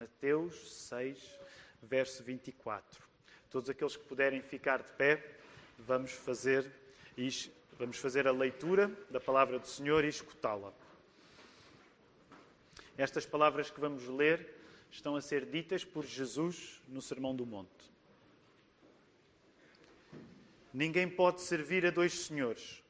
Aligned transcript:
Mateus 0.00 0.54
6, 0.88 1.18
verso 1.82 2.22
24. 2.22 3.02
Todos 3.50 3.68
aqueles 3.68 3.96
que 3.96 4.04
puderem 4.04 4.40
ficar 4.40 4.80
de 4.80 4.92
pé, 4.92 5.20
vamos 5.76 6.12
fazer, 6.12 6.70
vamos 7.76 7.98
fazer 7.98 8.28
a 8.28 8.30
leitura 8.30 8.92
da 9.10 9.18
palavra 9.18 9.58
do 9.58 9.66
Senhor 9.66 10.04
e 10.04 10.08
escutá-la. 10.08 10.72
Estas 12.96 13.26
palavras 13.26 13.72
que 13.72 13.80
vamos 13.80 14.06
ler 14.06 14.54
estão 14.88 15.16
a 15.16 15.20
ser 15.20 15.44
ditas 15.44 15.84
por 15.84 16.06
Jesus 16.06 16.80
no 16.86 17.02
Sermão 17.02 17.34
do 17.34 17.44
Monte. 17.44 17.90
Ninguém 20.72 21.10
pode 21.10 21.40
servir 21.40 21.84
a 21.84 21.90
dois 21.90 22.12
senhores, 22.12 22.84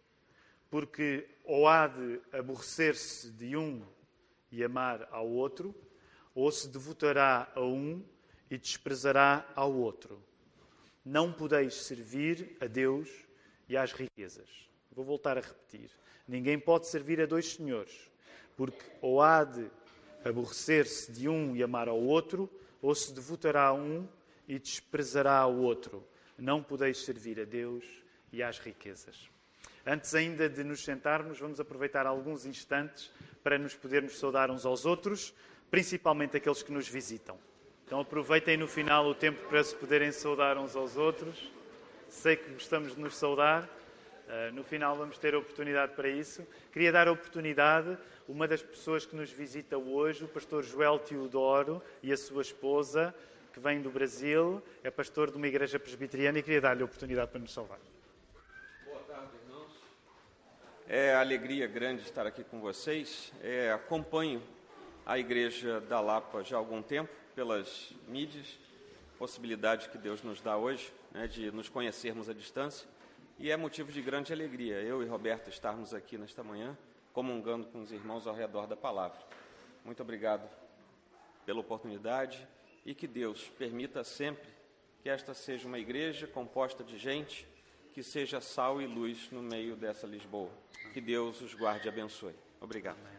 porque 0.70 1.26
ou 1.42 1.66
há 1.66 1.86
de 1.86 2.20
aborrecer-se 2.30 3.30
de 3.30 3.56
um 3.56 3.82
e 4.52 4.62
amar 4.62 5.08
ao 5.10 5.26
outro, 5.26 5.74
ou 6.34 6.50
se 6.50 6.68
devotará 6.68 7.50
a 7.54 7.60
um 7.60 8.02
e 8.50 8.56
desprezará 8.56 9.46
ao 9.54 9.72
outro. 9.74 10.22
Não 11.04 11.32
podeis 11.32 11.74
servir 11.74 12.56
a 12.60 12.66
Deus 12.66 13.08
e 13.68 13.76
às 13.76 13.92
riquezas. 13.92 14.48
Vou 14.92 15.04
voltar 15.04 15.38
a 15.38 15.40
repetir. 15.40 15.90
Ninguém 16.26 16.58
pode 16.58 16.86
servir 16.86 17.20
a 17.20 17.26
dois 17.26 17.52
senhores, 17.52 18.10
porque 18.56 18.84
ou 19.00 19.22
há 19.22 19.44
de 19.44 19.70
aborrecer-se 20.24 21.10
de 21.12 21.28
um 21.28 21.56
e 21.56 21.62
amar 21.62 21.88
ao 21.88 22.00
outro, 22.00 22.50
ou 22.82 22.94
se 22.94 23.12
devotará 23.12 23.66
a 23.66 23.72
um 23.72 24.06
e 24.46 24.58
desprezará 24.58 25.38
ao 25.38 25.56
outro. 25.56 26.06
Não 26.36 26.62
podeis 26.62 26.98
servir 27.04 27.40
a 27.40 27.44
Deus 27.44 27.84
e 28.32 28.42
às 28.42 28.58
riquezas. 28.58 29.30
Antes 29.86 30.14
ainda 30.14 30.48
de 30.48 30.62
nos 30.62 30.84
sentarmos, 30.84 31.38
vamos 31.38 31.60
aproveitar 31.60 32.06
alguns 32.06 32.44
instantes 32.44 33.10
para 33.42 33.58
nos 33.58 33.74
podermos 33.74 34.18
saudar 34.18 34.50
uns 34.50 34.66
aos 34.66 34.84
outros 34.84 35.32
principalmente 35.70 36.36
aqueles 36.36 36.62
que 36.62 36.72
nos 36.72 36.88
visitam. 36.88 37.38
Então 37.86 38.00
aproveitem 38.00 38.56
no 38.56 38.68
final 38.68 39.06
o 39.06 39.14
tempo 39.14 39.48
para 39.48 39.62
se 39.64 39.74
poderem 39.74 40.12
saudar 40.12 40.58
uns 40.58 40.76
aos 40.76 40.96
outros. 40.96 41.50
Sei 42.08 42.36
que 42.36 42.50
gostamos 42.52 42.94
de 42.94 43.00
nos 43.00 43.16
saudar. 43.16 43.64
Uh, 43.64 44.52
no 44.52 44.62
final 44.62 44.94
vamos 44.94 45.16
ter 45.16 45.34
a 45.34 45.38
oportunidade 45.38 45.94
para 45.94 46.06
isso. 46.06 46.46
Queria 46.70 46.92
dar 46.92 47.08
a 47.08 47.12
oportunidade, 47.12 47.96
uma 48.28 48.46
das 48.46 48.60
pessoas 48.60 49.06
que 49.06 49.16
nos 49.16 49.30
visita 49.30 49.78
hoje, 49.78 50.22
o 50.22 50.28
pastor 50.28 50.62
Joel 50.62 50.98
Teodoro 50.98 51.82
e 52.02 52.12
a 52.12 52.16
sua 52.16 52.42
esposa, 52.42 53.14
que 53.54 53.58
vem 53.58 53.80
do 53.80 53.88
Brasil, 53.88 54.62
é 54.84 54.90
pastor 54.90 55.30
de 55.30 55.38
uma 55.38 55.48
igreja 55.48 55.78
presbiteriana 55.78 56.38
e 56.38 56.42
queria 56.42 56.60
dar-lhe 56.60 56.82
a 56.82 56.84
oportunidade 56.84 57.30
para 57.30 57.40
nos 57.40 57.54
saudar. 57.54 57.78
Boa 58.84 59.00
tarde, 59.04 59.30
irmãos. 59.42 59.72
É 60.86 61.14
alegria 61.14 61.66
grande 61.66 62.02
estar 62.02 62.26
aqui 62.26 62.44
com 62.44 62.60
vocês. 62.60 63.32
É, 63.42 63.72
acompanho 63.72 64.42
a 65.08 65.18
Igreja 65.18 65.80
da 65.80 66.02
Lapa 66.02 66.44
já 66.44 66.56
há 66.56 66.58
algum 66.58 66.82
tempo, 66.82 67.10
pelas 67.34 67.94
mídias, 68.06 68.58
possibilidade 69.18 69.88
que 69.88 69.96
Deus 69.96 70.22
nos 70.22 70.42
dá 70.42 70.58
hoje 70.58 70.92
né, 71.10 71.26
de 71.26 71.50
nos 71.50 71.66
conhecermos 71.70 72.28
à 72.28 72.34
distância. 72.34 72.86
E 73.38 73.50
é 73.50 73.56
motivo 73.56 73.90
de 73.90 74.02
grande 74.02 74.34
alegria 74.34 74.82
eu 74.82 75.02
e 75.02 75.06
Roberto 75.06 75.48
estarmos 75.48 75.94
aqui 75.94 76.18
nesta 76.18 76.44
manhã, 76.44 76.76
comungando 77.14 77.66
com 77.68 77.80
os 77.80 77.90
irmãos 77.90 78.26
ao 78.26 78.34
redor 78.34 78.66
da 78.66 78.76
palavra. 78.76 79.18
Muito 79.82 80.02
obrigado 80.02 80.46
pela 81.46 81.60
oportunidade 81.60 82.46
e 82.84 82.94
que 82.94 83.06
Deus 83.06 83.48
permita 83.58 84.04
sempre 84.04 84.50
que 85.02 85.08
esta 85.08 85.32
seja 85.32 85.66
uma 85.66 85.78
igreja 85.78 86.26
composta 86.26 86.84
de 86.84 86.98
gente 86.98 87.48
que 87.94 88.02
seja 88.02 88.42
sal 88.42 88.82
e 88.82 88.86
luz 88.86 89.30
no 89.30 89.42
meio 89.42 89.74
dessa 89.74 90.06
Lisboa. 90.06 90.50
Que 90.92 91.00
Deus 91.00 91.40
os 91.40 91.54
guarde 91.54 91.86
e 91.86 91.88
abençoe. 91.88 92.34
Obrigado. 92.60 93.17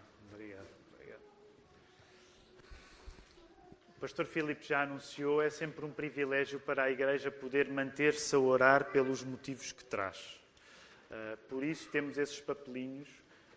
O 3.99 4.07
pastor 4.07 4.25
Filipe 4.25 4.65
já 4.65 4.83
anunciou, 4.83 5.41
é 5.41 5.49
sempre 5.49 5.83
um 5.83 5.91
privilégio 5.91 6.57
para 6.57 6.83
a 6.83 6.89
Igreja 6.89 7.29
poder 7.29 7.67
manter-se 7.67 8.33
a 8.33 8.39
orar 8.39 8.85
pelos 8.93 9.25
motivos 9.25 9.73
que 9.73 9.83
traz. 9.83 10.39
Uh, 11.11 11.35
por 11.49 11.65
isso 11.65 11.89
temos 11.89 12.17
esses 12.17 12.39
papelinhos 12.39 13.09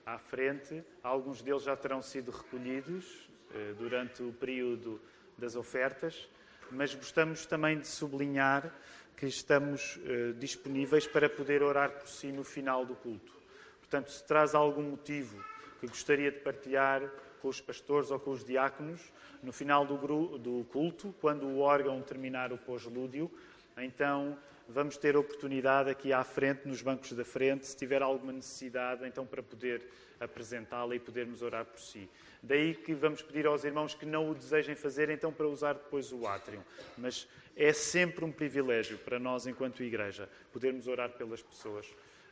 à 0.05 0.19
frente. 0.19 0.83
Alguns 1.01 1.43
deles 1.43 1.63
já 1.63 1.77
terão 1.77 2.03
sido 2.03 2.33
recolhidos 2.33 3.07
uh, 3.55 3.75
durante 3.75 4.21
o 4.25 4.33
período 4.33 5.01
das 5.39 5.55
ofertas, 5.55 6.29
mas 6.73 6.93
gostamos 6.93 7.47
também 7.47 7.79
de 7.79 7.87
sublinhar 7.87 8.69
que 9.17 9.27
estamos 9.27 9.95
uh, 9.99 10.35
disponíveis 10.41 11.07
para 11.07 11.31
poder 11.31 11.63
orar 11.63 11.93
por 11.93 12.09
si 12.09 12.33
no 12.33 12.43
final 12.43 12.85
do 12.85 12.97
culto. 12.97 13.33
Portanto, 13.79 14.11
se 14.11 14.25
traz 14.25 14.57
algum 14.57 14.83
motivo 14.83 15.41
que 15.79 15.87
gostaria 15.87 16.33
de 16.33 16.41
partilhar 16.41 17.09
com 17.43 17.49
os 17.49 17.61
pastores 17.61 18.13
ou 18.13 18.21
com 18.21 18.31
os 18.31 18.45
diáconos, 18.45 19.13
no 19.43 19.53
final 19.53 19.85
do, 19.85 20.39
do 20.39 20.65
culto, 20.71 21.13
quando 21.21 21.45
o 21.45 21.59
órgão 21.59 22.01
terminar 22.01 22.53
o 22.53 22.57
pós-lúdio, 22.57 23.29
então 23.77 24.39
vamos 24.69 24.97
ter 24.97 25.17
oportunidade 25.17 25.91
aqui 25.91 26.13
à 26.13 26.23
frente, 26.23 26.69
nos 26.69 26.81
bancos 26.81 27.13
da 27.13 27.25
frente, 27.25 27.67
se 27.67 27.77
tiver 27.77 28.01
alguma 28.01 28.33
necessidade, 28.33 29.05
então 29.07 29.27
para 29.27 29.43
poder 29.43 29.83
apresentá-la 30.21 30.95
e 30.95 31.01
podermos 31.01 31.43
orar 31.43 31.65
por 31.65 31.81
si. 31.81 32.09
Daí 32.41 32.77
que 32.77 32.95
vamos 32.95 33.23
pedir 33.23 33.45
aos 33.45 33.65
irmãos 33.65 33.93
que 33.93 34.07
não 34.07 34.31
o 34.31 34.35
desejem 34.35 34.77
fazer, 34.77 35.11
então 35.11 35.33
para 35.33 35.49
usar 35.49 35.75
depois 35.75 36.13
o 36.13 36.27
átrio. 36.27 36.65
Mas 36.97 37.29
é 37.57 37.73
sempre 37.73 38.25
um 38.25 38.31
privilégio 38.31 38.99
para 38.99 39.19
nós, 39.19 39.49
enquanto 39.49 39.83
igreja, 39.83 40.29
podermos 40.53 40.87
orar 40.87 41.11
pelas 41.11 41.43
pessoas. 41.43 41.87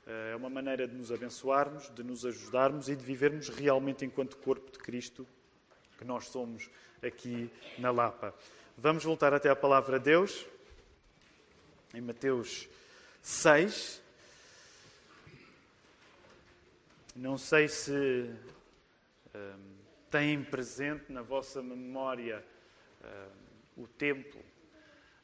Eh, 0.06 0.32
é 0.32 0.36
uma 0.36 0.50
maneira 0.50 0.88
de 0.88 0.94
nos 0.94 1.12
abençoarmos, 1.12 1.90
de 1.94 2.02
nos 2.02 2.24
ajudarmos 2.24 2.88
e 2.88 2.96
de 2.96 3.04
vivermos 3.04 3.48
realmente 3.48 4.04
enquanto 4.04 4.36
corpo 4.38 4.70
de 4.70 4.78
Cristo 4.78 5.26
que 5.98 6.04
nós 6.04 6.28
somos 6.28 6.70
aqui 7.02 7.50
na 7.78 7.90
Lapa. 7.90 8.34
Vamos 8.76 9.04
voltar 9.04 9.34
até 9.34 9.50
a 9.50 9.56
palavra 9.56 9.98
de 9.98 10.06
Deus, 10.06 10.46
em 11.92 12.00
Mateus 12.00 12.66
6. 13.20 14.00
Não 17.14 17.36
sei 17.36 17.68
se 17.68 18.30
um, 19.34 19.76
têm 20.10 20.42
presente 20.42 21.12
na 21.12 21.20
vossa 21.20 21.62
memória 21.62 22.42
um, 23.76 23.82
o 23.82 23.86
tempo 23.86 24.38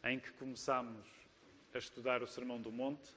em 0.04 0.18
que 0.20 0.30
começámos 0.32 1.06
a 1.72 1.78
estudar 1.78 2.22
o 2.22 2.26
Sermão 2.26 2.60
do 2.60 2.70
Monte, 2.70 3.10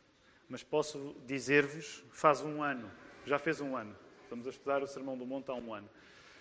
mas 0.50 0.64
posso 0.64 1.16
dizer-vos, 1.28 2.04
faz 2.12 2.42
um 2.42 2.64
ano, 2.64 2.92
já 3.26 3.38
fez 3.38 3.62
um 3.62 3.76
ano, 3.76 3.96
estamos 4.24 4.48
a 4.48 4.50
estudar 4.50 4.82
o 4.82 4.88
Sermão 4.88 5.16
do 5.16 5.26
Monte 5.26 5.52
há 5.52 5.54
um 5.54 5.74
ano. 5.74 5.88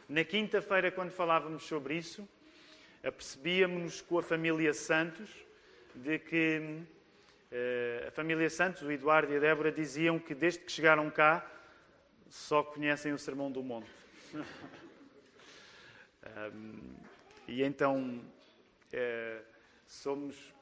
Na 0.08 0.24
quinta-feira, 0.24 0.90
quando 0.90 1.10
falávamos 1.10 1.64
sobre 1.64 1.94
isso, 1.94 2.26
apercebíamos 3.04 4.00
com 4.00 4.18
a 4.18 4.22
família 4.22 4.72
Santos 4.72 5.28
de 5.94 6.18
que 6.18 6.80
uh, 7.52 8.08
a 8.08 8.10
família 8.10 8.48
Santos, 8.48 8.82
o 8.82 8.90
Eduardo 8.90 9.32
e 9.32 9.36
a 9.36 9.40
Débora, 9.40 9.70
diziam 9.70 10.18
que 10.18 10.34
desde 10.34 10.60
que 10.60 10.72
chegaram 10.72 11.10
cá 11.10 11.46
só 12.30 12.62
conhecem 12.62 13.12
o 13.12 13.18
Sermão 13.18 13.50
do 13.50 13.62
Monte. 13.62 13.90
um, 16.54 16.94
e 17.46 17.62
então 17.62 18.22
uh, 18.94 19.44
somos. 19.86 20.54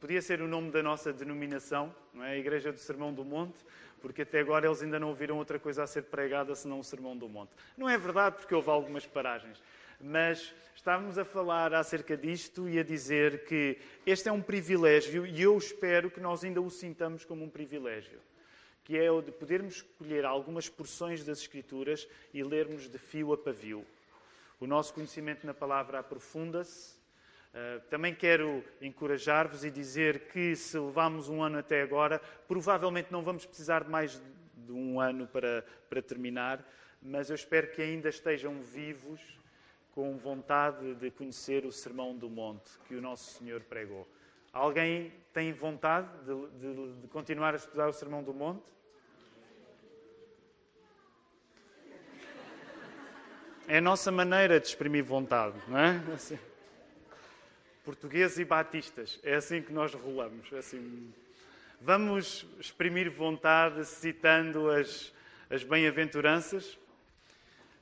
Podia 0.00 0.22
ser 0.22 0.40
o 0.40 0.48
nome 0.48 0.70
da 0.70 0.82
nossa 0.82 1.12
denominação, 1.12 1.94
não 2.14 2.24
é? 2.24 2.30
a 2.30 2.38
Igreja 2.38 2.72
do 2.72 2.78
Sermão 2.78 3.12
do 3.12 3.22
Monte, 3.22 3.62
porque 4.00 4.22
até 4.22 4.40
agora 4.40 4.66
eles 4.66 4.80
ainda 4.80 4.98
não 4.98 5.08
ouviram 5.08 5.36
outra 5.36 5.58
coisa 5.58 5.82
a 5.82 5.86
ser 5.86 6.04
pregada 6.04 6.54
senão 6.54 6.80
o 6.80 6.84
Sermão 6.84 7.14
do 7.14 7.28
Monte. 7.28 7.50
Não 7.76 7.86
é 7.86 7.98
verdade, 7.98 8.36
porque 8.36 8.54
houve 8.54 8.70
algumas 8.70 9.04
paragens. 9.04 9.62
Mas 10.00 10.54
estávamos 10.74 11.18
a 11.18 11.24
falar 11.26 11.74
acerca 11.74 12.16
disto 12.16 12.66
e 12.66 12.78
a 12.78 12.82
dizer 12.82 13.44
que 13.44 13.76
este 14.06 14.30
é 14.30 14.32
um 14.32 14.40
privilégio 14.40 15.26
e 15.26 15.42
eu 15.42 15.58
espero 15.58 16.10
que 16.10 16.18
nós 16.18 16.42
ainda 16.42 16.62
o 16.62 16.70
sintamos 16.70 17.26
como 17.26 17.44
um 17.44 17.50
privilégio, 17.50 18.20
que 18.82 18.96
é 18.96 19.10
o 19.10 19.20
de 19.20 19.30
podermos 19.30 19.74
escolher 19.76 20.24
algumas 20.24 20.66
porções 20.66 21.22
das 21.22 21.40
Escrituras 21.40 22.08
e 22.32 22.42
lermos 22.42 22.88
de 22.88 22.96
fio 22.96 23.34
a 23.34 23.36
pavio. 23.36 23.84
O 24.58 24.66
nosso 24.66 24.94
conhecimento 24.94 25.46
na 25.46 25.52
palavra 25.52 25.98
aprofunda-se, 25.98 26.99
Uh, 27.52 27.80
também 27.88 28.14
quero 28.14 28.62
encorajar-vos 28.80 29.64
e 29.64 29.72
dizer 29.72 30.28
que 30.28 30.54
se 30.54 30.78
levamos 30.78 31.28
um 31.28 31.42
ano 31.42 31.58
até 31.58 31.82
agora, 31.82 32.20
provavelmente 32.46 33.10
não 33.10 33.22
vamos 33.22 33.44
precisar 33.44 33.82
de 33.82 33.90
mais 33.90 34.22
de 34.54 34.70
um 34.70 35.00
ano 35.00 35.26
para, 35.26 35.64
para 35.88 36.00
terminar, 36.00 36.64
mas 37.02 37.28
eu 37.28 37.34
espero 37.34 37.72
que 37.72 37.82
ainda 37.82 38.08
estejam 38.08 38.62
vivos 38.62 39.20
com 39.90 40.16
vontade 40.16 40.94
de 40.94 41.10
conhecer 41.10 41.66
o 41.66 41.72
Sermão 41.72 42.16
do 42.16 42.30
Monte 42.30 42.70
que 42.86 42.94
o 42.94 43.00
nosso 43.00 43.38
Senhor 43.38 43.60
pregou. 43.62 44.06
Alguém 44.52 45.12
tem 45.32 45.52
vontade 45.52 46.08
de, 46.24 46.74
de, 46.74 47.00
de 47.00 47.08
continuar 47.08 47.54
a 47.54 47.56
estudar 47.56 47.88
o 47.88 47.92
Sermão 47.92 48.22
do 48.22 48.32
Monte? 48.32 48.62
É 53.66 53.78
a 53.78 53.80
nossa 53.80 54.12
maneira 54.12 54.60
de 54.60 54.68
exprimir 54.68 55.02
vontade, 55.02 55.56
não 55.66 55.78
é? 55.78 56.00
Assim 56.14 56.38
portugueses 57.90 58.38
e 58.38 58.44
batistas. 58.44 59.18
É 59.20 59.34
assim 59.34 59.60
que 59.60 59.72
nós 59.72 59.92
rolamos. 59.92 60.46
É 60.52 60.58
assim. 60.58 61.12
Vamos 61.80 62.46
exprimir 62.60 63.10
vontade 63.10 63.84
citando 63.84 64.70
as, 64.70 65.12
as 65.50 65.64
bem-aventuranças. 65.64 66.78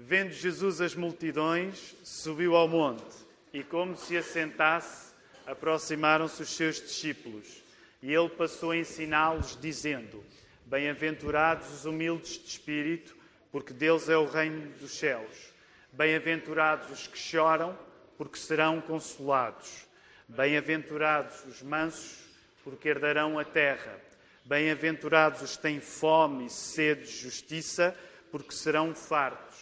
Vendo 0.00 0.30
Jesus 0.30 0.80
as 0.80 0.94
multidões, 0.94 1.94
subiu 2.04 2.54
ao 2.54 2.68
monte 2.68 3.04
E 3.52 3.62
como 3.62 3.96
se 3.96 4.16
assentasse, 4.16 5.12
aproximaram-se 5.46 6.42
os 6.42 6.56
seus 6.56 6.80
discípulos. 6.80 7.62
E 8.02 8.14
ele 8.14 8.30
passou 8.30 8.70
a 8.70 8.78
ensiná-los, 8.78 9.58
dizendo: 9.60 10.24
Bem-aventurados 10.64 11.70
os 11.70 11.84
humildes 11.84 12.38
de 12.38 12.48
espírito, 12.48 13.14
porque 13.52 13.74
deles 13.74 14.08
é 14.08 14.16
o 14.16 14.24
reino 14.24 14.70
dos 14.78 14.92
céus. 14.92 15.52
Bem-aventurados 15.92 16.90
os 16.90 17.06
que 17.06 17.18
choram, 17.18 17.78
porque 18.16 18.38
serão 18.38 18.80
consolados. 18.80 19.87
Bem-aventurados 20.28 21.42
os 21.46 21.62
mansos, 21.62 22.18
porque 22.62 22.90
herdarão 22.90 23.38
a 23.38 23.44
terra. 23.44 23.98
Bem-aventurados 24.44 25.40
os 25.40 25.56
que 25.56 25.62
têm 25.62 25.80
fome 25.80 26.44
e 26.44 26.50
sede 26.50 27.06
de 27.06 27.16
justiça, 27.16 27.96
porque 28.30 28.52
serão 28.52 28.94
fartos. 28.94 29.56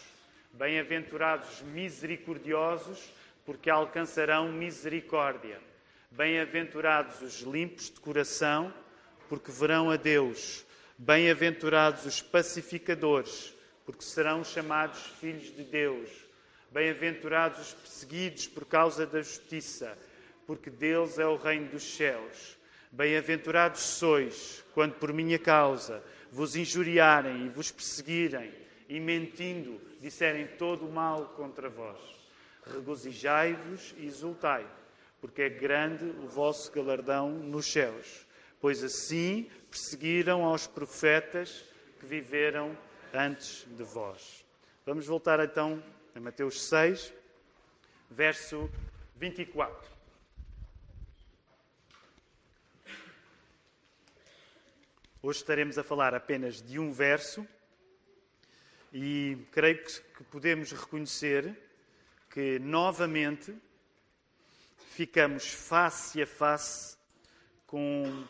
Bem-aventurados 0.51 1.49
os 1.53 1.61
misericordiosos, 1.61 3.13
porque 3.45 3.69
alcançarão 3.69 4.51
misericórdia. 4.51 5.57
Bem-aventurados 6.11 7.21
os 7.21 7.39
limpos 7.43 7.89
de 7.89 8.01
coração, 8.01 8.73
porque 9.29 9.49
verão 9.49 9.89
a 9.89 9.95
Deus. 9.95 10.65
Bem-aventurados 10.97 12.05
os 12.05 12.21
pacificadores, 12.21 13.53
porque 13.85 14.03
serão 14.03 14.43
chamados 14.43 14.99
filhos 15.21 15.55
de 15.55 15.63
Deus. 15.63 16.09
Bem-aventurados 16.71 17.59
os 17.67 17.73
perseguidos 17.73 18.47
por 18.47 18.65
causa 18.65 19.05
da 19.05 19.21
justiça, 19.21 19.97
porque 20.47 20.69
deles 20.69 21.19
é 21.19 21.27
o 21.27 21.35
reino 21.35 21.67
dos 21.69 21.83
céus. 21.83 22.57
Bem-aventurados 22.89 23.81
sois, 23.81 24.63
quando 24.73 24.93
por 24.93 25.11
minha 25.11 25.37
causa 25.37 26.01
vos 26.31 26.55
injuriarem 26.55 27.45
e 27.45 27.49
vos 27.49 27.69
perseguirem, 27.69 28.53
e 28.87 28.99
mentindo 28.99 29.79
disserem 29.99 30.47
todo 30.57 30.87
o 30.87 30.91
mal 30.91 31.25
contra 31.35 31.69
vós. 31.69 31.99
Regozijai-vos 32.65 33.93
e 33.97 34.05
exultai, 34.05 34.65
porque 35.19 35.41
é 35.41 35.49
grande 35.49 36.05
o 36.05 36.27
vosso 36.27 36.71
galardão 36.71 37.29
nos 37.29 37.65
céus, 37.65 38.25
pois 38.61 38.81
assim 38.83 39.49
perseguiram 39.69 40.45
aos 40.45 40.65
profetas 40.65 41.65
que 41.99 42.05
viveram 42.05 42.77
antes 43.13 43.65
de 43.69 43.83
vós. 43.83 44.45
Vamos 44.85 45.05
voltar 45.05 45.41
então 45.41 45.83
a 46.15 46.19
Mateus 46.21 46.69
6, 46.69 47.13
verso 48.09 48.69
24. 49.17 49.96
Hoje 55.19 55.39
estaremos 55.39 55.79
a 55.79 55.83
falar 55.83 56.13
apenas 56.13 56.61
de 56.61 56.77
um 56.77 56.91
verso 56.91 57.45
e 58.93 59.47
creio 59.51 59.83
que 59.83 60.23
podemos 60.25 60.71
reconhecer 60.71 61.57
que 62.29 62.59
novamente 62.59 63.57
ficamos 64.91 65.51
face 65.51 66.21
a 66.21 66.27
face 66.27 66.95
com 67.65 68.27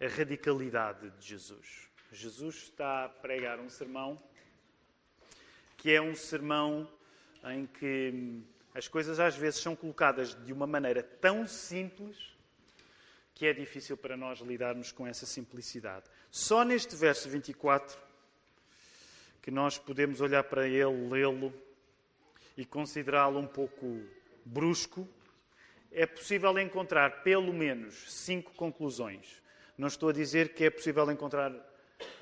a 0.00 0.06
radicalidade 0.06 1.10
de 1.18 1.26
Jesus. 1.26 1.90
Jesus 2.12 2.54
está 2.54 3.06
a 3.06 3.08
pregar 3.08 3.58
um 3.58 3.68
sermão 3.68 4.22
que 5.76 5.90
é 5.90 6.00
um 6.00 6.14
sermão 6.14 6.88
em 7.42 7.66
que 7.66 8.40
as 8.72 8.86
coisas 8.86 9.18
às 9.18 9.34
vezes 9.34 9.58
são 9.58 9.74
colocadas 9.74 10.36
de 10.44 10.52
uma 10.52 10.66
maneira 10.66 11.02
tão 11.02 11.44
simples 11.48 12.16
que 13.40 13.46
é 13.46 13.54
difícil 13.54 13.96
para 13.96 14.18
nós 14.18 14.40
lidarmos 14.40 14.92
com 14.92 15.06
essa 15.06 15.24
simplicidade. 15.24 16.04
Só 16.30 16.62
neste 16.62 16.94
verso 16.94 17.26
24 17.26 17.98
que 19.40 19.50
nós 19.50 19.78
podemos 19.78 20.20
olhar 20.20 20.44
para 20.44 20.68
ele, 20.68 21.08
lê-lo 21.08 21.50
e 22.54 22.66
considerá-lo 22.66 23.38
um 23.38 23.46
pouco 23.46 23.98
brusco, 24.44 25.08
é 25.90 26.04
possível 26.04 26.58
encontrar 26.58 27.22
pelo 27.22 27.50
menos 27.50 28.12
cinco 28.12 28.52
conclusões. 28.52 29.40
Não 29.78 29.88
estou 29.88 30.10
a 30.10 30.12
dizer 30.12 30.52
que 30.52 30.64
é 30.64 30.68
possível 30.68 31.10
encontrar. 31.10 31.50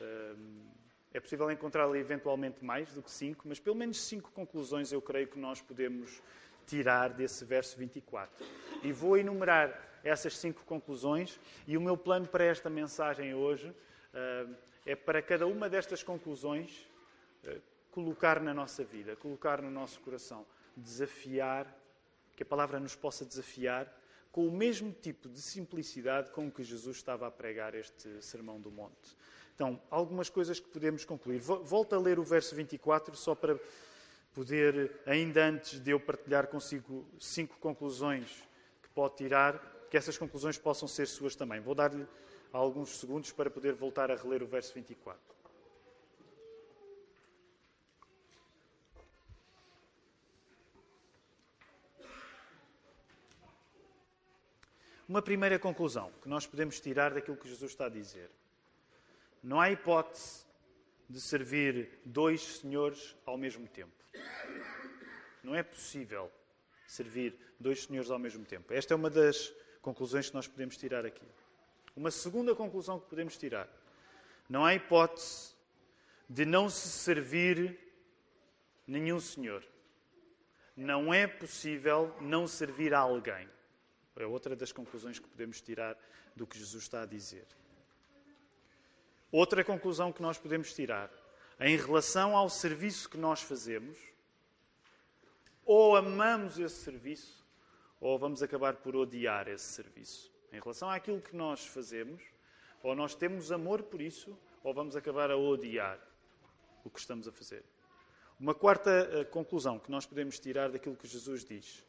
Hum, 0.00 0.68
é 1.12 1.18
possível 1.18 1.50
encontrar 1.50 1.92
eventualmente 1.96 2.64
mais 2.64 2.92
do 2.92 3.02
que 3.02 3.10
cinco, 3.10 3.48
mas 3.48 3.58
pelo 3.58 3.74
menos 3.74 4.00
cinco 4.00 4.30
conclusões 4.30 4.92
eu 4.92 5.02
creio 5.02 5.26
que 5.26 5.36
nós 5.40 5.60
podemos 5.60 6.22
tirar 6.64 7.08
desse 7.08 7.44
verso 7.44 7.76
24. 7.76 8.46
E 8.84 8.92
vou 8.92 9.18
enumerar 9.18 9.88
essas 10.04 10.36
cinco 10.36 10.64
conclusões, 10.64 11.38
e 11.66 11.76
o 11.76 11.80
meu 11.80 11.96
plano 11.96 12.26
para 12.26 12.44
esta 12.44 12.70
mensagem 12.70 13.34
hoje 13.34 13.68
uh, 13.68 14.54
é 14.86 14.94
para 14.94 15.20
cada 15.22 15.46
uma 15.46 15.68
destas 15.68 16.02
conclusões 16.02 16.88
uh, 17.44 17.60
colocar 17.90 18.40
na 18.40 18.54
nossa 18.54 18.84
vida, 18.84 19.16
colocar 19.16 19.60
no 19.62 19.70
nosso 19.70 20.00
coração, 20.00 20.46
desafiar, 20.76 21.66
que 22.36 22.42
a 22.42 22.46
palavra 22.46 22.78
nos 22.78 22.94
possa 22.94 23.24
desafiar 23.24 23.92
com 24.30 24.46
o 24.46 24.52
mesmo 24.52 24.92
tipo 24.92 25.28
de 25.28 25.40
simplicidade 25.40 26.30
com 26.30 26.50
que 26.50 26.62
Jesus 26.62 26.98
estava 26.98 27.26
a 27.26 27.30
pregar 27.30 27.74
este 27.74 28.22
Sermão 28.22 28.60
do 28.60 28.70
Monte. 28.70 29.16
Então, 29.54 29.82
algumas 29.90 30.30
coisas 30.30 30.60
que 30.60 30.68
podemos 30.68 31.04
concluir. 31.04 31.40
Volto 31.40 31.96
a 31.96 31.98
ler 31.98 32.20
o 32.20 32.22
verso 32.22 32.54
24, 32.54 33.16
só 33.16 33.34
para 33.34 33.58
poder, 34.32 35.00
ainda 35.04 35.44
antes 35.44 35.80
de 35.80 35.90
eu 35.90 35.98
partilhar 35.98 36.46
consigo 36.46 37.04
cinco 37.18 37.56
conclusões 37.58 38.46
que 38.80 38.88
pode 38.90 39.16
tirar, 39.16 39.60
que 39.90 39.96
essas 39.96 40.18
conclusões 40.18 40.58
possam 40.58 40.86
ser 40.86 41.06
suas 41.06 41.34
também. 41.34 41.60
Vou 41.60 41.74
dar-lhe 41.74 42.06
alguns 42.52 42.98
segundos 42.98 43.32
para 43.32 43.50
poder 43.50 43.72
voltar 43.74 44.10
a 44.10 44.16
reler 44.16 44.42
o 44.42 44.46
verso 44.46 44.74
24. 44.74 45.38
Uma 55.08 55.22
primeira 55.22 55.58
conclusão 55.58 56.12
que 56.22 56.28
nós 56.28 56.46
podemos 56.46 56.78
tirar 56.80 57.14
daquilo 57.14 57.36
que 57.38 57.48
Jesus 57.48 57.70
está 57.70 57.86
a 57.86 57.88
dizer. 57.88 58.30
Não 59.42 59.58
há 59.58 59.70
hipótese 59.70 60.44
de 61.08 61.18
servir 61.18 61.98
dois 62.04 62.58
senhores 62.58 63.16
ao 63.24 63.38
mesmo 63.38 63.66
tempo. 63.66 63.92
Não 65.42 65.54
é 65.54 65.62
possível 65.62 66.30
servir 66.86 67.34
dois 67.58 67.84
senhores 67.84 68.10
ao 68.10 68.18
mesmo 68.18 68.44
tempo. 68.44 68.74
Esta 68.74 68.92
é 68.92 68.96
uma 68.96 69.08
das 69.08 69.50
conclusões 69.88 70.28
que 70.28 70.34
nós 70.34 70.46
podemos 70.46 70.76
tirar 70.76 71.06
aqui. 71.06 71.26
Uma 71.96 72.10
segunda 72.10 72.54
conclusão 72.54 73.00
que 73.00 73.08
podemos 73.08 73.38
tirar: 73.38 73.66
não 74.46 74.62
há 74.62 74.74
hipótese 74.74 75.54
de 76.28 76.44
não 76.44 76.68
se 76.68 76.88
servir 76.90 77.78
nenhum 78.86 79.18
senhor. 79.18 79.64
Não 80.76 81.12
é 81.12 81.26
possível 81.26 82.14
não 82.20 82.46
servir 82.46 82.92
a 82.92 82.98
alguém. 82.98 83.48
É 84.16 84.26
outra 84.26 84.54
das 84.54 84.72
conclusões 84.72 85.18
que 85.18 85.28
podemos 85.28 85.60
tirar 85.60 85.96
do 86.36 86.46
que 86.46 86.58
Jesus 86.58 86.82
está 86.82 87.02
a 87.02 87.06
dizer. 87.06 87.46
Outra 89.32 89.64
conclusão 89.64 90.12
que 90.12 90.20
nós 90.20 90.36
podemos 90.36 90.74
tirar, 90.74 91.10
em 91.60 91.76
relação 91.76 92.36
ao 92.36 92.50
serviço 92.50 93.08
que 93.08 93.16
nós 93.16 93.40
fazemos, 93.40 93.98
ou 95.64 95.96
amamos 95.96 96.58
esse 96.58 96.76
serviço, 96.76 97.46
ou 98.00 98.18
vamos 98.18 98.42
acabar 98.42 98.76
por 98.76 98.94
odiar 98.96 99.48
esse 99.48 99.64
serviço. 99.64 100.32
Em 100.52 100.60
relação 100.60 100.88
àquilo 100.90 101.20
que 101.20 101.36
nós 101.36 101.66
fazemos, 101.66 102.22
ou 102.82 102.94
nós 102.94 103.14
temos 103.14 103.50
amor 103.52 103.82
por 103.82 104.00
isso, 104.00 104.38
ou 104.62 104.72
vamos 104.72 104.96
acabar 104.96 105.30
a 105.30 105.36
odiar 105.36 105.98
o 106.84 106.90
que 106.90 106.98
estamos 107.00 107.26
a 107.26 107.32
fazer. 107.32 107.64
Uma 108.38 108.54
quarta 108.54 108.90
eh, 108.90 109.24
conclusão 109.24 109.78
que 109.78 109.90
nós 109.90 110.06
podemos 110.06 110.38
tirar 110.38 110.70
daquilo 110.70 110.96
que 110.96 111.08
Jesus 111.08 111.44
diz 111.44 111.84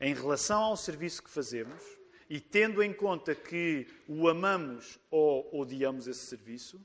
em 0.00 0.14
relação 0.14 0.62
ao 0.62 0.76
serviço 0.76 1.22
que 1.22 1.30
fazemos 1.30 1.82
e 2.28 2.40
tendo 2.40 2.82
em 2.82 2.92
conta 2.92 3.34
que 3.34 3.86
o 4.08 4.28
amamos 4.28 4.98
ou 5.10 5.48
odiamos 5.52 6.06
esse 6.06 6.26
serviço, 6.26 6.80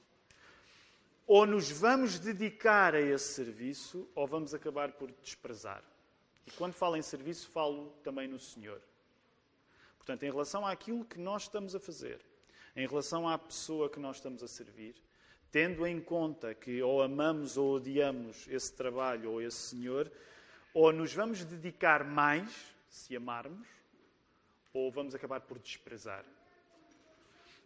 ou 1.25 1.45
nos 1.45 1.71
vamos 1.71 2.19
dedicar 2.19 2.93
a 2.95 3.01
esse 3.01 3.33
serviço 3.33 4.07
ou 4.15 4.27
vamos 4.27 4.53
acabar 4.53 4.91
por 4.93 5.11
desprezar. 5.23 5.83
E 6.47 6.51
quando 6.51 6.73
falo 6.73 6.95
em 6.95 7.01
serviço, 7.01 7.49
falo 7.49 7.89
também 8.01 8.25
no 8.25 8.39
Senhor. 8.39 8.81
Portanto, 9.97 10.23
em 10.23 10.31
relação 10.31 10.65
àquilo 10.65 11.03
que 11.03 11.19
nós 11.19 11.43
estamos 11.43 11.75
a 11.75 11.79
fazer, 11.79 12.21
em 12.73 12.87
relação 12.87 13.27
à 13.27 13.37
pessoa 13.37 13.89
que 13.89 13.99
nós 13.99 14.15
estamos 14.15 14.41
a 14.41 14.47
servir, 14.47 14.95
tendo 15.51 15.85
em 15.85 15.99
conta 15.99 16.55
que 16.55 16.81
ou 16.81 17.01
amamos 17.01 17.57
ou 17.57 17.75
odiamos 17.75 18.47
esse 18.47 18.71
trabalho 18.71 19.31
ou 19.31 19.41
esse 19.41 19.57
Senhor, 19.57 20.09
ou 20.73 20.93
nos 20.93 21.13
vamos 21.13 21.43
dedicar 21.43 22.05
mais 22.05 22.73
se 22.87 23.13
amarmos, 23.13 23.67
ou 24.73 24.89
vamos 24.89 25.13
acabar 25.13 25.41
por 25.41 25.59
desprezar. 25.59 26.23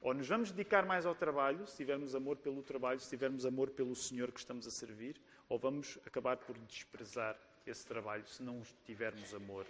Ou 0.01 0.15
nos 0.15 0.27
vamos 0.27 0.51
dedicar 0.51 0.87
mais 0.87 1.05
ao 1.05 1.13
trabalho, 1.13 1.67
se 1.67 1.77
tivermos 1.77 2.15
amor 2.15 2.37
pelo 2.37 2.63
trabalho, 2.63 2.99
se 2.99 3.09
tivermos 3.09 3.45
amor 3.45 3.69
pelo 3.69 3.95
Senhor 3.95 4.31
que 4.31 4.39
estamos 4.39 4.65
a 4.65 4.71
servir, 4.71 5.21
ou 5.47 5.59
vamos 5.59 5.99
acabar 6.03 6.37
por 6.37 6.57
desprezar 6.57 7.37
esse 7.65 7.85
trabalho 7.85 8.25
se 8.25 8.41
não 8.41 8.61
tivermos 8.85 9.33
amor 9.33 9.65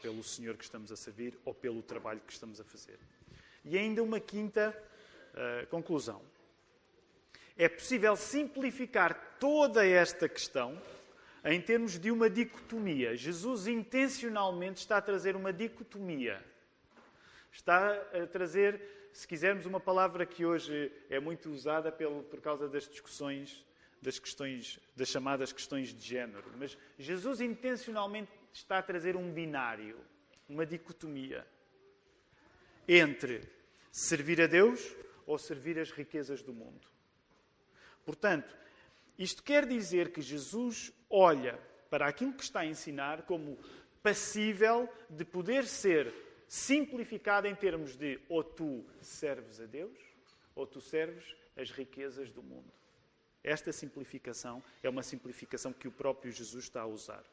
pelo 0.00 0.22
Senhor 0.24 0.56
que 0.56 0.64
estamos 0.64 0.90
a 0.90 0.96
servir 0.96 1.38
ou 1.44 1.54
pelo 1.54 1.82
trabalho 1.82 2.20
que 2.26 2.32
estamos 2.32 2.60
a 2.60 2.64
fazer. 2.64 2.98
E 3.64 3.76
ainda 3.76 4.02
uma 4.02 4.18
quinta 4.18 4.76
uh, 5.34 5.66
conclusão. 5.68 6.22
É 7.56 7.68
possível 7.68 8.16
simplificar 8.16 9.36
toda 9.38 9.86
esta 9.86 10.28
questão 10.28 10.80
em 11.44 11.60
termos 11.60 11.98
de 11.98 12.10
uma 12.10 12.28
dicotomia. 12.28 13.16
Jesus 13.16 13.66
intencionalmente 13.66 14.80
está 14.80 14.96
a 14.98 15.02
trazer 15.02 15.36
uma 15.36 15.52
dicotomia. 15.52 16.42
Está 17.52 17.92
a 18.12 18.26
trazer, 18.26 18.80
se 19.12 19.26
quisermos, 19.26 19.66
uma 19.66 19.80
palavra 19.80 20.24
que 20.24 20.44
hoje 20.44 20.92
é 21.10 21.18
muito 21.18 21.50
usada 21.50 21.90
pelo, 21.90 22.22
por 22.24 22.40
causa 22.40 22.68
das 22.68 22.88
discussões 22.88 23.64
das 24.00 24.18
questões, 24.18 24.78
das 24.96 25.08
chamadas 25.08 25.52
questões 25.52 25.94
de 25.94 26.06
género. 26.06 26.50
Mas 26.56 26.76
Jesus 26.98 27.40
intencionalmente 27.40 28.30
está 28.52 28.78
a 28.78 28.82
trazer 28.82 29.16
um 29.16 29.32
binário, 29.32 29.98
uma 30.48 30.64
dicotomia 30.64 31.46
entre 32.86 33.42
servir 33.90 34.40
a 34.40 34.46
Deus 34.46 34.94
ou 35.26 35.38
servir 35.38 35.78
as 35.78 35.90
riquezas 35.90 36.42
do 36.42 36.54
mundo. 36.54 36.88
Portanto, 38.04 38.56
isto 39.18 39.42
quer 39.42 39.66
dizer 39.66 40.12
que 40.12 40.22
Jesus 40.22 40.92
olha 41.10 41.58
para 41.90 42.06
aquilo 42.06 42.32
que 42.32 42.42
está 42.42 42.60
a 42.60 42.66
ensinar 42.66 43.22
como 43.22 43.58
passível 44.02 44.88
de 45.10 45.24
poder 45.24 45.66
ser 45.66 46.14
simplificado 46.48 47.46
em 47.46 47.54
termos 47.54 47.96
de 47.96 48.18
ou 48.28 48.42
tu 48.42 48.86
serves 49.02 49.60
a 49.60 49.66
Deus 49.66 49.98
ou 50.54 50.66
tu 50.66 50.80
serves 50.80 51.36
as 51.56 51.70
riquezas 51.70 52.30
do 52.30 52.42
mundo. 52.42 52.77
Esta 53.42 53.72
simplificação 53.72 54.62
é 54.82 54.88
uma 54.88 55.02
simplificação 55.02 55.72
que 55.72 55.88
o 55.88 55.92
próprio 55.92 56.32
Jesus 56.32 56.64
está 56.64 56.82
a 56.82 56.86
usar. 56.86 57.24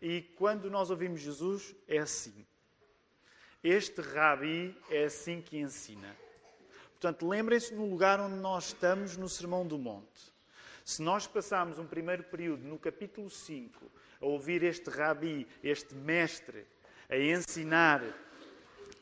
E 0.00 0.22
quando 0.36 0.70
nós 0.70 0.90
ouvimos 0.90 1.20
Jesus, 1.20 1.74
é 1.88 1.98
assim. 1.98 2.46
Este 3.62 4.00
rabi 4.00 4.76
é 4.90 5.04
assim 5.04 5.40
que 5.40 5.58
ensina. 5.58 6.14
Portanto, 6.90 7.28
lembrem-se 7.28 7.74
no 7.74 7.88
lugar 7.88 8.20
onde 8.20 8.36
nós 8.36 8.68
estamos 8.68 9.16
no 9.16 9.28
Sermão 9.28 9.66
do 9.66 9.78
Monte. 9.78 10.32
Se 10.84 11.00
nós 11.00 11.26
passarmos 11.26 11.78
um 11.78 11.86
primeiro 11.86 12.24
período 12.24 12.62
no 12.64 12.78
capítulo 12.78 13.30
5 13.30 13.90
a 14.20 14.26
ouvir 14.26 14.62
este 14.62 14.90
rabi, 14.90 15.48
este 15.62 15.94
mestre, 15.94 16.66
a 17.08 17.16
ensinar 17.16 18.02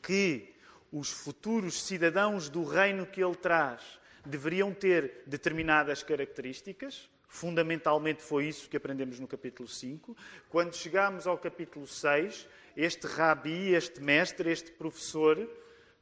que 0.01 0.55
os 0.91 1.11
futuros 1.11 1.81
cidadãos 1.81 2.49
do 2.49 2.63
reino 2.63 3.05
que 3.05 3.23
ele 3.23 3.35
traz 3.35 3.99
deveriam 4.25 4.73
ter 4.73 5.23
determinadas 5.25 6.03
características, 6.03 7.09
fundamentalmente 7.27 8.21
foi 8.21 8.45
isso 8.45 8.69
que 8.69 8.77
aprendemos 8.77 9.19
no 9.19 9.27
capítulo 9.27 9.67
5. 9.67 10.15
Quando 10.49 10.75
chegamos 10.75 11.25
ao 11.27 11.37
capítulo 11.37 11.87
6, 11.87 12.47
este 12.77 13.07
rabi, 13.07 13.73
este 13.73 14.01
mestre, 14.01 14.51
este 14.51 14.71
professor, 14.71 15.49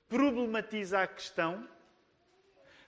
problematiza 0.09 1.01
a 1.01 1.07
questão 1.07 1.67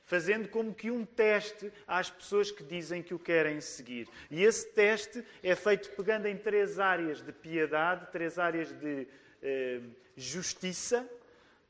fazendo 0.06 0.50
como 0.50 0.74
que 0.74 0.92
um 0.92 1.06
teste 1.06 1.72
às 1.88 2.10
pessoas 2.10 2.52
que 2.52 2.64
dizem 2.64 3.02
que 3.02 3.14
o 3.14 3.20
querem 3.20 3.62
seguir. 3.62 4.08
E 4.30 4.44
esse 4.44 4.68
teste 4.74 5.24
é 5.42 5.56
feito 5.56 5.90
pegando 5.92 6.28
em 6.28 6.38
três 6.38 6.80
áreas 6.80 7.22
de 7.22 7.32
piedade, 7.32 8.12
três 8.12 8.38
áreas 8.38 8.72
de 8.74 9.08
eh, 9.42 9.80
justiça 10.16 11.10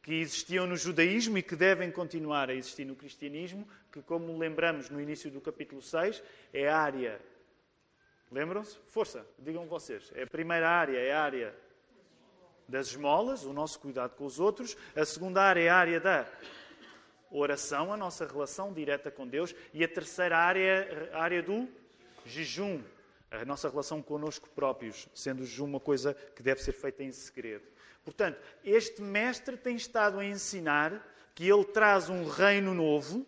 que 0.04 0.16
existiam 0.16 0.68
no 0.68 0.76
judaísmo 0.76 1.38
e 1.38 1.42
que 1.42 1.56
devem 1.56 1.90
continuar 1.90 2.50
a 2.50 2.54
existir 2.54 2.84
no 2.84 2.94
cristianismo, 2.94 3.66
que, 3.90 4.02
como 4.02 4.38
lembramos 4.38 4.90
no 4.90 5.00
início 5.00 5.32
do 5.32 5.40
capítulo 5.40 5.82
6, 5.82 6.22
é 6.54 6.68
a 6.68 6.78
área. 6.78 7.22
Lembram-se? 8.30 8.78
Força, 8.90 9.26
digam 9.40 9.66
vocês. 9.66 10.12
É 10.14 10.24
a 10.24 10.28
primeira 10.28 10.70
área, 10.70 10.98
é 10.98 11.14
a 11.14 11.24
área 11.24 11.56
das 12.68 12.88
esmolas, 12.88 13.46
o 13.46 13.54
nosso 13.54 13.80
cuidado 13.80 14.16
com 14.16 14.26
os 14.26 14.42
outros. 14.42 14.76
A 14.94 15.06
segunda 15.06 15.42
área 15.42 15.62
é 15.62 15.70
a 15.70 15.76
área 15.76 16.00
da 16.02 16.28
oração, 17.32 17.94
a 17.94 17.98
nossa 17.98 18.28
relação 18.28 18.74
direta 18.74 19.10
com 19.10 19.26
Deus. 19.26 19.56
E 19.74 19.86
a 19.86 19.88
terceira 19.88 20.38
área, 20.38 21.12
a 21.14 21.24
área 21.24 21.42
do 21.42 21.70
jejum, 22.26 22.84
a 23.42 23.46
nossa 23.46 23.70
relação 23.70 24.02
connosco 24.02 24.50
próprios, 24.50 25.08
sendo 25.14 25.44
uma 25.64 25.80
coisa 25.80 26.14
que 26.36 26.44
deve 26.44 26.62
ser 26.62 26.74
feita 26.74 27.04
em 27.04 27.12
segredo. 27.12 27.66
Portanto, 28.04 28.40
este 28.64 29.02
mestre 29.02 29.58
tem 29.58 29.76
estado 29.76 30.20
a 30.20 30.26
ensinar 30.26 31.06
que 31.34 31.50
ele 31.50 31.66
traz 31.66 32.10
um 32.10 32.28
reino 32.28 32.74
novo, 32.74 33.26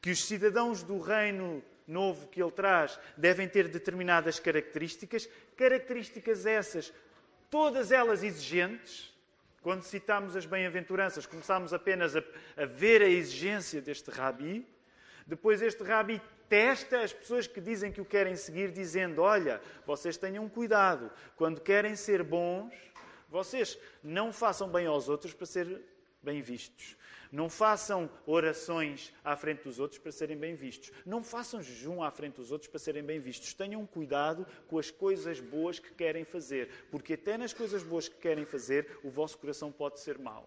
que 0.00 0.10
os 0.10 0.24
cidadãos 0.24 0.82
do 0.82 0.98
reino 0.98 1.62
novo 1.86 2.28
que 2.28 2.42
ele 2.42 2.50
traz 2.50 2.98
devem 3.16 3.48
ter 3.48 3.68
determinadas 3.68 4.38
características, 4.38 5.28
características 5.56 6.46
essas, 6.46 6.92
todas 7.50 7.92
elas 7.92 8.22
exigentes, 8.22 9.12
quando 9.62 9.82
citamos 9.82 10.34
as 10.34 10.44
bem-aventuranças, 10.44 11.24
começamos 11.24 11.72
apenas 11.72 12.16
a, 12.16 12.22
a, 12.56 12.66
ver 12.66 13.00
a 13.00 13.08
exigência 13.08 13.80
deste 13.80 14.10
rabi. 14.10 14.66
Depois, 15.26 15.62
este 15.62 15.82
rabi 15.82 16.20
testa 16.48 17.00
as 17.00 17.12
pessoas 17.12 17.46
que 17.46 17.60
dizem 17.60 17.90
que 17.90 18.00
o 18.00 18.04
querem 18.04 18.36
seguir, 18.36 18.70
dizendo: 18.70 19.22
Olha, 19.22 19.60
vocês 19.86 20.16
tenham 20.16 20.48
cuidado. 20.48 21.10
Quando 21.36 21.60
querem 21.60 21.96
ser 21.96 22.22
bons, 22.22 22.74
vocês 23.28 23.78
não 24.02 24.32
façam 24.32 24.68
bem 24.68 24.86
aos 24.86 25.08
outros 25.08 25.32
para 25.32 25.46
ser 25.46 25.82
bem 26.22 26.40
vistos. 26.42 26.96
Não 27.32 27.48
façam 27.48 28.10
orações 28.26 29.10
à 29.24 29.34
frente 29.34 29.64
dos 29.64 29.78
outros 29.78 29.98
para 29.98 30.12
serem 30.12 30.36
bem 30.36 30.54
vistos. 30.54 30.92
Não 31.06 31.24
façam 31.24 31.62
jejum 31.62 32.02
à 32.02 32.10
frente 32.10 32.34
dos 32.34 32.52
outros 32.52 32.68
para 32.68 32.78
serem 32.78 33.02
bem 33.02 33.18
vistos. 33.18 33.54
Tenham 33.54 33.86
cuidado 33.86 34.46
com 34.68 34.78
as 34.78 34.90
coisas 34.90 35.40
boas 35.40 35.78
que 35.78 35.94
querem 35.94 36.26
fazer, 36.26 36.68
porque 36.90 37.14
até 37.14 37.38
nas 37.38 37.54
coisas 37.54 37.82
boas 37.82 38.06
que 38.06 38.16
querem 38.16 38.44
fazer, 38.44 38.98
o 39.02 39.08
vosso 39.08 39.38
coração 39.38 39.72
pode 39.72 40.00
ser 40.00 40.18
mau. 40.18 40.46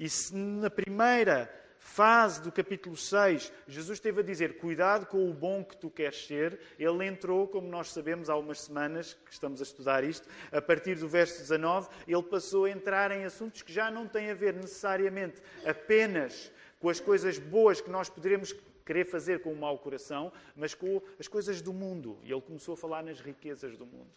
E 0.00 0.08
se 0.08 0.34
na 0.34 0.70
primeira 0.70 1.50
fase 1.86 2.42
do 2.42 2.50
capítulo 2.50 2.96
6, 2.96 3.52
Jesus 3.68 3.96
esteve 3.96 4.20
a 4.20 4.24
dizer: 4.24 4.58
Cuidado 4.58 5.06
com 5.06 5.30
o 5.30 5.32
bom 5.32 5.64
que 5.64 5.76
tu 5.76 5.88
queres 5.88 6.26
ser. 6.26 6.58
Ele 6.78 7.06
entrou, 7.06 7.46
como 7.46 7.68
nós 7.68 7.92
sabemos, 7.92 8.28
há 8.28 8.36
umas 8.36 8.60
semanas 8.60 9.14
que 9.24 9.32
estamos 9.32 9.60
a 9.60 9.62
estudar 9.62 10.02
isto, 10.02 10.28
a 10.50 10.60
partir 10.60 10.96
do 10.96 11.08
verso 11.08 11.38
19, 11.38 11.88
ele 12.06 12.22
passou 12.24 12.64
a 12.64 12.70
entrar 12.70 13.12
em 13.12 13.24
assuntos 13.24 13.62
que 13.62 13.72
já 13.72 13.90
não 13.90 14.06
têm 14.06 14.30
a 14.30 14.34
ver 14.34 14.52
necessariamente 14.52 15.40
apenas 15.64 16.50
com 16.80 16.88
as 16.88 17.00
coisas 17.00 17.38
boas 17.38 17.80
que 17.80 17.88
nós 17.88 18.10
poderemos 18.10 18.54
querer 18.84 19.06
fazer 19.06 19.40
com 19.40 19.52
o 19.52 19.56
mau 19.56 19.78
coração, 19.78 20.32
mas 20.54 20.74
com 20.74 21.00
as 21.18 21.28
coisas 21.28 21.62
do 21.62 21.72
mundo. 21.72 22.18
E 22.24 22.32
ele 22.32 22.42
começou 22.42 22.74
a 22.74 22.76
falar 22.76 23.02
nas 23.02 23.20
riquezas 23.20 23.76
do 23.76 23.86
mundo. 23.86 24.10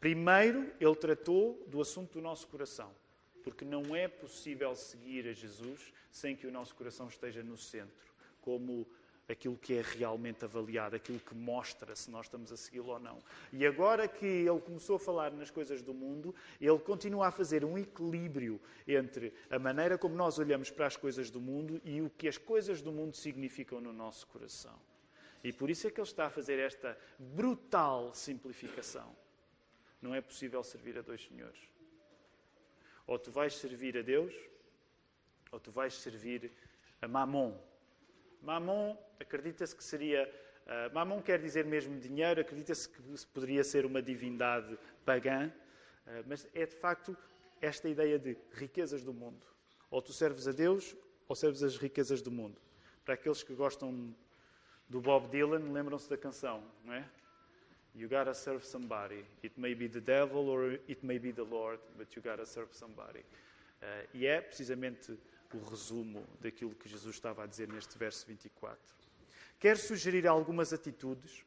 Primeiro, 0.00 0.72
ele 0.80 0.96
tratou 0.96 1.62
do 1.68 1.80
assunto 1.80 2.14
do 2.14 2.22
nosso 2.22 2.48
coração 2.48 2.90
porque 3.42 3.64
não 3.64 3.94
é 3.94 4.08
possível 4.08 4.74
seguir 4.74 5.28
a 5.28 5.32
Jesus 5.32 5.92
sem 6.10 6.36
que 6.36 6.46
o 6.46 6.52
nosso 6.52 6.74
coração 6.74 7.08
esteja 7.08 7.42
no 7.42 7.56
centro, 7.56 8.12
como 8.40 8.86
aquilo 9.30 9.56
que 9.56 9.74
é 9.74 9.82
realmente 9.82 10.44
avaliado, 10.44 10.96
aquilo 10.96 11.20
que 11.20 11.34
mostra 11.34 11.94
se 11.94 12.10
nós 12.10 12.26
estamos 12.26 12.52
a 12.52 12.56
segui-lo 12.56 12.88
ou 12.88 12.98
não. 12.98 13.18
E 13.52 13.64
agora 13.66 14.08
que 14.08 14.26
ele 14.26 14.60
começou 14.60 14.96
a 14.96 14.98
falar 14.98 15.30
nas 15.30 15.50
coisas 15.50 15.82
do 15.82 15.94
mundo, 15.94 16.34
ele 16.60 16.78
continua 16.78 17.28
a 17.28 17.30
fazer 17.30 17.64
um 17.64 17.78
equilíbrio 17.78 18.60
entre 18.86 19.32
a 19.48 19.58
maneira 19.58 19.96
como 19.96 20.14
nós 20.14 20.38
olhamos 20.38 20.70
para 20.70 20.86
as 20.86 20.96
coisas 20.96 21.30
do 21.30 21.40
mundo 21.40 21.80
e 21.84 22.02
o 22.02 22.10
que 22.10 22.28
as 22.28 22.38
coisas 22.38 22.82
do 22.82 22.92
mundo 22.92 23.16
significam 23.16 23.80
no 23.80 23.92
nosso 23.92 24.26
coração. 24.26 24.78
E 25.42 25.52
por 25.52 25.70
isso 25.70 25.86
é 25.86 25.90
que 25.90 26.00
ele 26.00 26.06
está 26.06 26.26
a 26.26 26.30
fazer 26.30 26.58
esta 26.58 26.98
brutal 27.18 28.14
simplificação. 28.14 29.14
Não 30.02 30.14
é 30.14 30.20
possível 30.20 30.62
servir 30.62 30.98
a 30.98 31.02
dois 31.02 31.24
senhores. 31.24 31.69
Ou 33.10 33.18
tu 33.18 33.32
vais 33.32 33.52
servir 33.52 33.98
a 33.98 34.02
Deus, 34.02 34.32
ou 35.50 35.58
tu 35.58 35.72
vais 35.72 35.92
servir 35.92 36.52
a 37.02 37.08
Mamon. 37.08 37.60
Mamon, 38.40 38.96
acredita-se 39.18 39.74
que 39.74 39.82
seria. 39.82 40.32
Uh, 40.64 40.94
Mamon 40.94 41.20
quer 41.20 41.40
dizer 41.40 41.64
mesmo 41.64 41.98
dinheiro, 41.98 42.40
acredita-se 42.40 42.88
que 42.88 43.02
poderia 43.34 43.64
ser 43.64 43.84
uma 43.84 44.00
divindade 44.00 44.78
pagã, 45.04 45.48
uh, 45.48 46.24
mas 46.24 46.46
é 46.54 46.64
de 46.64 46.76
facto 46.76 47.16
esta 47.60 47.88
ideia 47.88 48.16
de 48.16 48.38
riquezas 48.52 49.02
do 49.02 49.12
mundo. 49.12 49.44
Ou 49.90 50.00
tu 50.00 50.12
serves 50.12 50.46
a 50.46 50.52
Deus, 50.52 50.94
ou 51.26 51.34
serves 51.34 51.64
as 51.64 51.76
riquezas 51.76 52.22
do 52.22 52.30
mundo. 52.30 52.62
Para 53.04 53.14
aqueles 53.14 53.42
que 53.42 53.54
gostam 53.54 54.14
do 54.88 55.00
Bob 55.00 55.26
Dylan, 55.30 55.72
lembram-se 55.72 56.08
da 56.08 56.16
canção, 56.16 56.62
não 56.84 56.94
é? 56.94 57.10
You 57.94 58.08
gotta 58.08 58.34
serve 58.34 58.64
somebody. 58.64 59.24
It 59.42 59.58
may 59.58 59.74
be 59.74 59.88
the 59.88 60.00
devil 60.00 60.48
or 60.48 60.78
it 60.88 61.02
may 61.02 61.18
be 61.18 61.32
the 61.32 61.44
Lord, 61.44 61.80
but 61.98 62.14
you 62.14 62.22
gotta 62.22 62.46
serve 62.46 62.72
somebody. 62.72 63.20
Uh, 63.82 64.06
e 64.14 64.26
é 64.26 64.40
precisamente 64.40 65.18
o 65.52 65.58
resumo 65.68 66.24
daquilo 66.40 66.74
que 66.74 66.88
Jesus 66.88 67.16
estava 67.16 67.44
a 67.44 67.46
dizer 67.46 67.68
neste 67.68 67.98
verso 67.98 68.26
24. 68.26 68.78
Quero 69.58 69.78
sugerir 69.78 70.26
algumas 70.26 70.72
atitudes 70.72 71.44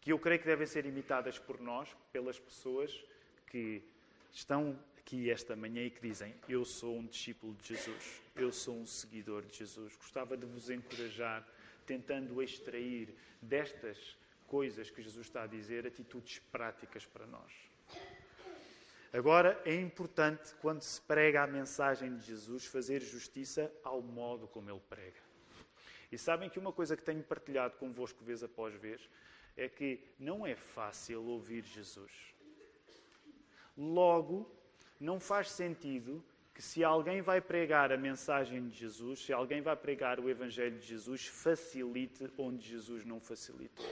que 0.00 0.12
eu 0.12 0.18
creio 0.18 0.40
que 0.40 0.46
devem 0.46 0.66
ser 0.66 0.86
imitadas 0.86 1.38
por 1.38 1.60
nós, 1.60 1.88
pelas 2.12 2.38
pessoas 2.38 2.92
que 3.46 3.82
estão 4.32 4.78
aqui 4.98 5.30
esta 5.30 5.54
manhã 5.54 5.82
e 5.82 5.90
que 5.90 6.00
dizem: 6.00 6.34
Eu 6.48 6.64
sou 6.64 6.98
um 6.98 7.06
discípulo 7.06 7.54
de 7.54 7.68
Jesus, 7.68 8.22
eu 8.34 8.52
sou 8.52 8.76
um 8.76 8.86
seguidor 8.86 9.42
de 9.46 9.58
Jesus. 9.58 9.96
Gostava 9.96 10.36
de 10.36 10.46
vos 10.46 10.68
encorajar, 10.68 11.46
tentando 11.86 12.42
extrair 12.42 13.14
destas 13.40 14.16
coisas 14.46 14.90
que 14.90 15.02
Jesus 15.02 15.26
está 15.26 15.42
a 15.42 15.46
dizer, 15.46 15.86
atitudes 15.86 16.38
práticas 16.50 17.04
para 17.06 17.26
nós. 17.26 17.52
Agora, 19.12 19.60
é 19.64 19.74
importante, 19.74 20.54
quando 20.60 20.82
se 20.82 21.00
prega 21.00 21.42
a 21.42 21.46
mensagem 21.46 22.16
de 22.16 22.26
Jesus, 22.26 22.66
fazer 22.66 23.00
justiça 23.00 23.72
ao 23.82 24.02
modo 24.02 24.46
como 24.46 24.70
ele 24.70 24.82
prega. 24.88 25.20
E 26.10 26.18
sabem 26.18 26.48
que 26.48 26.58
uma 26.58 26.72
coisa 26.72 26.96
que 26.96 27.02
tenho 27.02 27.22
partilhado 27.22 27.76
convosco 27.76 28.24
vez 28.24 28.42
após 28.42 28.74
vez 28.74 29.08
é 29.56 29.68
que 29.68 30.00
não 30.18 30.46
é 30.46 30.54
fácil 30.54 31.24
ouvir 31.24 31.64
Jesus. 31.64 32.12
Logo, 33.76 34.50
não 35.00 35.18
faz 35.18 35.50
sentido 35.50 36.22
que 36.54 36.62
se 36.62 36.82
alguém 36.82 37.20
vai 37.20 37.40
pregar 37.40 37.92
a 37.92 37.96
mensagem 37.96 38.68
de 38.68 38.78
Jesus, 38.78 39.24
se 39.24 39.32
alguém 39.32 39.60
vai 39.60 39.76
pregar 39.76 40.18
o 40.18 40.28
Evangelho 40.28 40.78
de 40.78 40.86
Jesus, 40.86 41.26
facilite 41.26 42.30
onde 42.38 42.66
Jesus 42.66 43.04
não 43.04 43.20
facilitou. 43.20 43.86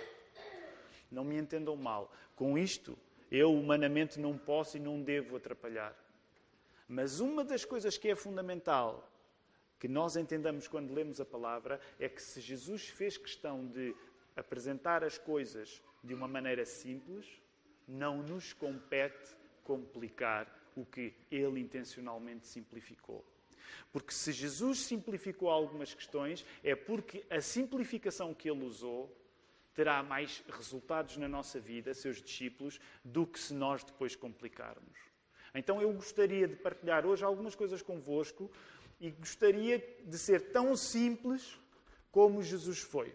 Não 1.14 1.25
me 1.25 1.38
entendam 1.38 1.76
mal. 1.76 2.12
Com 2.35 2.59
isto, 2.59 2.99
eu 3.30 3.54
humanamente 3.54 4.18
não 4.18 4.37
posso 4.37 4.76
e 4.76 4.80
não 4.80 5.00
devo 5.00 5.37
atrapalhar. 5.37 5.97
Mas 6.88 7.21
uma 7.21 7.44
das 7.44 7.64
coisas 7.64 7.97
que 7.97 8.09
é 8.09 8.16
fundamental 8.16 9.11
que 9.78 9.88
nós 9.88 10.16
entendamos 10.16 10.66
quando 10.66 10.92
lemos 10.92 11.21
a 11.21 11.25
palavra 11.25 11.80
é 11.99 12.09
que 12.09 12.21
se 12.21 12.40
Jesus 12.40 12.88
fez 12.88 13.16
questão 13.16 13.66
de 13.66 13.94
apresentar 14.37 15.04
as 15.04 15.16
coisas 15.18 15.83
de 16.02 16.14
uma 16.14 16.26
maneira 16.26 16.64
simples, 16.64 17.26
não 17.87 18.23
nos 18.23 18.52
compete 18.52 19.37
complicar 19.62 20.49
o 20.75 20.85
que 20.85 21.14
ele 21.30 21.61
intencionalmente 21.61 22.47
simplificou. 22.47 23.25
Porque 23.92 24.12
se 24.12 24.33
Jesus 24.33 24.78
simplificou 24.80 25.49
algumas 25.49 25.94
questões, 25.94 26.44
é 26.62 26.75
porque 26.75 27.25
a 27.30 27.40
simplificação 27.40 28.35
que 28.35 28.50
ele 28.50 28.64
usou 28.64 29.14
terá 29.75 30.02
mais 30.02 30.43
resultados 30.49 31.16
na 31.16 31.28
nossa 31.28 31.59
vida, 31.59 31.93
seus 31.93 32.23
discípulos, 32.23 32.81
do 33.04 33.26
que 33.26 33.38
se 33.38 33.52
nós 33.52 33.83
depois 33.83 34.14
complicarmos. 34.14 34.99
Então 35.54 35.81
eu 35.81 35.93
gostaria 35.93 36.49
de 36.49 36.57
partilhar 36.57 37.04
hoje 37.07 37.25
algumas 37.25 37.54
coisas 37.54 37.83
convosco 37.83 38.50
e 39.00 39.11
gostaria 39.11 39.78
de 40.04 40.19
ser 40.19 40.52
tão 40.52 40.76
simples 40.76 41.59
como 42.11 42.43
Jesus 42.43 42.81
foi. 42.81 43.14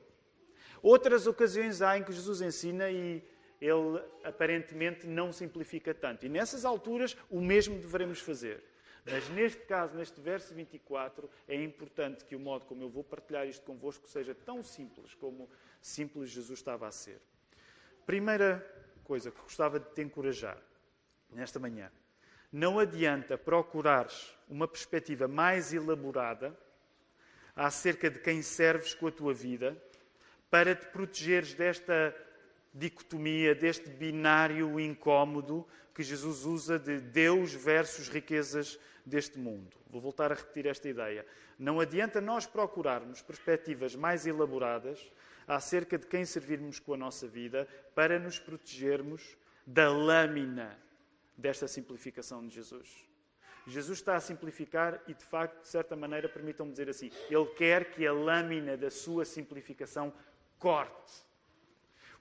Outras 0.81 1.27
ocasiões 1.27 1.81
há 1.81 1.97
em 1.97 2.03
que 2.03 2.11
Jesus 2.11 2.41
ensina 2.41 2.89
e 2.89 3.23
ele 3.59 4.01
aparentemente 4.23 5.05
não 5.05 5.33
simplifica 5.33 5.93
tanto. 5.93 6.25
E 6.25 6.29
nessas 6.29 6.63
alturas 6.63 7.17
o 7.29 7.41
mesmo 7.41 7.77
devemos 7.77 8.19
fazer. 8.19 8.63
Mas 9.05 9.27
neste 9.29 9.61
caso, 9.65 9.97
neste 9.97 10.21
verso 10.21 10.53
24, 10.53 11.29
é 11.47 11.55
importante 11.61 12.23
que 12.23 12.35
o 12.35 12.39
modo 12.39 12.65
como 12.65 12.83
eu 12.83 12.89
vou 12.89 13.03
partilhar 13.03 13.47
isto 13.47 13.65
convosco 13.65 14.07
seja 14.07 14.35
tão 14.35 14.61
simples 14.63 15.13
como 15.15 15.49
simples 15.81 16.29
Jesus 16.29 16.59
estava 16.59 16.87
a 16.87 16.91
ser. 16.91 17.19
Primeira 18.05 18.65
coisa 19.03 19.31
que 19.31 19.41
gostava 19.41 19.79
de 19.79 19.89
te 19.91 20.01
encorajar 20.01 20.57
nesta 21.31 21.59
manhã. 21.59 21.91
Não 22.51 22.79
adianta 22.79 23.37
procurares 23.37 24.35
uma 24.47 24.67
perspectiva 24.67 25.27
mais 25.27 25.73
elaborada 25.73 26.57
acerca 27.55 28.09
de 28.09 28.19
quem 28.19 28.41
serves 28.41 28.93
com 28.93 29.07
a 29.07 29.11
tua 29.11 29.33
vida 29.33 29.77
para 30.49 30.75
te 30.75 30.87
protegeres 30.87 31.53
desta 31.53 32.15
dicotomia, 32.73 33.53
deste 33.53 33.89
binário 33.89 34.79
incómodo 34.79 35.67
que 35.93 36.03
Jesus 36.03 36.45
usa 36.45 36.79
de 36.79 36.99
Deus 36.99 37.53
versus 37.53 38.07
riquezas 38.07 38.79
deste 39.05 39.37
mundo. 39.37 39.75
Vou 39.89 39.99
voltar 39.99 40.31
a 40.31 40.35
repetir 40.35 40.65
esta 40.65 40.87
ideia. 40.87 41.25
Não 41.57 41.79
adianta 41.79 42.21
nós 42.21 42.45
procurarmos 42.45 43.21
perspectivas 43.21 43.95
mais 43.95 44.25
elaboradas 44.25 45.11
acerca 45.55 45.97
de 45.97 46.07
quem 46.07 46.23
servirmos 46.23 46.79
com 46.79 46.93
a 46.93 46.97
nossa 46.97 47.27
vida 47.27 47.67
para 47.93 48.17
nos 48.17 48.39
protegermos 48.39 49.35
da 49.65 49.91
lâmina 49.91 50.79
desta 51.37 51.67
simplificação 51.67 52.47
de 52.47 52.55
Jesus. 52.55 53.05
Jesus 53.67 53.99
está 53.99 54.15
a 54.15 54.21
simplificar 54.21 55.01
e, 55.07 55.13
de 55.13 55.25
facto, 55.25 55.61
de 55.61 55.67
certa 55.67 55.95
maneira, 55.95 56.29
permitam-me 56.29 56.71
dizer 56.71 56.89
assim, 56.89 57.11
ele 57.29 57.45
quer 57.57 57.91
que 57.91 58.07
a 58.07 58.13
lâmina 58.13 58.77
da 58.77 58.89
sua 58.89 59.25
simplificação 59.25 60.13
corte 60.57 61.29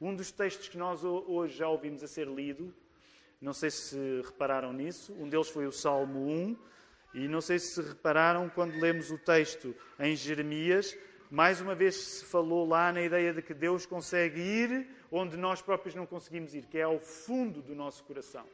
um 0.00 0.14
dos 0.14 0.30
textos 0.30 0.68
que 0.68 0.78
nós 0.78 1.02
hoje 1.02 1.56
já 1.56 1.68
ouvimos 1.68 2.04
a 2.04 2.06
ser 2.06 2.28
lido, 2.28 2.72
não 3.40 3.52
sei 3.52 3.70
se 3.70 4.22
repararam 4.24 4.72
nisso, 4.72 5.12
um 5.14 5.28
deles 5.28 5.48
foi 5.48 5.66
o 5.66 5.72
Salmo 5.72 6.20
1, 6.20 6.56
e 7.14 7.28
não 7.28 7.40
sei 7.40 7.58
se 7.58 7.80
repararam 7.82 8.48
quando 8.48 8.78
lemos 8.78 9.10
o 9.10 9.18
texto 9.18 9.74
em 9.98 10.14
Jeremias, 10.14 10.96
mais 11.30 11.60
uma 11.60 11.74
vez 11.74 11.94
se 11.96 12.24
falou 12.24 12.66
lá 12.66 12.92
na 12.92 13.02
ideia 13.02 13.32
de 13.32 13.42
que 13.42 13.52
Deus 13.52 13.84
consegue 13.84 14.40
ir 14.40 14.88
onde 15.10 15.36
nós 15.36 15.60
próprios 15.60 15.94
não 15.94 16.06
conseguimos 16.06 16.54
ir, 16.54 16.66
que 16.66 16.78
é 16.78 16.82
ao 16.82 16.98
fundo 16.98 17.60
do 17.60 17.74
nosso 17.74 18.02
coração. 18.04 18.46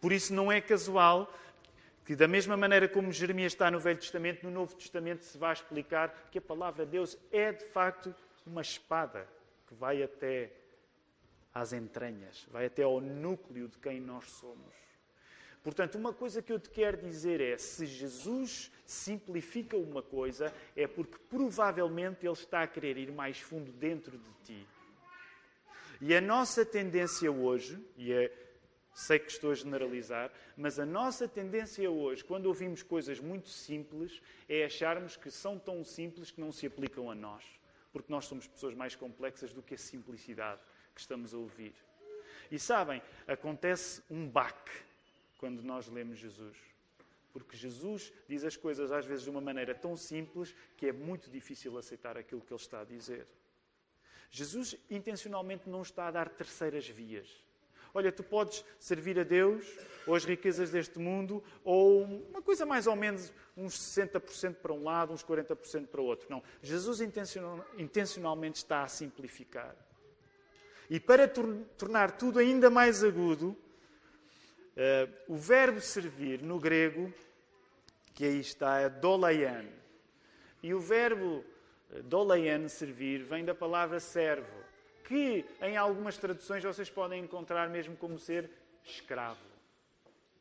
Por 0.00 0.12
isso 0.12 0.34
não 0.34 0.50
é 0.50 0.60
casual 0.60 1.32
que, 2.04 2.16
da 2.16 2.26
mesma 2.26 2.56
maneira 2.56 2.88
como 2.88 3.12
Jeremias 3.12 3.52
está 3.52 3.70
no 3.70 3.78
Velho 3.78 3.98
Testamento, 3.98 4.44
no 4.44 4.50
Novo 4.50 4.74
Testamento 4.74 5.24
se 5.24 5.38
vai 5.38 5.52
explicar 5.52 6.28
que 6.30 6.38
a 6.38 6.42
palavra 6.42 6.84
de 6.84 6.92
Deus 6.92 7.16
é 7.30 7.52
de 7.52 7.64
facto 7.66 8.14
uma 8.46 8.60
espada 8.60 9.28
que 9.66 9.74
vai 9.74 10.02
até 10.02 10.50
às 11.54 11.72
entranhas, 11.72 12.46
vai 12.50 12.66
até 12.66 12.82
ao 12.82 13.00
núcleo 13.00 13.68
de 13.68 13.78
quem 13.78 14.00
nós 14.00 14.28
somos. 14.30 14.82
Portanto, 15.62 15.96
uma 15.96 16.12
coisa 16.12 16.42
que 16.42 16.52
eu 16.52 16.58
te 16.58 16.70
quero 16.70 16.96
dizer 16.96 17.40
é: 17.40 17.56
se 17.56 17.86
Jesus 17.86 18.70
simplifica 18.84 19.76
uma 19.76 20.02
coisa, 20.02 20.52
é 20.76 20.86
porque 20.86 21.16
provavelmente 21.28 22.26
Ele 22.26 22.32
está 22.32 22.62
a 22.62 22.66
querer 22.66 22.96
ir 22.98 23.12
mais 23.12 23.38
fundo 23.38 23.70
dentro 23.72 24.18
de 24.18 24.30
ti. 24.44 24.66
E 26.00 26.14
a 26.14 26.20
nossa 26.20 26.64
tendência 26.64 27.30
hoje, 27.30 27.78
e 27.96 28.12
é, 28.12 28.32
sei 28.92 29.20
que 29.20 29.30
estou 29.30 29.52
a 29.52 29.54
generalizar, 29.54 30.32
mas 30.56 30.80
a 30.80 30.84
nossa 30.84 31.28
tendência 31.28 31.88
hoje, 31.88 32.24
quando 32.24 32.46
ouvimos 32.46 32.82
coisas 32.82 33.20
muito 33.20 33.48
simples, 33.48 34.20
é 34.48 34.64
acharmos 34.64 35.16
que 35.16 35.30
são 35.30 35.58
tão 35.58 35.84
simples 35.84 36.32
que 36.32 36.40
não 36.40 36.50
se 36.50 36.66
aplicam 36.66 37.08
a 37.08 37.14
nós 37.14 37.44
porque 37.92 38.10
nós 38.10 38.24
somos 38.24 38.46
pessoas 38.46 38.74
mais 38.74 38.96
complexas 38.96 39.52
do 39.52 39.62
que 39.62 39.74
a 39.74 39.78
simplicidade 39.78 40.60
que 40.94 41.00
estamos 41.00 41.34
a 41.34 41.36
ouvir. 41.36 41.74
E 42.50 42.58
sabem, 42.58 43.02
acontece 43.28 44.02
um 44.10 44.26
baque 44.26 44.72
quando 45.42 45.60
nós 45.60 45.88
lemos 45.88 46.20
Jesus. 46.20 46.56
Porque 47.32 47.56
Jesus 47.56 48.12
diz 48.28 48.44
as 48.44 48.56
coisas 48.56 48.92
às 48.92 49.04
vezes 49.04 49.24
de 49.24 49.30
uma 49.30 49.40
maneira 49.40 49.74
tão 49.74 49.96
simples 49.96 50.54
que 50.76 50.86
é 50.86 50.92
muito 50.92 51.28
difícil 51.28 51.76
aceitar 51.76 52.16
aquilo 52.16 52.40
que 52.40 52.52
ele 52.52 52.60
está 52.60 52.82
a 52.82 52.84
dizer. 52.84 53.26
Jesus 54.30 54.76
intencionalmente 54.88 55.68
não 55.68 55.82
está 55.82 56.06
a 56.06 56.10
dar 56.12 56.28
terceiras 56.28 56.86
vias. 56.86 57.28
Olha, 57.92 58.12
tu 58.12 58.22
podes 58.22 58.64
servir 58.78 59.18
a 59.18 59.24
Deus 59.24 59.66
ou 60.06 60.14
as 60.14 60.24
riquezas 60.24 60.70
deste 60.70 61.00
mundo, 61.00 61.42
ou 61.64 62.04
uma 62.04 62.40
coisa 62.40 62.64
mais 62.64 62.86
ou 62.86 62.94
menos 62.94 63.32
uns 63.56 63.76
60% 63.76 64.54
para 64.54 64.72
um 64.72 64.84
lado, 64.84 65.12
uns 65.12 65.24
40% 65.24 65.88
para 65.88 66.00
o 66.00 66.04
outro. 66.04 66.28
Não. 66.30 66.40
Jesus 66.62 67.00
intencionalmente 67.76 68.58
está 68.58 68.84
a 68.84 68.88
simplificar. 68.88 69.74
E 70.88 71.00
para 71.00 71.26
tornar 71.26 72.12
tudo 72.12 72.38
ainda 72.38 72.70
mais 72.70 73.02
agudo, 73.02 73.56
uh, 74.76 75.32
o 75.32 75.36
verbo 75.36 75.80
servir 75.80 76.42
no 76.42 76.58
grego, 76.58 77.12
que 78.14 78.24
aí 78.24 78.40
está, 78.40 78.80
é 78.80 78.88
dolaian. 78.88 79.66
E 80.62 80.72
o 80.74 80.80
verbo 80.80 81.44
eh, 81.90 82.02
dolaian, 82.02 82.68
servir, 82.68 83.24
vem 83.24 83.44
da 83.44 83.54
palavra 83.54 83.98
servo 83.98 84.62
que 85.04 85.44
em 85.60 85.76
algumas 85.76 86.16
traduções 86.16 86.62
vocês 86.62 86.88
podem 86.88 87.22
encontrar 87.22 87.68
mesmo 87.68 87.96
como 87.96 88.18
ser 88.18 88.48
escravo. 88.84 89.40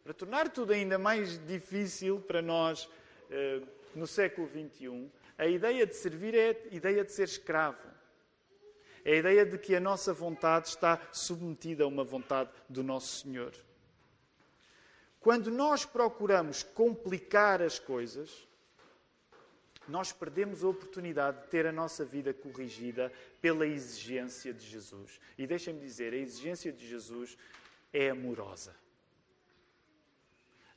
Para 0.04 0.14
tornar 0.14 0.50
tudo 0.50 0.74
ainda 0.74 0.98
mais 0.98 1.38
difícil 1.46 2.20
para 2.22 2.42
nós 2.42 2.90
eh, 3.30 3.62
no 3.96 4.08
século 4.08 4.48
XXI, 4.48 5.10
a 5.38 5.46
ideia 5.46 5.86
de 5.86 5.96
servir 5.96 6.36
é 6.36 6.50
a 6.72 6.76
ideia 6.76 7.04
de 7.04 7.12
ser 7.12 7.24
escravo. 7.24 7.90
É 9.04 9.14
a 9.14 9.16
ideia 9.16 9.46
de 9.46 9.58
que 9.58 9.76
a 9.76 9.80
nossa 9.80 10.14
vontade 10.14 10.70
está 10.70 11.02
submetida 11.12 11.84
a 11.84 11.88
uma 11.88 12.04
vontade 12.04 12.50
do 12.70 12.84
nosso 12.84 13.24
Senhor. 13.24 13.52
Quando 15.22 15.52
nós 15.52 15.86
procuramos 15.86 16.64
complicar 16.64 17.62
as 17.62 17.78
coisas, 17.78 18.48
nós 19.88 20.12
perdemos 20.12 20.64
a 20.64 20.68
oportunidade 20.68 21.42
de 21.42 21.48
ter 21.48 21.68
a 21.68 21.72
nossa 21.72 22.04
vida 22.04 22.34
corrigida 22.34 23.14
pela 23.40 23.68
exigência 23.68 24.52
de 24.52 24.66
Jesus. 24.66 25.20
E 25.38 25.46
deixem-me 25.46 25.80
dizer, 25.80 26.12
a 26.14 26.18
exigência 26.18 26.72
de 26.72 26.88
Jesus 26.88 27.38
é 27.94 28.10
amorosa. 28.10 28.76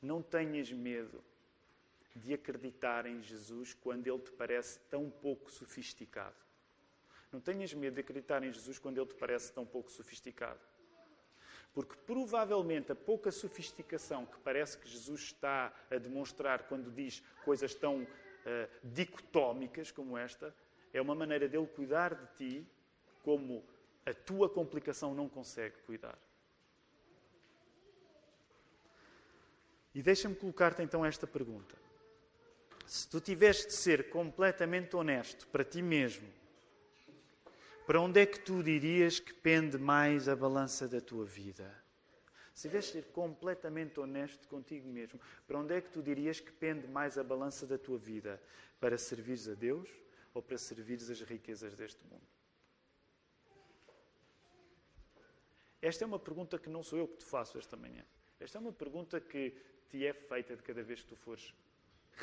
Não 0.03 0.21
tenhas 0.21 0.71
medo 0.71 1.25
de 2.15 2.35
acreditar 2.35 3.07
em 3.07 3.23
Jesus 3.23 3.73
quando 3.73 4.07
ele 4.07 4.19
te 4.19 4.31
parece 4.31 4.79
tão 4.91 5.09
pouco 5.09 5.51
sofisticado. 5.51 6.37
Não 7.33 7.41
tenhas 7.41 7.73
medo 7.73 7.95
de 7.95 8.01
acreditar 8.01 8.45
em 8.45 8.53
Jesus 8.53 8.79
quando 8.79 8.99
ele 8.99 9.07
te 9.07 9.15
parece 9.15 9.53
tão 9.53 9.65
pouco 9.65 9.91
sofisticado. 9.91 10.61
Porque 11.75 11.97
provavelmente 12.07 12.93
a 12.93 12.95
pouca 12.95 13.33
sofisticação 13.33 14.25
que 14.25 14.39
parece 14.39 14.79
que 14.79 14.89
Jesus 14.89 15.23
está 15.23 15.75
a 15.91 15.99
demonstrar 15.99 16.69
quando 16.69 16.91
diz 16.91 17.23
coisas 17.45 17.75
tão 17.75 18.03
uh, 18.03 18.07
dicotómicas 18.83 19.91
como 19.91 20.17
esta, 20.17 20.55
é 20.93 21.03
uma 21.03 21.15
maneira 21.15 21.49
dele 21.49 21.67
cuidar 21.67 22.15
de 22.15 22.27
ti 22.37 22.67
como 23.25 23.65
a 24.07 24.15
tua 24.15 24.49
complicação 24.49 25.15
não 25.15 25.29
consegue 25.29 25.77
cuidar. 25.85 26.17
E 29.95 30.03
deixa-me 30.03 30.35
colocar-te 30.35 30.83
então 30.83 31.05
esta 31.05 31.27
pergunta. 31.27 31.77
Se 32.87 33.09
tu 33.09 33.21
tiveres 33.21 33.67
de 33.67 33.73
ser 33.73 34.11
completamente 34.11 34.95
honesto 34.95 35.47
para 35.49 35.65
ti 35.65 35.81
mesmo, 35.81 36.29
Para 37.87 38.01
onde 38.01 38.19
é 38.19 38.25
que 38.25 38.41
tu 38.41 38.63
dirias 38.63 39.21
que 39.21 39.35
pende 39.35 39.77
mais 39.77 40.27
a 40.29 40.35
balança 40.35 40.89
da 40.89 41.03
tua 41.03 41.25
vida? 41.25 41.71
Se 42.55 42.69
tivesse 42.69 42.93
ser 42.93 43.05
completamente 43.07 44.01
honesto 44.01 44.49
contigo 44.49 44.89
mesmo, 44.89 45.21
para 45.47 45.59
onde 45.59 45.75
é 45.75 45.81
que 45.83 45.91
tu 45.91 46.03
dirias 46.03 46.41
que 46.41 46.51
pende 46.51 46.87
mais 46.89 47.19
a 47.19 47.25
balança 47.25 47.67
da 47.67 47.77
tua 47.77 47.99
vida? 47.99 48.41
Para 48.81 48.97
servires 48.97 49.49
a 49.49 49.55
Deus 49.55 49.89
ou 50.33 50.41
para 50.41 50.57
servires 50.57 51.11
as 51.11 51.21
riquezas 51.21 51.75
deste 51.75 52.03
mundo? 52.07 52.27
Esta 55.83 56.05
é 56.05 56.07
uma 56.07 56.19
pergunta 56.19 56.59
que 56.59 56.71
não 56.71 56.83
sou 56.83 56.99
eu 56.99 57.07
que 57.07 57.19
te 57.19 57.25
faço 57.27 57.59
esta 57.59 57.77
manhã. 57.77 58.03
Esta 58.41 58.57
é 58.57 58.61
uma 58.61 58.73
pergunta 58.73 59.21
que 59.21 59.55
te 59.91 60.07
é 60.07 60.15
feita 60.15 60.57
de 60.57 60.63
cada 60.63 60.83
vez 60.83 61.03
que 61.03 61.09
tu 61.09 61.17
fores 61.17 61.53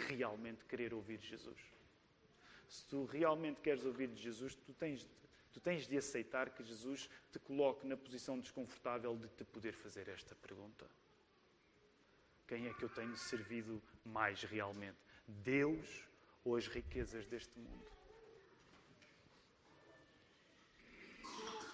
realmente 0.08 0.66
querer 0.66 0.94
ouvir 0.94 1.20
Jesus. 1.20 1.60
Se 2.68 2.84
tu 2.86 3.06
realmente 3.06 3.62
queres 3.62 3.86
ouvir 3.86 4.08
de 4.08 4.20
Jesus, 4.20 4.56
tu 4.56 4.74
tens, 4.74 5.06
tu 5.52 5.60
tens 5.60 5.88
de 5.88 5.98
aceitar 5.98 6.50
que 6.50 6.64
Jesus 6.64 7.10
te 7.32 7.40
coloque 7.40 7.86
na 7.86 7.98
posição 7.98 8.40
desconfortável 8.40 9.16
de 9.18 9.28
te 9.30 9.44
poder 9.44 9.74
fazer 9.74 10.08
esta 10.08 10.36
pergunta. 10.36 10.86
Quem 12.48 12.68
é 12.68 12.74
que 12.74 12.84
eu 12.84 12.90
tenho 12.90 13.16
servido 13.16 13.82
mais 14.04 14.44
realmente? 14.44 14.98
Deus 15.28 16.06
ou 16.44 16.56
as 16.56 16.68
riquezas 16.68 17.26
deste 17.26 17.58
mundo? 17.58 17.92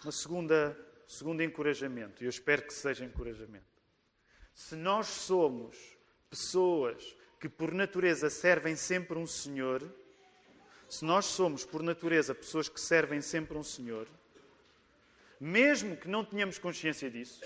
Uma 0.03 0.11
segunda 0.11 0.77
segundo 1.07 1.41
encorajamento, 1.41 2.21
e 2.21 2.25
eu 2.25 2.29
espero 2.29 2.63
que 2.63 2.73
seja 2.73 3.05
encorajamento. 3.05 3.65
Se 4.53 4.75
nós 4.75 5.07
somos 5.07 5.97
pessoas 6.29 7.15
que 7.39 7.47
por 7.47 7.73
natureza 7.73 8.29
servem 8.29 8.75
sempre 8.75 9.17
um 9.17 9.25
Senhor, 9.25 9.81
se 10.87 11.03
nós 11.03 11.25
somos 11.25 11.65
por 11.65 11.83
natureza 11.83 12.33
pessoas 12.33 12.69
que 12.69 12.79
servem 12.79 13.21
sempre 13.21 13.57
um 13.57 13.63
Senhor, 13.63 14.07
mesmo 15.39 15.97
que 15.97 16.07
não 16.07 16.23
tenhamos 16.23 16.57
consciência 16.57 17.09
disso, 17.09 17.41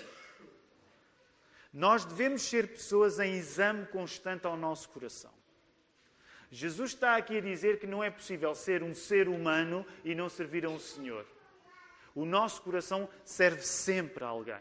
nós 1.72 2.04
devemos 2.04 2.42
ser 2.42 2.68
pessoas 2.68 3.18
em 3.18 3.34
exame 3.34 3.86
constante 3.86 4.46
ao 4.46 4.56
nosso 4.56 4.88
coração. 4.90 5.32
Jesus 6.50 6.90
está 6.90 7.16
aqui 7.16 7.38
a 7.38 7.40
dizer 7.40 7.78
que 7.80 7.86
não 7.86 8.04
é 8.04 8.10
possível 8.10 8.54
ser 8.54 8.82
um 8.82 8.94
ser 8.94 9.26
humano 9.26 9.86
e 10.04 10.14
não 10.14 10.28
servir 10.28 10.66
a 10.66 10.68
um 10.68 10.78
Senhor. 10.78 11.26
O 12.14 12.26
nosso 12.26 12.60
coração 12.60 13.08
serve 13.24 13.62
sempre 13.62 14.22
a 14.22 14.28
alguém. 14.28 14.60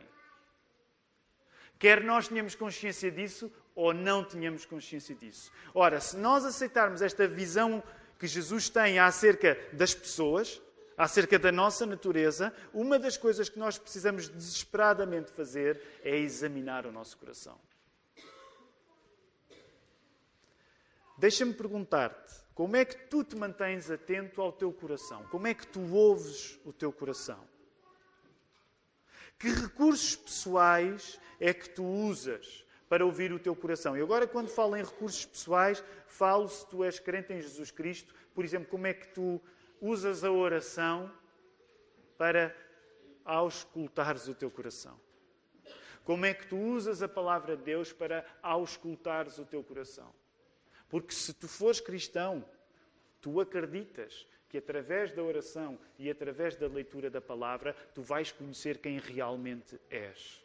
Quer 1.77 2.01
nós 2.01 2.29
tenhamos 2.29 2.55
consciência 2.55 3.11
disso 3.11 3.51
ou 3.75 3.93
não 3.93 4.23
tenhamos 4.23 4.65
consciência 4.65 5.13
disso. 5.15 5.51
Ora, 5.73 5.99
se 5.99 6.15
nós 6.15 6.45
aceitarmos 6.45 7.01
esta 7.01 7.27
visão 7.27 7.83
que 8.21 8.27
Jesus 8.27 8.69
tem 8.69 8.99
acerca 8.99 9.57
das 9.73 9.95
pessoas, 9.95 10.61
acerca 10.95 11.39
da 11.39 11.51
nossa 11.51 11.87
natureza, 11.87 12.53
uma 12.71 12.99
das 12.99 13.17
coisas 13.17 13.49
que 13.49 13.57
nós 13.57 13.79
precisamos 13.79 14.29
desesperadamente 14.29 15.31
fazer 15.31 15.81
é 16.03 16.15
examinar 16.19 16.85
o 16.85 16.91
nosso 16.91 17.17
coração. 17.17 17.59
Deixa-me 21.17 21.51
perguntar-te: 21.51 22.35
como 22.53 22.75
é 22.75 22.85
que 22.85 22.95
tu 23.07 23.23
te 23.23 23.35
mantens 23.35 23.89
atento 23.89 24.39
ao 24.39 24.51
teu 24.51 24.71
coração? 24.71 25.23
Como 25.31 25.47
é 25.47 25.55
que 25.55 25.65
tu 25.65 25.81
ouves 25.91 26.59
o 26.63 26.71
teu 26.71 26.93
coração? 26.93 27.43
Que 29.39 29.49
recursos 29.49 30.15
pessoais 30.15 31.19
é 31.39 31.51
que 31.55 31.71
tu 31.71 31.83
usas 31.83 32.63
para 32.91 33.05
ouvir 33.05 33.31
o 33.31 33.39
teu 33.39 33.55
coração? 33.55 33.97
E 33.97 34.01
agora, 34.01 34.27
quando 34.27 34.49
falo 34.49 34.75
em 34.75 34.83
recursos 34.83 35.25
pessoais, 35.25 35.81
falo 36.07 36.49
se 36.49 36.67
tu 36.67 36.83
és 36.83 36.99
crente 36.99 37.31
em 37.31 37.39
Jesus 37.39 37.71
Cristo, 37.71 38.13
por 38.35 38.43
exemplo, 38.43 38.67
como 38.67 38.85
é 38.85 38.93
que 38.93 39.07
tu 39.07 39.41
usas 39.79 40.25
a 40.25 40.29
oração 40.29 41.09
para 42.17 42.53
auscultares 43.23 44.27
o 44.27 44.35
teu 44.35 44.51
coração? 44.51 44.99
Como 46.03 46.25
é 46.25 46.33
que 46.33 46.45
tu 46.45 46.57
usas 46.57 47.01
a 47.01 47.07
palavra 47.07 47.55
de 47.55 47.63
Deus 47.63 47.93
para 47.93 48.25
auscultares 48.43 49.39
o 49.39 49.45
teu 49.45 49.63
coração? 49.63 50.13
Porque 50.89 51.13
se 51.13 51.33
tu 51.33 51.47
fores 51.47 51.79
cristão, 51.79 52.43
tu 53.21 53.39
acreditas 53.39 54.27
que 54.49 54.57
através 54.57 55.13
da 55.13 55.23
oração 55.23 55.79
e 55.97 56.09
através 56.09 56.57
da 56.57 56.67
leitura 56.67 57.09
da 57.09 57.21
palavra, 57.21 57.73
tu 57.95 58.01
vais 58.01 58.33
conhecer 58.33 58.79
quem 58.79 58.99
realmente 58.99 59.79
és. 59.89 60.40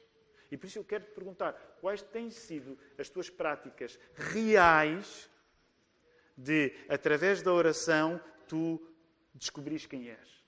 E 0.51 0.57
por 0.57 0.67
isso 0.67 0.79
eu 0.79 0.85
quero 0.85 1.05
te 1.05 1.11
perguntar: 1.11 1.53
quais 1.81 2.03
têm 2.03 2.31
sido 2.31 2.79
as 2.99 3.09
tuas 3.09 3.29
práticas 3.29 3.99
reais 4.15 5.31
de, 6.37 6.73
através 6.89 7.43
da 7.43 7.53
oração, 7.53 8.21
tu 8.47 8.81
descobrires 9.35 9.87
quem 9.87 10.09
és? 10.11 10.45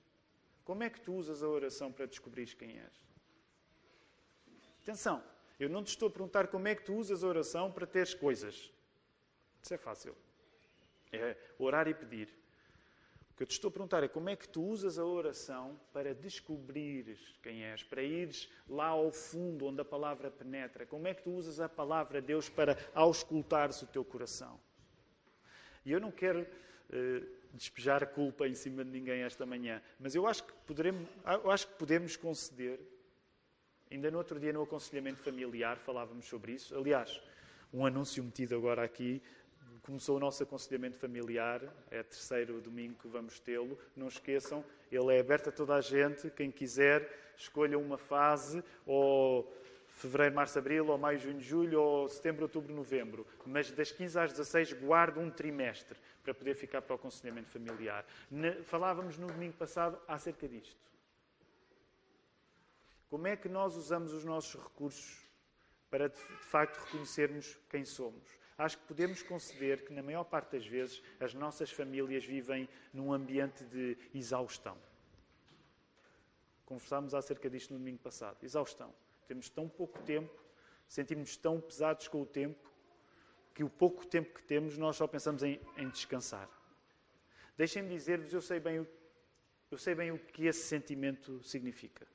Como 0.63 0.83
é 0.83 0.89
que 0.89 1.01
tu 1.01 1.13
usas 1.13 1.41
a 1.41 1.47
oração 1.47 1.91
para 1.91 2.05
descobrires 2.05 2.53
quem 2.53 2.79
és? 2.79 3.09
Atenção, 4.83 5.23
eu 5.59 5.67
não 5.67 5.83
te 5.83 5.89
estou 5.89 6.07
a 6.07 6.11
perguntar 6.11 6.47
como 6.47 6.67
é 6.67 6.75
que 6.75 6.83
tu 6.83 6.93
usas 6.95 7.23
a 7.23 7.27
oração 7.27 7.71
para 7.71 7.85
teres 7.85 8.13
coisas. 8.13 8.71
Isso 9.61 9.73
é 9.73 9.77
fácil. 9.77 10.15
É 11.11 11.35
orar 11.57 11.87
e 11.87 11.93
pedir. 11.93 12.33
Que 13.39 13.43
eu 13.43 13.47
te 13.47 13.51
estou 13.51 13.69
a 13.69 13.71
perguntar 13.71 14.03
é 14.03 14.09
como 14.09 14.27
é 14.27 14.35
que 14.35 14.49
tu 14.49 14.61
usas 14.61 14.99
a 14.99 15.05
oração 15.05 15.79
para 15.93 16.13
descobrires 16.13 17.39
quem 17.41 17.63
és, 17.63 17.81
para 17.81 18.03
ires 18.03 18.49
lá 18.67 18.87
ao 18.87 19.13
fundo 19.13 19.65
onde 19.65 19.79
a 19.79 19.85
palavra 19.85 20.29
penetra. 20.29 20.85
Como 20.85 21.07
é 21.07 21.13
que 21.13 21.23
tu 21.23 21.31
usas 21.31 21.61
a 21.61 21.69
palavra 21.69 22.19
de 22.19 22.27
Deus 22.27 22.49
para 22.49 22.77
auscultares 22.93 23.81
o 23.81 23.87
teu 23.87 24.03
coração? 24.03 24.59
E 25.85 25.91
eu 25.93 26.01
não 26.01 26.11
quero 26.11 26.41
uh, 26.41 27.27
despejar 27.53 28.05
culpa 28.07 28.45
em 28.45 28.53
cima 28.53 28.83
de 28.83 28.91
ninguém 28.91 29.21
esta 29.21 29.45
manhã, 29.45 29.81
mas 29.97 30.13
eu 30.15 30.27
acho 30.27 30.43
que, 30.43 30.51
poderemos, 30.67 31.07
eu 31.41 31.49
acho 31.49 31.65
que 31.65 31.75
podemos 31.75 32.17
conceder. 32.17 32.81
Ainda 33.89 34.11
no 34.11 34.17
outro 34.17 34.37
dia, 34.37 34.51
no 34.51 34.63
aconselhamento 34.63 35.23
familiar, 35.23 35.77
falávamos 35.77 36.25
sobre 36.25 36.51
isso. 36.51 36.75
Aliás, 36.75 37.21
um 37.71 37.85
anúncio 37.85 38.21
metido 38.21 38.53
agora 38.53 38.83
aqui 38.83 39.21
começou 39.81 40.17
o 40.17 40.19
nosso 40.19 40.43
aconselhamento 40.43 40.97
familiar, 40.97 41.61
é 41.89 42.03
terceiro 42.03 42.61
domingo 42.61 42.95
que 43.01 43.07
vamos 43.07 43.39
tê-lo. 43.39 43.77
Não 43.95 44.07
esqueçam, 44.07 44.63
ele 44.91 45.15
é 45.15 45.19
aberto 45.19 45.49
a 45.49 45.51
toda 45.51 45.75
a 45.75 45.81
gente. 45.81 46.29
Quem 46.29 46.51
quiser, 46.51 47.33
escolha 47.35 47.77
uma 47.77 47.97
fase, 47.97 48.63
ou 48.85 49.51
fevereiro, 49.87 50.35
março, 50.35 50.57
abril, 50.57 50.87
ou 50.87 50.97
maio, 50.97 51.19
junho, 51.19 51.41
julho, 51.41 51.81
ou 51.81 52.07
setembro, 52.07 52.43
outubro, 52.43 52.73
novembro. 52.73 53.27
Mas 53.45 53.71
das 53.71 53.91
15 53.91 54.19
às 54.19 54.31
16, 54.31 54.73
guarde 54.73 55.19
um 55.19 55.29
trimestre 55.29 55.97
para 56.23 56.33
poder 56.33 56.55
ficar 56.55 56.81
para 56.81 56.93
o 56.93 56.95
aconselhamento 56.95 57.49
familiar. 57.49 58.05
Falávamos 58.63 59.17
no 59.17 59.27
domingo 59.27 59.53
passado 59.53 59.99
acerca 60.07 60.47
disto. 60.47 60.77
Como 63.09 63.25
é 63.27 63.35
que 63.35 63.49
nós 63.49 63.75
usamos 63.75 64.13
os 64.13 64.23
nossos 64.23 64.61
recursos 64.61 65.25
para, 65.89 66.07
de 66.07 66.19
facto, 66.19 66.77
reconhecermos 66.85 67.57
quem 67.69 67.83
somos? 67.83 68.38
Acho 68.59 68.77
que 68.77 68.83
podemos 68.83 69.23
conceder 69.23 69.85
que, 69.85 69.93
na 69.93 70.03
maior 70.03 70.25
parte 70.25 70.51
das 70.51 70.67
vezes, 70.67 71.01
as 71.19 71.33
nossas 71.33 71.71
famílias 71.71 72.25
vivem 72.25 72.67
num 72.93 73.13
ambiente 73.13 73.63
de 73.63 73.97
exaustão. 74.13 74.77
Conversámos 76.65 77.15
acerca 77.15 77.49
disto 77.49 77.71
no 77.71 77.79
domingo 77.79 77.99
passado. 77.99 78.37
Exaustão. 78.43 78.93
Temos 79.27 79.49
tão 79.49 79.67
pouco 79.69 79.99
tempo, 80.03 80.43
sentimos 80.87 81.37
tão 81.37 81.61
pesados 81.61 82.09
com 82.09 82.21
o 82.21 82.25
tempo, 82.25 82.69
que 83.55 83.63
o 83.63 83.69
pouco 83.69 84.05
tempo 84.05 84.33
que 84.33 84.43
temos 84.43 84.77
nós 84.77 84.97
só 84.97 85.07
pensamos 85.07 85.41
em, 85.41 85.59
em 85.77 85.89
descansar. 85.89 86.49
Deixem-me 87.57 87.89
dizer-vos, 87.89 88.33
eu 88.33 88.41
eu 89.71 89.77
sei 89.77 89.95
bem 89.95 90.11
o 90.11 90.19
que 90.19 90.47
esse 90.47 90.63
sentimento 90.63 91.41
significa. 91.43 92.05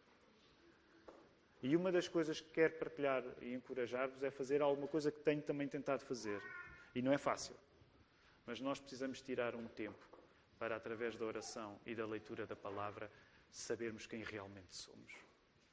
E 1.64 1.74
uma 1.74 1.90
das 1.90 2.07
coisas 2.07 2.42
que 2.42 2.50
quero 2.50 2.74
partilhar 2.74 3.24
e 3.40 3.55
encorajar-vos 3.55 4.22
é 4.22 4.31
fazer 4.31 4.61
alguma 4.61 4.87
coisa 4.87 5.11
que 5.11 5.18
tenho 5.20 5.40
também 5.40 5.66
tentado 5.66 6.05
fazer. 6.05 6.42
E 6.94 7.00
não 7.00 7.11
é 7.11 7.16
fácil. 7.16 7.57
Mas 8.44 8.61
nós 8.61 8.79
precisamos 8.79 9.22
tirar 9.22 9.57
um 9.57 9.66
tempo 9.68 10.07
para, 10.59 10.77
através 10.77 11.16
da 11.16 11.24
oração 11.24 11.81
e 11.87 11.94
da 11.94 12.05
leitura 12.05 12.46
da 12.46 12.55
palavra, 12.55 13.11
sabermos 13.50 14.07
quem 14.07 14.22
realmente 14.22 14.77
somos. 14.77 15.14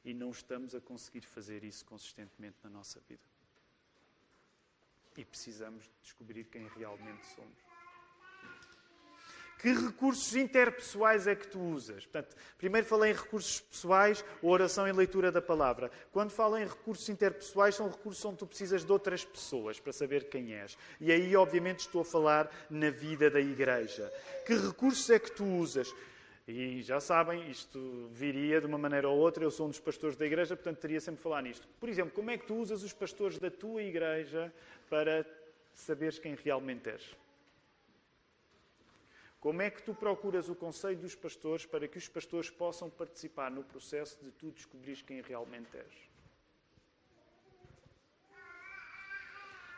E 0.06 0.14
não 0.14 0.32
estamos 0.32 0.74
a 0.74 0.80
conseguir 0.80 1.24
fazer 1.24 1.62
isso 1.66 1.84
consistentemente 1.84 2.56
na 2.64 2.70
nossa 2.70 3.02
vida. 3.02 3.26
E 5.18 5.26
precisamos 5.26 5.92
descobrir 6.02 6.46
quem 6.46 6.70
realmente 6.70 7.26
somos. 7.36 7.60
Que 9.62 9.74
recursos 9.74 10.36
interpessoais 10.36 11.28
é 11.28 11.36
que 11.36 11.48
tu 11.48 11.60
usas? 11.60 12.04
Portanto, 12.04 12.36
primeiro 12.58 12.88
falei 12.88 13.12
em 13.12 13.16
recursos 13.16 13.62
pessoais, 13.62 14.26
oração 14.42 14.88
e 14.88 14.92
leitura 14.92 15.32
da 15.32 15.40
palavra. 15.40 15.92
Quando 16.12 16.32
falo 16.32 16.58
em 16.58 16.66
recursos 16.66 17.08
interpessoais, 17.10 17.76
são 17.76 17.88
recursos 17.88 18.26
onde 18.26 18.38
tu 18.38 18.48
precisas 18.48 18.84
de 18.84 18.92
outras 18.92 19.24
pessoas 19.24 19.80
para 19.80 19.94
saber 19.94 20.30
quem 20.30 20.56
és. 20.56 20.76
E 21.00 21.12
aí, 21.12 21.36
obviamente, 21.36 21.82
estou 21.82 22.02
a 22.02 22.06
falar 22.06 22.50
na 22.72 22.90
vida 22.90 23.30
da 23.30 23.40
igreja. 23.40 24.12
Que 24.48 24.56
recursos 24.56 25.08
é 25.12 25.20
que 25.20 25.32
tu 25.32 25.46
usas? 25.46 25.94
E 26.48 26.82
já 26.82 27.00
sabem, 27.00 27.48
isto 27.52 28.10
viria 28.12 28.60
de 28.60 28.66
uma 28.66 28.80
maneira 28.80 29.08
ou 29.08 29.20
outra. 29.20 29.44
Eu 29.44 29.52
sou 29.52 29.68
um 29.68 29.70
dos 29.70 29.80
pastores 29.80 30.16
da 30.16 30.26
igreja, 30.26 30.56
portanto, 30.56 30.80
teria 30.80 31.00
sempre 31.00 31.18
de 31.18 31.24
falar 31.24 31.44
nisto. 31.44 31.68
Por 31.80 31.88
exemplo, 31.88 32.12
como 32.16 32.32
é 32.32 32.38
que 32.40 32.48
tu 32.48 32.56
usas 32.56 32.82
os 32.82 32.94
pastores 32.94 33.38
da 33.38 33.52
tua 33.52 33.84
igreja 33.84 34.52
para 34.90 35.24
saberes 35.76 36.18
quem 36.18 36.34
realmente 36.34 36.90
és? 36.90 37.21
Como 39.42 39.60
é 39.60 39.72
que 39.72 39.82
tu 39.82 39.96
procuras 39.96 40.50
o 40.50 40.56
conselho 40.56 40.98
dos 40.98 41.16
pastores 41.16 41.66
para 41.66 41.88
que 41.88 41.98
os 41.98 42.08
pastores 42.08 42.52
possam 42.52 42.92
participar 42.92 43.50
no 43.50 43.64
processo 43.64 44.24
de 44.24 44.30
tu 44.30 44.52
descobrires 44.52 45.02
quem 45.02 45.20
realmente 45.20 45.76
és? 45.76 46.12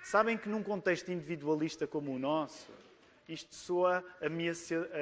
Sabem 0.03 0.37
que 0.37 0.49
num 0.49 0.61
contexto 0.61 1.13
individualista 1.13 1.87
como 1.87 2.13
o 2.13 2.19
nosso, 2.19 2.69
isto 3.25 3.55
soa 3.55 4.03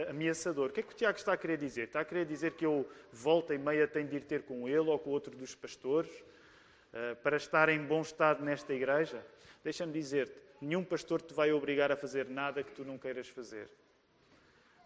ameaçador. 0.07 0.69
O 0.69 0.73
que 0.73 0.81
é 0.81 0.83
que 0.83 0.93
o 0.93 0.95
Tiago 0.95 1.17
está 1.17 1.33
a 1.33 1.37
querer 1.37 1.57
dizer? 1.57 1.87
Está 1.87 2.01
a 2.01 2.05
querer 2.05 2.27
dizer 2.27 2.51
que 2.51 2.63
eu 2.63 2.87
volta 3.11 3.55
e 3.55 3.57
meia 3.57 3.87
tenho 3.87 4.07
de 4.07 4.17
ir 4.17 4.25
ter 4.25 4.43
com 4.43 4.69
ele 4.69 4.91
ou 4.91 4.99
com 4.99 5.09
outro 5.09 5.35
dos 5.35 5.55
pastores 5.55 6.11
uh, 6.11 7.15
para 7.23 7.35
estar 7.37 7.67
em 7.67 7.83
bom 7.83 8.01
estado 8.01 8.45
nesta 8.45 8.75
igreja? 8.75 9.25
Deixa-me 9.63 9.91
dizer-te, 9.91 10.39
nenhum 10.61 10.83
pastor 10.83 11.19
te 11.19 11.33
vai 11.33 11.51
obrigar 11.51 11.91
a 11.91 11.95
fazer 11.95 12.29
nada 12.29 12.61
que 12.61 12.71
tu 12.71 12.85
não 12.85 12.99
queiras 12.99 13.27
fazer. 13.27 13.67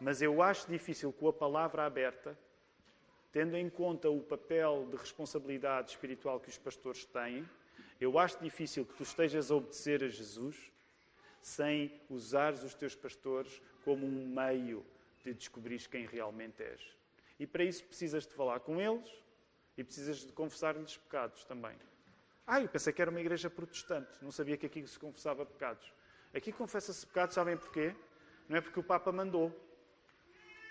Mas 0.05 0.21
eu 0.21 0.39
acho 0.39 0.69
difícil 0.69 1.11
com 1.11 1.27
a 1.27 1.33
palavra 1.33 1.83
aberta, 1.83 2.37
tendo 3.31 3.57
em 3.57 3.67
conta 3.67 4.07
o 4.07 4.21
papel 4.21 4.87
de 4.91 4.97
responsabilidade 4.97 5.89
espiritual 5.89 6.39
que 6.39 6.47
os 6.47 6.59
pastores 6.59 7.05
têm, 7.05 7.43
eu 7.99 8.19
acho 8.19 8.39
difícil 8.39 8.85
que 8.85 8.93
tu 8.93 9.01
estejas 9.01 9.49
a 9.49 9.55
obedecer 9.55 10.03
a 10.03 10.07
Jesus 10.07 10.71
sem 11.41 11.99
usares 12.07 12.61
os 12.61 12.75
teus 12.75 12.95
pastores 12.95 13.59
como 13.83 14.05
um 14.05 14.27
meio 14.27 14.85
de 15.23 15.33
descobrir 15.33 15.79
quem 15.87 16.05
realmente 16.05 16.61
és. 16.61 16.95
E 17.39 17.47
para 17.47 17.63
isso 17.63 17.83
precisas 17.85 18.27
de 18.27 18.33
falar 18.35 18.59
com 18.59 18.79
eles 18.79 19.11
e 19.75 19.83
precisas 19.83 20.17
de 20.17 20.31
confessar-lhes 20.33 20.97
pecados 20.97 21.43
também. 21.45 21.75
Ah, 22.45 22.61
eu 22.61 22.69
pensei 22.69 22.93
que 22.93 23.01
era 23.01 23.09
uma 23.09 23.21
igreja 23.21 23.49
protestante, 23.49 24.23
não 24.23 24.31
sabia 24.31 24.55
que 24.55 24.67
aqui 24.67 24.85
se 24.85 24.99
confessava 24.99 25.43
pecados. 25.47 25.91
Aqui 26.31 26.51
confessa-se 26.51 27.07
pecados, 27.07 27.33
sabem 27.33 27.57
porquê? 27.57 27.95
Não 28.47 28.57
é 28.57 28.61
porque 28.61 28.79
o 28.79 28.83
Papa 28.83 29.11
mandou. 29.11 29.64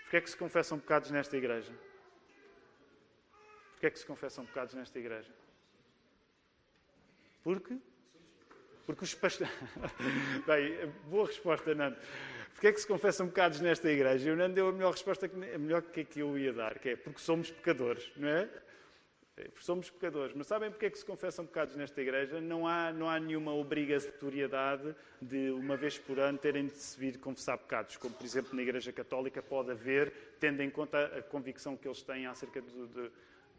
Porquê 0.05 0.17
é 0.17 0.21
que 0.21 0.29
se 0.29 0.37
confessam 0.37 0.79
pecados 0.79 1.09
nesta 1.09 1.35
igreja? 1.35 1.73
Porquê 3.71 3.87
é 3.87 3.89
que 3.89 3.99
se 3.99 4.05
confessam 4.05 4.45
pecados 4.45 4.75
nesta 4.75 4.99
igreja? 4.99 5.31
Porque? 7.43 7.77
Porque 8.85 9.03
os 9.03 9.15
pastores. 9.15 9.51
Bem, 10.45 10.93
boa 11.09 11.25
resposta, 11.25 11.73
Nando. 11.73 11.97
Porquê 12.53 12.67
é 12.67 12.71
que 12.71 12.79
se 12.79 12.87
confessam 12.87 13.27
pecados 13.27 13.59
nesta 13.59 13.89
igreja? 13.89 14.29
E 14.29 14.31
o 14.31 14.35
Nando 14.35 14.53
deu 14.53 14.69
a 14.69 14.71
melhor 14.71 14.91
resposta, 14.91 15.25
a 15.25 15.57
melhor 15.57 15.81
que, 15.81 16.05
que 16.05 16.19
eu 16.19 16.37
ia 16.37 16.53
dar, 16.53 16.77
que 16.77 16.89
é 16.89 16.95
porque 16.95 17.19
somos 17.19 17.49
pecadores, 17.49 18.11
não 18.15 18.29
é? 18.29 18.47
Somos 19.59 19.89
pecadores. 19.89 20.33
Mas 20.35 20.47
sabem 20.47 20.71
porque 20.71 20.85
é 20.85 20.89
que 20.89 20.97
se 20.97 21.05
confessam 21.05 21.45
pecados 21.45 21.75
nesta 21.75 22.01
igreja? 22.01 22.39
Não 22.39 22.67
há, 22.67 22.93
não 22.93 23.09
há 23.09 23.19
nenhuma 23.19 23.53
obrigatoriedade 23.53 24.95
de, 25.21 25.51
uma 25.51 25.75
vez 25.75 25.97
por 25.97 26.19
ano, 26.19 26.37
terem 26.37 26.67
de 26.67 26.75
se 26.75 26.97
vir 26.99 27.17
confessar 27.19 27.57
pecados, 27.57 27.97
como, 27.97 28.15
por 28.15 28.25
exemplo, 28.25 28.55
na 28.55 28.61
Igreja 28.61 28.91
Católica 28.93 29.41
pode 29.41 29.71
haver, 29.71 30.13
tendo 30.39 30.61
em 30.61 30.69
conta 30.69 31.05
a 31.17 31.21
convicção 31.21 31.75
que 31.75 31.87
eles 31.87 32.01
têm 32.01 32.25
acerca 32.25 32.61
de, 32.61 32.87
de, 32.87 33.11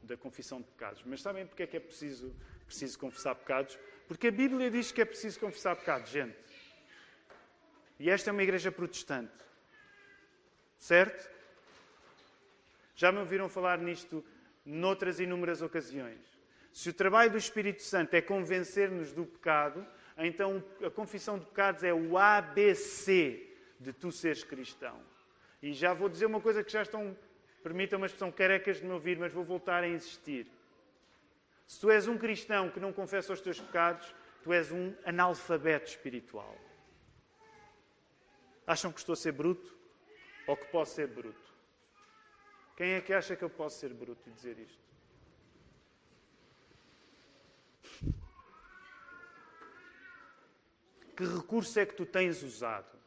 da 0.02 0.16
confissão 0.16 0.60
de 0.60 0.66
pecados. 0.68 1.02
Mas 1.04 1.20
sabem 1.20 1.46
porque 1.46 1.62
é 1.62 1.66
que 1.66 1.76
é 1.76 1.80
preciso 1.80 2.34
preciso 2.66 2.98
confessar 2.98 3.34
pecados? 3.34 3.78
Porque 4.08 4.28
a 4.28 4.32
Bíblia 4.32 4.70
diz 4.70 4.92
que 4.92 5.00
é 5.00 5.04
preciso 5.04 5.38
confessar 5.38 5.76
pecados, 5.76 6.10
gente. 6.10 6.36
E 7.98 8.10
esta 8.10 8.30
é 8.30 8.32
uma 8.32 8.42
igreja 8.42 8.70
protestante. 8.70 9.32
Certo? 10.78 11.30
Já 12.94 13.10
me 13.10 13.18
ouviram 13.18 13.48
falar 13.48 13.78
nisto 13.78 14.24
noutras 14.66 15.20
inúmeras 15.20 15.62
ocasiões. 15.62 16.20
Se 16.72 16.90
o 16.90 16.92
trabalho 16.92 17.30
do 17.30 17.38
Espírito 17.38 17.82
Santo 17.82 18.12
é 18.14 18.20
convencer-nos 18.20 19.12
do 19.12 19.24
pecado, 19.24 19.86
então 20.18 20.62
a 20.84 20.90
confissão 20.90 21.38
de 21.38 21.46
pecados 21.46 21.82
é 21.82 21.94
o 21.94 22.18
ABC 22.18 23.48
de 23.78 23.92
tu 23.92 24.10
seres 24.10 24.42
cristão. 24.42 25.00
E 25.62 25.72
já 25.72 25.94
vou 25.94 26.08
dizer 26.08 26.26
uma 26.26 26.40
coisa 26.40 26.62
que 26.62 26.70
já 26.70 26.82
estão, 26.82 27.16
permitam 27.62 27.98
uma 27.98 28.06
expressão, 28.06 28.30
carecas 28.30 28.78
de 28.78 28.84
me 28.84 28.92
ouvir, 28.92 29.18
mas 29.18 29.32
vou 29.32 29.44
voltar 29.44 29.82
a 29.84 29.88
insistir. 29.88 30.46
Se 31.66 31.80
tu 31.80 31.90
és 31.90 32.06
um 32.06 32.18
cristão 32.18 32.70
que 32.70 32.80
não 32.80 32.92
confessa 32.92 33.32
os 33.32 33.40
teus 33.40 33.60
pecados, 33.60 34.14
tu 34.42 34.52
és 34.52 34.70
um 34.70 34.94
analfabeto 35.04 35.88
espiritual. 35.88 36.56
Acham 38.66 38.92
que 38.92 38.98
estou 38.98 39.12
a 39.12 39.16
ser 39.16 39.32
bruto 39.32 39.76
ou 40.46 40.56
que 40.56 40.66
posso 40.66 40.94
ser 40.94 41.08
bruto? 41.08 41.45
Quem 42.76 42.90
é 42.90 43.00
que 43.00 43.12
acha 43.12 43.34
que 43.34 43.42
eu 43.42 43.50
posso 43.50 43.78
ser 43.78 43.92
bruto 43.94 44.28
e 44.28 44.32
dizer 44.32 44.58
isto? 44.58 44.86
Que 51.16 51.24
recurso 51.24 51.80
é 51.80 51.86
que 51.86 51.94
tu 51.94 52.04
tens 52.04 52.42
usado? 52.42 52.98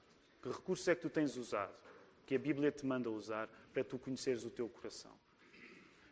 Que 0.41 0.49
recurso 0.49 0.89
é 0.89 0.95
que 0.95 1.01
tu 1.01 1.10
tens 1.10 1.36
usado? 1.38 1.75
Que 2.25 2.36
a 2.36 2.39
Bíblia 2.39 2.71
te 2.71 2.86
manda 2.86 3.10
usar 3.10 3.47
para 3.71 3.84
tu 3.84 3.99
conheceres 3.99 4.43
o 4.43 4.49
teu 4.49 4.67
coração. 4.67 5.15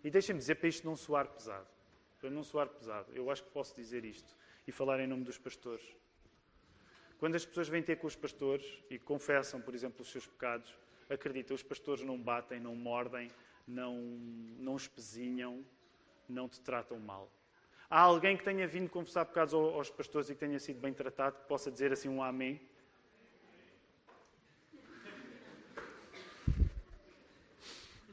E 0.03 0.11
deixa-me 0.11 0.39
dizer 0.39 0.55
para 0.55 0.69
isto 0.69 0.85
não 0.85 0.95
soar 0.95 1.27
pesado 1.27 1.67
para 2.19 2.29
não 2.29 2.43
soar 2.43 2.67
pesado, 2.67 3.11
eu 3.13 3.29
acho 3.29 3.43
que 3.43 3.51
posso 3.51 3.75
dizer 3.75 4.03
isto 4.03 4.35
e 4.67 4.71
falar 4.71 4.99
em 4.99 5.07
nome 5.07 5.23
dos 5.23 5.37
pastores. 5.37 5.85
Quando 7.19 7.35
as 7.35 7.45
pessoas 7.45 7.67
vêm 7.67 7.81
ter 7.81 7.97
com 7.97 8.07
os 8.07 8.15
pastores 8.15 8.65
e 8.89 8.99
confessam, 8.99 9.61
por 9.61 9.73
exemplo, 9.73 10.01
os 10.01 10.11
seus 10.11 10.27
pecados, 10.27 10.77
acredita, 11.09 11.53
os 11.53 11.63
pastores 11.63 12.03
não 12.03 12.17
batem, 12.17 12.59
não 12.59 12.75
mordem, 12.75 13.31
não, 13.67 13.95
não 14.59 14.75
espezinham, 14.75 15.63
não 16.27 16.47
te 16.47 16.59
tratam 16.61 16.99
mal. 16.99 17.29
Há 17.89 18.01
alguém 18.01 18.37
que 18.37 18.43
tenha 18.43 18.67
vindo 18.67 18.89
confessar 18.89 19.25
pecados 19.25 19.53
aos 19.53 19.89
pastores 19.89 20.29
e 20.29 20.33
que 20.33 20.39
tenha 20.39 20.59
sido 20.59 20.79
bem 20.79 20.93
tratado, 20.93 21.37
que 21.37 21.47
possa 21.47 21.71
dizer 21.71 21.91
assim 21.91 22.09
um 22.09 22.23
amém? 22.23 22.61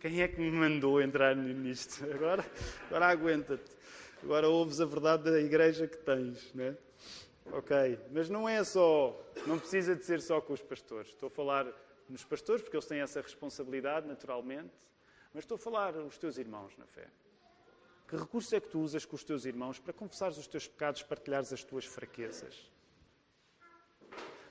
Quem 0.00 0.20
é 0.20 0.28
que 0.28 0.38
me 0.38 0.50
mandou 0.50 1.00
entrar 1.00 1.34
nisto? 1.34 2.04
Agora, 2.12 2.44
agora 2.86 3.06
aguenta-te. 3.06 3.74
Agora 4.22 4.48
ouves 4.48 4.80
a 4.80 4.84
verdade 4.84 5.24
da 5.24 5.40
igreja 5.40 5.88
que 5.88 5.96
tens, 5.96 6.52
né? 6.52 6.76
Ok, 7.52 7.98
mas 8.10 8.28
não 8.30 8.48
é 8.48 8.62
só, 8.64 9.18
não 9.46 9.58
precisa 9.58 9.94
de 9.94 10.04
ser 10.04 10.20
só 10.20 10.40
com 10.40 10.52
os 10.52 10.62
pastores. 10.62 11.08
Estou 11.08 11.26
a 11.26 11.30
falar 11.30 11.66
nos 12.08 12.24
pastores, 12.24 12.62
porque 12.62 12.76
eles 12.76 12.86
têm 12.86 13.00
essa 13.00 13.20
responsabilidade, 13.20 14.06
naturalmente, 14.06 14.72
mas 15.34 15.42
estou 15.42 15.56
a 15.56 15.58
falar 15.58 15.96
os 15.96 16.16
teus 16.16 16.38
irmãos 16.38 16.76
na 16.78 16.86
fé. 16.86 17.08
Que 18.08 18.16
recurso 18.16 18.54
é 18.54 18.60
que 18.60 18.68
tu 18.68 18.80
usas 18.80 19.04
com 19.04 19.16
os 19.16 19.24
teus 19.24 19.44
irmãos 19.44 19.80
para 19.80 19.92
confessares 19.92 20.38
os 20.38 20.46
teus 20.46 20.68
pecados, 20.68 21.02
partilhares 21.02 21.52
as 21.52 21.64
tuas 21.64 21.84
fraquezas? 21.84 22.70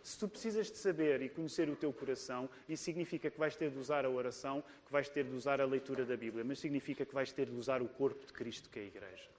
Se 0.03 0.19
tu 0.19 0.27
precisas 0.27 0.69
de 0.69 0.77
saber 0.77 1.21
e 1.21 1.29
conhecer 1.29 1.69
o 1.69 1.77
teu 1.77 1.93
coração, 1.93 2.49
isso 2.67 2.83
significa 2.83 3.31
que 3.31 3.39
vais 3.39 3.55
ter 3.55 3.71
de 3.71 3.77
usar 3.79 4.05
a 4.05 4.09
oração, 4.09 4.61
que 4.85 4.91
vais 4.91 5.07
ter 5.07 5.23
de 5.23 5.33
usar 5.33 5.61
a 5.61 5.65
leitura 5.65 6.03
da 6.03 6.17
Bíblia, 6.17 6.43
mas 6.43 6.59
significa 6.59 7.05
que 7.05 7.13
vais 7.13 7.31
ter 7.31 7.49
de 7.49 7.55
usar 7.55 7.81
o 7.81 7.87
corpo 7.87 8.25
de 8.25 8.33
Cristo, 8.33 8.69
que 8.69 8.79
é 8.79 8.81
a 8.81 8.85
Igreja. 8.85 9.29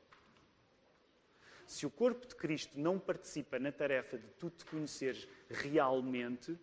Se 1.67 1.85
o 1.85 1.91
corpo 1.91 2.27
de 2.27 2.35
Cristo 2.35 2.81
não 2.81 2.99
participa 2.99 3.59
na 3.59 3.71
tarefa 3.71 4.17
de 4.17 4.27
tu 4.39 4.49
te 4.49 4.65
conheceres 4.65 5.29
realmente, 5.51 6.59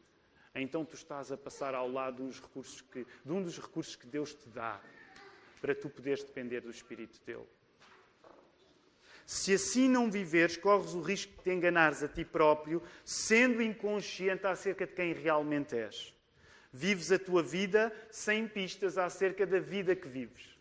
então 0.60 0.84
tu 0.84 0.96
estás 0.96 1.32
a 1.32 1.38
passar 1.38 1.74
ao 1.74 1.90
lado 1.90 2.28
de, 2.28 2.42
recursos 2.42 2.82
que, 2.82 3.06
de 3.24 3.32
um 3.32 3.42
dos 3.42 3.58
recursos 3.58 3.96
que 3.96 4.08
Deus 4.08 4.34
te 4.34 4.50
dá 4.50 4.82
para 5.62 5.74
tu 5.74 5.90
poderes 5.90 6.24
depender 6.24 6.62
do 6.62 6.72
Espírito 6.72 7.22
dele. 7.26 7.48
Se 9.26 9.54
assim 9.54 9.88
não 9.88 10.12
viveres, 10.12 10.58
corres 10.58 10.94
o 10.94 11.02
risco 11.02 11.32
de 11.38 11.44
te 11.44 11.52
enganares 11.52 12.04
a 12.04 12.08
ti 12.08 12.26
próprio, 12.26 12.84
sendo 13.06 13.62
inconsciente 13.62 14.46
acerca 14.46 14.86
de 14.86 14.94
quem 14.94 15.14
realmente 15.14 15.76
és. 15.76 16.14
Vives 16.74 17.12
a 17.12 17.20
tua 17.20 17.42
vida 17.42 17.94
sem 18.10 18.48
pistas 18.48 18.98
acerca 18.98 19.46
da 19.46 19.60
vida 19.60 19.96
que 19.96 20.08
vives. 20.08 20.52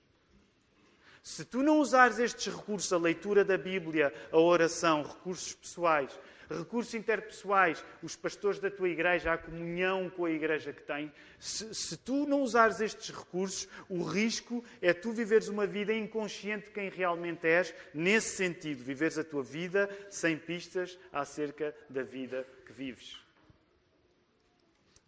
Se 1.22 1.44
tu 1.44 1.62
não 1.62 1.78
usares 1.78 2.18
estes 2.18 2.54
recursos, 2.54 2.92
a 2.92 2.98
leitura 2.98 3.44
da 3.44 3.58
Bíblia, 3.58 4.12
a 4.30 4.38
oração, 4.38 5.02
recursos 5.02 5.54
pessoais, 5.54 6.18
recursos 6.58 6.94
interpessoais, 6.94 7.84
os 8.02 8.16
pastores 8.16 8.58
da 8.58 8.70
tua 8.70 8.88
igreja, 8.88 9.32
a 9.32 9.38
comunhão 9.38 10.10
com 10.10 10.24
a 10.24 10.30
igreja 10.30 10.72
que 10.72 10.82
tem, 10.82 11.12
se, 11.38 11.74
se, 11.74 11.96
tu 11.96 12.26
não 12.26 12.42
usares 12.42 12.80
estes 12.80 13.10
recursos, 13.16 13.68
o 13.88 14.02
risco 14.02 14.64
é 14.82 14.92
tu 14.92 15.12
viveres 15.12 15.48
uma 15.48 15.66
vida 15.66 15.92
inconsciente 15.94 16.66
de 16.66 16.72
quem 16.72 16.88
realmente 16.88 17.46
és, 17.46 17.74
nesse 17.94 18.36
sentido, 18.36 18.84
viveres 18.84 19.16
a 19.16 19.24
tua 19.24 19.42
vida 19.42 19.88
sem 20.10 20.36
pistas 20.36 20.98
acerca 21.12 21.74
da 21.88 22.02
vida 22.02 22.46
que 22.66 22.72
vives. 22.72 23.18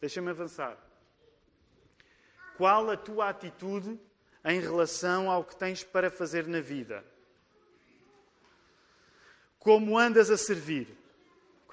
Deixa-me 0.01 0.31
avançar. 0.31 0.77
Qual 2.57 2.91
a 2.91 2.97
tua 2.97 3.29
atitude 3.29 3.99
em 4.45 4.61
relação 4.61 5.31
ao 5.31 5.45
que 5.45 5.57
tens 5.57 5.85
para 5.85 6.11
fazer 6.11 6.47
na 6.47 6.61
vida. 6.61 7.05
Como 9.59 9.99
andas 9.99 10.31
a 10.31 10.37
servir? 10.37 10.89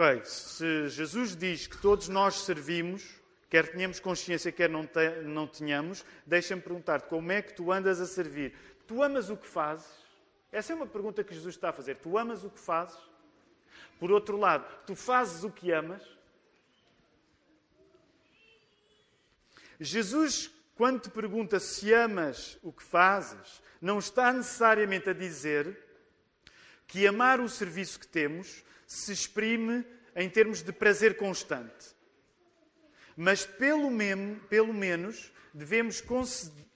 Okay, 0.01 0.23
se 0.23 0.88
Jesus 0.88 1.35
diz 1.35 1.67
que 1.67 1.77
todos 1.77 2.07
nós 2.07 2.43
servimos, 2.43 3.03
quer 3.49 3.67
tenhamos 3.67 3.99
consciência, 3.99 4.49
quer 4.49 4.69
não, 4.69 4.88
te, 4.88 5.09
não 5.25 5.45
tenhamos, 5.45 6.05
deixa-me 6.25 6.62
perguntar-te 6.62 7.09
como 7.09 7.29
é 7.33 7.41
que 7.41 7.53
tu 7.53 7.69
andas 7.69 7.99
a 7.99 8.05
servir. 8.05 8.53
Tu 8.88 9.03
amas 9.03 9.29
o 9.29 9.35
que 9.35 9.45
fazes? 9.45 9.91
Essa 10.53 10.71
é 10.71 10.75
uma 10.77 10.88
pergunta 10.88 11.21
que 11.21 11.33
Jesus 11.33 11.53
está 11.53 11.71
a 11.71 11.73
fazer. 11.73 11.97
Tu 11.97 12.17
amas 12.17 12.45
o 12.45 12.49
que 12.49 12.62
fazes? 12.62 12.97
Por 13.99 14.09
outro 14.09 14.38
lado, 14.38 14.65
tu 14.85 14.95
fazes 14.95 15.43
o 15.43 15.51
que 15.51 15.69
amas? 15.69 16.01
Jesus, 19.81 20.49
quando 20.77 21.01
te 21.01 21.09
pergunta 21.09 21.59
se 21.59 21.93
amas 21.93 22.57
o 22.63 22.71
que 22.71 22.83
fazes, 22.83 23.62
não 23.81 23.99
está 23.99 24.31
necessariamente 24.31 25.09
a 25.09 25.13
dizer 25.13 25.77
que 26.88 27.05
amar 27.05 27.41
o 27.41 27.49
serviço 27.49 27.99
que 27.99 28.07
temos 28.07 28.63
se 28.89 29.13
exprime 29.13 29.86
em 30.15 30.28
termos 30.28 30.63
de 30.63 30.71
prazer 30.71 31.15
constante. 31.15 31.95
Mas, 33.15 33.45
pelo, 33.45 33.91
pelo 34.49 34.73
menos, 34.73 35.32
devemos 35.54 36.02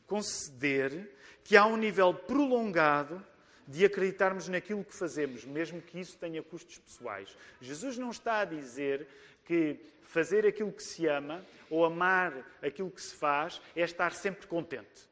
conceder 0.05 1.09
que 1.43 1.57
há 1.57 1.65
um 1.65 1.75
nível 1.75 2.13
prolongado 2.13 3.25
de 3.67 3.83
acreditarmos 3.83 4.47
naquilo 4.47 4.83
que 4.83 4.93
fazemos, 4.93 5.43
mesmo 5.43 5.81
que 5.81 5.99
isso 5.99 6.15
tenha 6.19 6.43
custos 6.43 6.77
pessoais. 6.77 7.35
Jesus 7.59 7.97
não 7.97 8.11
está 8.11 8.41
a 8.41 8.45
dizer 8.45 9.07
que 9.43 9.79
fazer 10.03 10.45
aquilo 10.45 10.71
que 10.71 10.83
se 10.83 11.07
ama 11.07 11.43
ou 11.67 11.83
amar 11.83 12.47
aquilo 12.61 12.91
que 12.91 13.01
se 13.01 13.15
faz 13.15 13.59
é 13.75 13.81
estar 13.81 14.13
sempre 14.13 14.45
contente. 14.45 15.09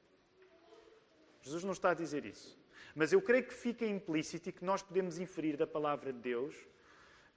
Jesus 1.42 1.64
não 1.64 1.72
está 1.72 1.90
a 1.90 1.96
dizer 1.96 2.26
isso. 2.26 2.56
Mas 2.94 3.12
eu 3.12 3.22
creio 3.22 3.46
que 3.46 3.54
fica 3.54 3.86
implícito 3.86 4.50
e 4.50 4.52
que 4.52 4.64
nós 4.64 4.84
podemos 4.84 5.18
inferir 5.18 5.58
da 5.58 5.66
palavra 5.66 6.14
de 6.14 6.20
Deus 6.20 6.56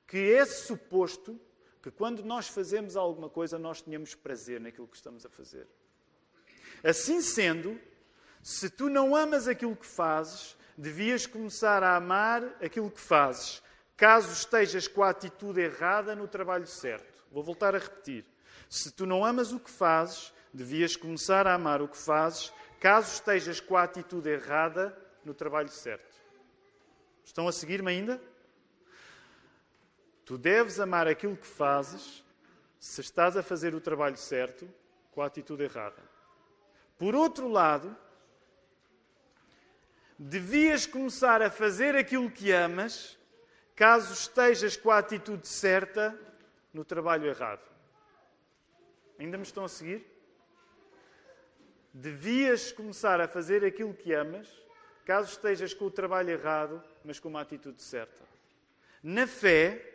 que 0.07 0.33
é 0.33 0.45
suposto 0.45 1.41
que 1.83 1.91
quando 1.91 2.25
nós 2.25 2.49
fazemos 2.49 2.97
alguma 2.97 3.29
coisa 3.29 3.59
nós 3.59 3.83
tenhamos 3.83 4.15
prazer 4.15 4.61
naquilo 4.61 4.89
que 4.89 4.97
estamos 4.97 5.27
a 5.27 5.29
fazer. 5.29 5.67
Assim 6.83 7.21
sendo, 7.21 7.81
se 8.43 8.71
tu 8.71 8.89
não 8.89 9.15
amas 9.15 9.49
aquilo 9.49 9.77
que 9.77 9.87
fazes, 9.87 10.57
devias 10.77 11.27
começar 11.27 11.83
a 11.83 11.97
amar 11.97 12.43
aquilo 12.63 12.91
que 12.91 13.01
fazes, 13.01 13.63
caso 13.97 14.33
estejas 14.33 14.89
com 14.89 15.03
a 15.03 15.11
atitude 15.11 15.61
errada 15.61 16.15
no 16.15 16.27
trabalho 16.27 16.67
certo. 16.67 17.25
Vou 17.31 17.43
voltar 17.43 17.75
a 17.75 17.79
repetir. 17.79 18.25
Se 18.69 18.91
tu 18.91 19.07
não 19.07 19.25
amas 19.25 19.53
o 19.53 19.61
que 19.61 19.71
fazes, 19.71 20.33
devias 20.53 20.97
começar 20.97 21.47
a 21.47 21.55
amar 21.55 21.83
o 21.83 21.89
que 21.89 21.97
fazes, 21.97 22.53
caso 22.81 23.15
estejas 23.15 23.61
com 23.61 23.77
a 23.77 23.83
atitude 23.83 24.29
errada 24.29 24.97
no 25.25 25.35
trabalho 25.35 25.69
certo. 25.69 26.15
Estão 27.25 27.49
a 27.49 27.53
seguir-me 27.53 27.91
ainda? 27.91 28.21
Tu 30.25 30.39
deves 30.39 30.81
amar 30.81 31.07
aquilo 31.07 31.37
que 31.37 31.47
fazes 31.47 32.25
se 32.79 33.01
estás 33.01 33.37
a 33.37 33.43
fazer 33.43 33.75
o 33.75 33.81
trabalho 33.81 34.17
certo 34.17 34.69
com 35.13 35.23
a 35.23 35.27
atitude 35.27 35.65
errada. 35.65 36.03
Por 36.99 37.15
outro 37.15 37.49
lado, 37.49 37.97
devias 40.19 40.87
começar 40.87 41.43
a 41.43 41.51
fazer 41.51 41.95
aquilo 41.95 42.31
que 42.31 42.53
amas 42.53 43.19
caso 43.75 44.13
estejas 44.13 44.77
com 44.77 44.91
a 44.91 44.99
atitude 44.99 45.47
certa 45.47 46.19
no 46.73 46.85
trabalho 46.85 47.27
errado. 47.27 47.69
Ainda 49.19 49.37
me 49.37 49.45
estão 49.45 49.65
a 49.65 49.69
seguir? 49.69 50.07
Devias 51.93 52.73
começar 52.73 53.21
a 53.21 53.29
fazer 53.29 53.65
aquilo 53.65 53.95
que 53.95 54.13
amas 54.13 54.49
caso 55.05 55.31
estejas 55.31 55.75
com 55.75 55.85
o 55.85 55.91
trabalho 55.91 56.31
errado, 56.31 56.83
mas 57.05 57.21
com 57.21 57.29
uma 57.29 57.43
atitude 57.43 57.83
certa. 57.83 58.25
Na 59.03 59.27
fé, 59.27 59.94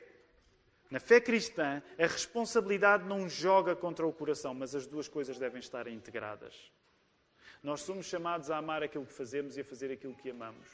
na 0.89 0.99
fé 0.99 1.21
cristã, 1.21 1.83
a 1.99 2.07
responsabilidade 2.07 3.05
não 3.05 3.29
joga 3.29 3.75
contra 3.75 4.07
o 4.07 4.11
coração, 4.11 4.53
mas 4.53 4.73
as 4.73 4.87
duas 4.87 5.07
coisas 5.07 5.37
devem 5.37 5.59
estar 5.59 5.87
integradas. 5.87 6.71
Nós 7.61 7.81
somos 7.81 8.07
chamados 8.07 8.49
a 8.49 8.57
amar 8.57 8.81
aquilo 8.81 9.05
que 9.05 9.13
fazemos 9.13 9.55
e 9.55 9.61
a 9.61 9.65
fazer 9.65 9.91
aquilo 9.91 10.15
que 10.15 10.31
amamos. 10.31 10.67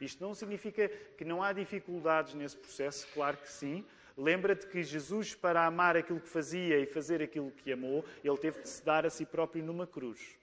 Isto 0.00 0.22
não 0.22 0.34
significa 0.34 0.88
que 0.88 1.24
não 1.24 1.42
há 1.42 1.52
dificuldades 1.52 2.34
nesse 2.34 2.56
processo, 2.56 3.06
claro 3.14 3.36
que 3.36 3.50
sim. 3.50 3.84
Lembra-te 4.16 4.66
que 4.66 4.82
Jesus, 4.82 5.34
para 5.34 5.64
amar 5.64 5.96
aquilo 5.96 6.20
que 6.20 6.28
fazia 6.28 6.78
e 6.78 6.84
fazer 6.84 7.22
aquilo 7.22 7.50
que 7.50 7.72
amou, 7.72 8.04
ele 8.22 8.36
teve 8.36 8.60
de 8.60 8.68
se 8.68 8.84
dar 8.84 9.06
a 9.06 9.10
si 9.10 9.24
próprio 9.24 9.64
numa 9.64 9.86
cruz. 9.86 10.36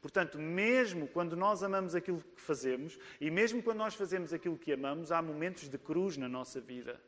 Portanto, 0.00 0.38
mesmo 0.38 1.06
quando 1.08 1.36
nós 1.36 1.62
amamos 1.62 1.94
aquilo 1.94 2.20
que 2.20 2.40
fazemos 2.40 2.98
e 3.20 3.30
mesmo 3.30 3.62
quando 3.62 3.78
nós 3.78 3.94
fazemos 3.94 4.32
aquilo 4.32 4.58
que 4.58 4.72
amamos, 4.72 5.12
há 5.12 5.22
momentos 5.22 5.68
de 5.68 5.78
cruz 5.78 6.16
na 6.16 6.28
nossa 6.28 6.60
vida. 6.60 7.00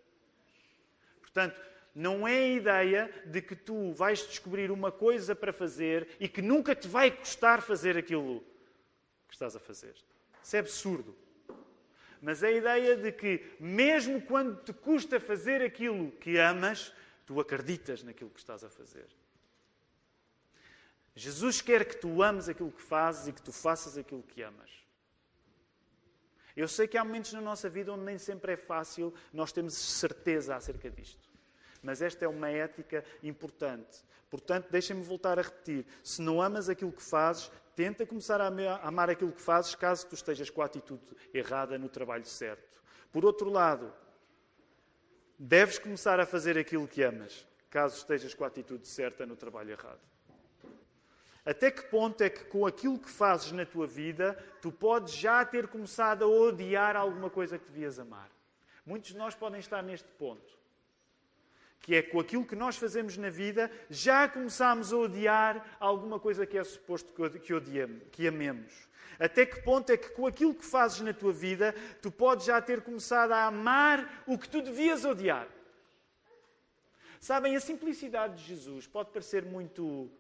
Portanto, 1.35 1.61
não 1.93 2.27
é 2.27 2.39
a 2.39 2.49
ideia 2.49 3.23
de 3.27 3.43
que 3.43 3.57
tu 3.57 3.93
vais 3.93 4.25
descobrir 4.25 4.71
uma 4.71 4.93
coisa 4.93 5.35
para 5.35 5.53
fazer 5.53 6.09
e 6.21 6.29
que 6.29 6.41
nunca 6.41 6.77
te 6.77 6.87
vai 6.87 7.11
custar 7.11 7.61
fazer 7.61 7.97
aquilo 7.97 8.41
que 9.27 9.35
estás 9.35 9.57
a 9.57 9.59
fazer. 9.59 9.97
Isso 10.41 10.55
é 10.55 10.61
absurdo. 10.61 11.17
Mas 12.23 12.45
é 12.45 12.49
a 12.49 12.53
ideia 12.53 12.97
de 12.97 13.11
que, 13.11 13.45
mesmo 13.59 14.23
quando 14.23 14.63
te 14.63 14.73
custa 14.73 15.19
fazer 15.19 15.61
aquilo 15.61 16.13
que 16.13 16.39
amas, 16.39 16.95
tu 17.27 17.41
acreditas 17.41 18.05
naquilo 18.05 18.31
que 18.31 18.39
estás 18.39 18.63
a 18.63 18.71
fazer. 18.71 19.07
Jesus 21.17 21.61
quer 21.61 21.85
que 21.85 21.97
tu 21.97 22.23
ames 22.23 22.49
aquilo 22.49 22.71
que 22.71 22.83
fazes 22.83 23.27
e 23.27 23.33
que 23.33 23.43
tu 23.43 23.53
faças 23.53 23.99
aquilo 23.99 24.23
que 24.23 24.41
amas. 24.41 24.71
Eu 26.57 26.69
sei 26.69 26.87
que 26.87 26.97
há 26.97 27.05
momentos 27.05 27.33
na 27.33 27.41
nossa 27.41 27.69
vida 27.69 27.93
onde 27.93 28.05
nem 28.05 28.19
sempre 28.19 28.53
é 28.53 28.57
fácil 28.57 29.13
nós 29.33 29.53
termos 29.53 29.75
certeza 29.75 30.55
acerca 30.55 30.89
disto. 30.91 31.29
Mas 31.83 32.01
esta 32.01 32.25
é 32.25 32.29
uma 32.29 32.49
ética 32.49 33.05
importante. 33.23 34.05
Portanto, 34.31 34.69
deixem-me 34.71 35.03
voltar 35.03 35.39
a 35.39 35.43
repetir. 35.43 35.85
Se 36.03 36.23
não 36.23 36.41
amas 36.41 36.69
aquilo 36.69 36.93
que 36.93 37.03
fazes, 37.03 37.51
tenta 37.75 38.07
começar 38.07 38.41
a 38.41 38.47
amar 38.87 39.11
aquilo 39.11 39.33
que 39.33 39.43
fazes, 39.43 39.75
caso 39.75 40.07
tu 40.07 40.15
estejas 40.15 40.49
com 40.49 40.63
a 40.63 40.67
atitude 40.67 41.03
errada 41.33 41.77
no 41.79 41.89
trabalho 41.89 42.25
certo. 42.25 42.83
Por 43.13 43.25
outro 43.25 43.51
lado, 43.51 43.93
deves 45.39 45.79
começar 45.79 46.19
a 46.19 46.27
fazer 46.27 46.57
aquilo 46.57 46.89
que 46.89 47.03
amas, 47.03 47.47
caso 47.69 47.97
estejas 47.97 48.35
com 48.35 48.45
a 48.45 48.47
atitude 48.47 48.87
certa 48.87 49.27
no 49.27 49.37
trabalho 49.37 49.71
errado. 49.71 50.14
Até 51.45 51.71
que 51.71 51.83
ponto 51.83 52.23
é 52.23 52.31
que 52.31 52.45
com 52.45 52.67
aquilo 52.67 52.99
que 52.99 53.11
fazes 53.11 53.53
na 53.53 53.67
tua 53.67 53.87
vida, 53.87 54.33
tu 54.63 54.73
podes 54.73 55.15
já 55.15 55.45
ter 55.45 55.69
começado 55.69 56.25
a 56.25 56.29
odiar 56.29 56.97
alguma 56.97 57.29
coisa 57.29 57.59
que 57.59 57.71
devias 57.71 57.99
amar? 57.99 58.31
Muitos 58.87 59.11
de 59.11 59.19
nós 59.19 59.35
podem 59.35 59.61
estar 59.61 59.83
neste 59.83 60.09
ponto 60.13 60.65
que 61.85 61.95
é 61.95 62.01
com 62.01 62.19
aquilo 62.19 62.47
que 62.47 62.57
nós 62.57 62.79
fazemos 62.79 63.19
na 63.19 63.29
vida, 63.29 63.71
já 63.91 64.27
começamos 64.27 64.91
a 64.91 64.97
odiar 64.97 65.77
alguma 65.79 66.19
coisa 66.19 66.47
que 66.47 66.57
é 66.57 66.65
suposto 66.65 67.13
que, 67.13 67.53
odiemos, 67.53 68.03
que 68.11 68.27
amemos. 68.27 68.73
Até 69.19 69.45
que 69.45 69.61
ponto 69.61 69.91
é 69.91 69.97
que 69.99 70.09
com 70.09 70.27
aquilo 70.27 70.55
que 70.55 70.65
fazes 70.65 71.03
na 71.03 71.13
tua 71.13 71.31
vida, 71.31 71.75
tu 72.01 72.11
podes 72.11 72.47
já 72.47 72.59
ter 72.63 72.81
começado 72.81 73.33
a 73.33 73.45
amar 73.45 74.25
o 74.27 74.39
que 74.39 74.49
tu 74.49 74.63
devias 74.63 75.05
odiar? 75.05 75.47
Sabem, 77.21 77.55
a 77.55 77.61
simplicidade 77.61 78.37
de 78.37 78.45
Jesus 78.45 78.87
pode 78.87 79.11
parecer 79.11 79.45
muito 79.45 80.11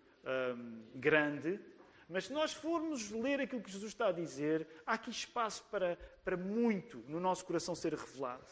grande, 0.95 1.61
mas 2.09 2.27
se 2.27 2.33
nós 2.33 2.53
formos 2.53 3.11
ler 3.11 3.41
aquilo 3.41 3.63
que 3.63 3.71
Jesus 3.71 3.93
está 3.93 4.09
a 4.09 4.13
dizer, 4.13 4.67
há 4.87 4.95
aqui 4.95 5.11
espaço 5.11 5.65
para, 5.71 5.99
para 6.25 6.37
muito 6.37 7.03
no 7.09 7.19
nosso 7.19 7.45
coração 7.45 7.75
ser 7.75 7.95
revelado. 7.95 8.45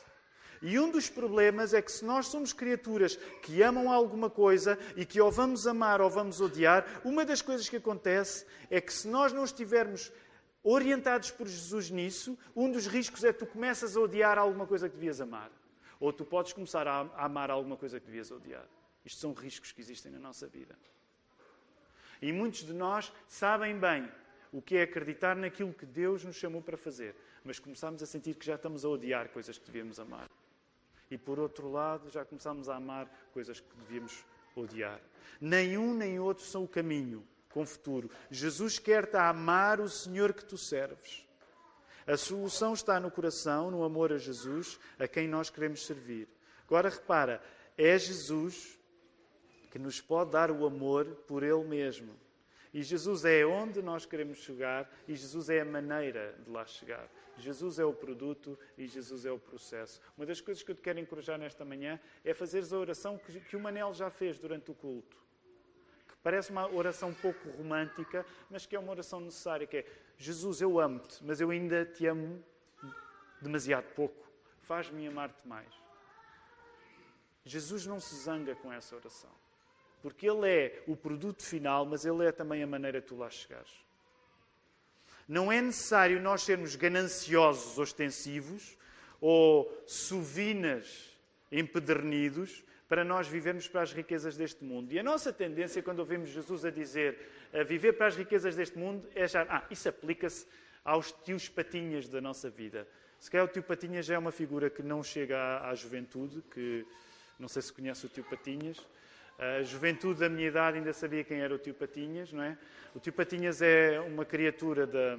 E 0.63 0.79
um 0.79 0.91
dos 0.91 1.09
problemas 1.11 1.75
é 1.75 1.83
que 1.83 1.91
se 1.91 2.05
nós 2.05 2.29
somos 2.29 2.53
criaturas 2.53 3.17
que 3.43 3.61
amam 3.63 3.91
alguma 3.91 4.31
coisa 4.31 4.79
e 4.97 5.05
que 5.05 5.21
ou 5.21 5.31
vamos 5.31 5.67
amar 5.67 6.01
ou 6.01 6.09
vamos 6.09 6.41
odiar, 6.41 6.87
uma 7.05 7.25
das 7.25 7.43
coisas 7.43 7.69
que 7.69 7.77
acontece 7.77 8.47
é 8.71 8.81
que 8.81 8.93
se 8.93 9.09
nós 9.09 9.33
não 9.33 9.45
estivermos 9.45 10.13
orientados 10.63 11.33
por 11.33 11.49
Jesus 11.49 11.91
nisso, 11.91 12.39
um 12.55 12.71
dos 12.71 12.87
riscos 12.87 13.25
é 13.25 13.33
que 13.33 13.41
tu 13.41 13.47
começas 13.47 13.97
a 13.97 14.01
odiar 14.01 14.39
alguma 14.39 14.65
coisa 14.65 14.89
que 14.89 14.95
devias 14.95 15.21
amar. 15.21 15.51
Ou 15.99 16.13
tu 16.13 16.25
podes 16.25 16.53
começar 16.53 16.87
a 16.87 17.11
amar 17.17 17.51
alguma 17.51 17.77
coisa 17.77 17.99
que 17.99 18.07
devias 18.07 18.31
odiar. 18.31 18.67
Isto 19.05 19.21
são 19.21 19.33
riscos 19.33 19.73
que 19.73 19.81
existem 19.81 20.13
na 20.13 20.21
nossa 20.21 20.47
vida. 20.47 20.79
E 22.23 22.33
muitos 22.33 22.65
de 22.65 22.73
nós 22.73 23.13
sabem 23.29 23.79
bem 23.79 24.09
o 24.51 24.63
que 24.63 24.77
é 24.77 24.83
acreditar 24.83 25.37
naquilo 25.37 25.75
que 25.75 25.85
Deus 25.85 26.25
nos 26.25 26.37
chamou 26.37 26.63
para 26.63 26.79
fazer, 26.79 27.15
mas 27.45 27.59
começamos 27.59 28.03
a 28.03 28.07
sentir 28.07 28.37
que 28.37 28.47
já 28.47 28.55
estamos 28.55 28.85
a 28.85 28.89
odiar 28.89 29.29
coisas 29.29 29.59
que 29.59 29.67
devíamos 29.67 29.99
amar 29.99 30.31
e 31.13 31.19
por 31.19 31.39
outro 31.39 31.71
lado 31.71 32.09
já 32.09 32.25
começamos 32.25 32.71
a 32.71 32.77
amar 32.77 33.07
coisas 33.35 33.61
que 33.61 33.77
devíamos 33.77 34.25
odiar. 34.57 34.99
Nenhum 35.39 35.95
nem 35.95 36.19
outro 36.19 36.43
são 36.43 36.65
o 36.65 36.69
caminho 36.69 37.23
com 37.51 37.67
futuro. 37.67 38.11
Jesus 38.31 38.79
quer-te 38.79 39.17
amar 39.17 39.79
o 39.79 39.91
Senhor 39.91 40.33
que 40.33 40.43
tu 40.43 40.57
serves. 40.57 41.27
A 42.07 42.17
solução 42.17 42.73
está 42.73 42.99
no 42.99 43.11
coração, 43.11 43.71
no 43.71 43.85
amor 43.85 44.11
a 44.11 44.17
Jesus, 44.17 44.81
a 44.99 45.07
quem 45.07 45.29
nós 45.29 45.51
queremos 45.51 45.85
servir. 45.85 46.27
Agora 46.65 46.89
repara, 46.89 47.43
é 47.77 47.99
Jesus 47.99 48.79
que 49.73 49.79
nos 49.79 50.03
pode 50.03 50.33
dar 50.33 50.51
o 50.51 50.67
amor 50.67 51.07
por 51.27 51.43
Ele 51.43 51.65
mesmo. 51.65 52.15
E 52.75 52.83
Jesus 52.83 53.25
é 53.25 53.45
onde 53.47 53.81
nós 53.81 54.05
queremos 54.05 54.37
chegar 54.37 54.91
e 55.09 55.17
Jesus 55.17 55.49
é 55.49 55.63
a 55.63 55.65
maneira 55.65 56.39
de 56.45 56.51
lá 56.51 56.67
chegar. 56.67 57.09
Jesus 57.39 57.79
é 57.79 57.85
o 57.85 57.93
produto 57.95 58.59
e 58.77 58.87
Jesus 58.87 59.25
é 59.25 59.33
o 59.33 59.39
processo. 59.39 59.99
Uma 60.15 60.27
das 60.27 60.43
coisas 60.43 60.63
que 60.63 60.71
eu 60.71 60.75
te 60.75 60.83
quero 60.83 61.01
encorajar 61.01 61.39
nesta 61.39 61.65
manhã 61.65 61.99
é 62.23 62.35
fazeres 62.35 62.71
a 62.71 62.79
oração 62.79 63.17
que, 63.17 63.41
que 63.41 63.57
o 63.57 63.61
Manel 63.61 63.95
já 63.95 64.11
fez 64.11 64.39
durante 64.39 64.71
o 64.71 64.75
culto. 64.75 65.17
Que 66.07 66.17
parece 66.23 66.51
uma 66.51 66.71
oração 66.71 67.09
um 67.09 67.15
pouco 67.15 67.49
romântica, 67.53 68.27
mas 68.51 68.67
que 68.67 68.77
é 68.77 68.79
uma 68.79 68.93
oração 68.93 69.21
necessária, 69.21 69.67
que 69.67 69.79
é 69.79 69.87
Jesus, 70.19 70.61
eu 70.61 70.79
amo-te, 70.79 71.25
mas 71.25 71.41
eu 71.41 71.49
ainda 71.49 71.87
te 71.87 72.07
amo 72.07 72.45
demasiado 73.41 73.87
pouco. 73.95 74.31
Faz-me 74.61 75.07
amar-te 75.09 75.49
mais. 75.49 75.73
Jesus 77.43 77.87
não 77.87 77.99
se 77.99 78.15
zanga 78.17 78.55
com 78.55 78.71
essa 78.71 78.95
oração. 78.95 79.42
Porque 80.03 80.29
Ele 80.29 80.49
é 80.49 80.83
o 80.87 80.97
produto 80.97 81.43
final, 81.43 81.87
mas 81.87 82.05
Ele 82.05 82.27
é 82.27 82.33
também 82.33 82.63
a 82.63 82.67
maneira 82.67 83.01
de 83.01 83.07
tu 83.07 83.17
lá 83.17 83.31
chegares. 83.31 83.71
Não 85.29 85.51
é 85.51 85.61
necessário 85.63 86.21
nós 86.21 86.43
sermos 86.43 86.75
gananciosos, 86.75 87.79
ostensivos 87.79 88.77
ou 89.21 89.73
suvinas 89.87 91.17
empedernidos 91.51 92.65
para 92.89 93.05
nós 93.05 93.29
vivermos 93.29 93.69
para 93.69 93.83
as 93.83 93.93
riquezas 93.93 94.37
deste 94.37 94.65
mundo. 94.65 94.93
E 94.93 94.99
a 94.99 95.03
nossa 95.03 95.33
tendência, 95.33 95.83
quando 95.83 96.01
ouvimos 96.01 96.31
Jesus 96.31 96.65
a 96.65 96.71
dizer 96.71 97.19
a 97.55 97.63
viver 97.63 97.93
para 97.93 98.09
as 98.09 98.17
riquezas 98.17 98.57
deste 98.57 98.77
mundo, 98.77 99.09
é 99.15 99.25
achar, 99.25 99.47
ah, 99.49 99.65
isso 99.71 99.89
aplica-se 99.89 100.47
aos 100.85 101.13
tios 101.13 101.49
patinhas 101.49 102.09
da 102.09 102.21
nossa 102.21 102.51
vida. 102.51 102.87
Se 103.23 103.31
calhar 103.31 103.47
o 103.47 103.49
tio 103.49 103.63
Patinhas 103.63 104.05
já 104.05 104.17
é 104.17 104.19
uma 104.19 104.33
figura 104.33 104.69
que 104.69 104.83
não 104.83 105.01
chega 105.01 105.39
à, 105.39 105.71
à 105.71 105.75
juventude, 105.77 106.43
que 106.51 106.85
não 107.39 107.47
sei 107.47 107.63
se 107.63 107.73
conhece 107.73 108.05
o 108.05 108.09
tio 108.09 108.25
Patinhas. 108.25 108.85
A 109.39 109.63
juventude 109.63 110.21
da 110.21 110.29
minha 110.29 110.49
idade 110.49 110.79
ainda 110.79 110.93
sabia 110.93 111.25
quem 111.25 111.41
era 111.41 111.55
o 111.55 111.59
tio 111.59 111.75
Patinhas, 111.75 112.33
não 112.33 112.43
é? 112.43 112.57
O 112.95 113.01
tio 113.01 113.13
Patinhas 113.13 113.61
é 113.63 114.01
uma 114.01 114.25
criatura 114.25 114.87
da, 114.87 115.17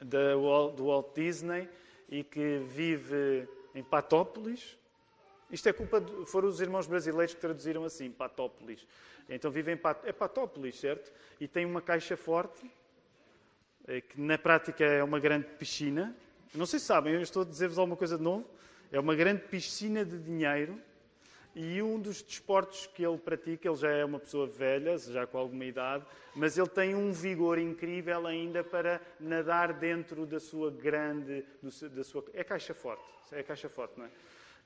da, 0.00 0.34
do 0.34 0.86
Walt 0.86 1.14
Disney 1.14 1.68
e 2.08 2.22
que 2.22 2.58
vive 2.68 3.48
em 3.74 3.82
Patópolis. 3.82 4.76
Isto 5.50 5.68
é 5.68 5.72
culpa, 5.72 6.00
de, 6.00 6.26
foram 6.26 6.48
os 6.48 6.60
irmãos 6.60 6.86
brasileiros 6.86 7.34
que 7.34 7.40
traduziram 7.40 7.84
assim, 7.84 8.10
Patópolis. 8.10 8.86
Então 9.28 9.50
vive 9.50 9.72
em 9.72 9.76
Pat, 9.76 10.04
é 10.04 10.12
Patópolis, 10.12 10.78
certo? 10.78 11.12
E 11.40 11.48
tem 11.48 11.64
uma 11.64 11.80
caixa 11.80 12.16
forte, 12.16 12.70
eh, 13.86 14.00
que 14.00 14.20
na 14.20 14.38
prática 14.38 14.84
é 14.84 15.02
uma 15.02 15.18
grande 15.18 15.46
piscina, 15.46 16.14
não 16.54 16.66
sei 16.66 16.78
se 16.78 16.86
sabem, 16.86 17.14
eu 17.14 17.20
estou 17.20 17.42
a 17.42 17.44
dizer-vos 17.44 17.78
alguma 17.78 17.96
coisa 17.96 18.16
de 18.16 18.22
novo. 18.22 18.48
É 18.90 18.98
uma 18.98 19.14
grande 19.14 19.42
piscina 19.42 20.04
de 20.04 20.18
dinheiro 20.18 20.80
e 21.54 21.82
um 21.82 21.98
dos 21.98 22.22
desportos 22.22 22.86
que 22.86 23.04
ele 23.04 23.18
pratica, 23.18 23.68
ele 23.68 23.76
já 23.76 23.90
é 23.90 24.04
uma 24.04 24.18
pessoa 24.18 24.46
velha, 24.46 24.96
já 24.98 25.26
com 25.26 25.38
alguma 25.38 25.64
idade, 25.64 26.04
mas 26.34 26.56
ele 26.56 26.68
tem 26.68 26.94
um 26.94 27.12
vigor 27.12 27.58
incrível 27.58 28.26
ainda 28.26 28.62
para 28.62 29.00
nadar 29.18 29.72
dentro 29.72 30.24
da 30.26 30.38
sua 30.38 30.70
grande, 30.70 31.44
da 31.92 32.04
sua, 32.04 32.24
é 32.32 32.44
caixa 32.44 32.74
forte, 32.74 33.02
é 33.32 33.42
caixa 33.42 33.68
forte, 33.68 33.98
não 33.98 34.06
é? 34.06 34.10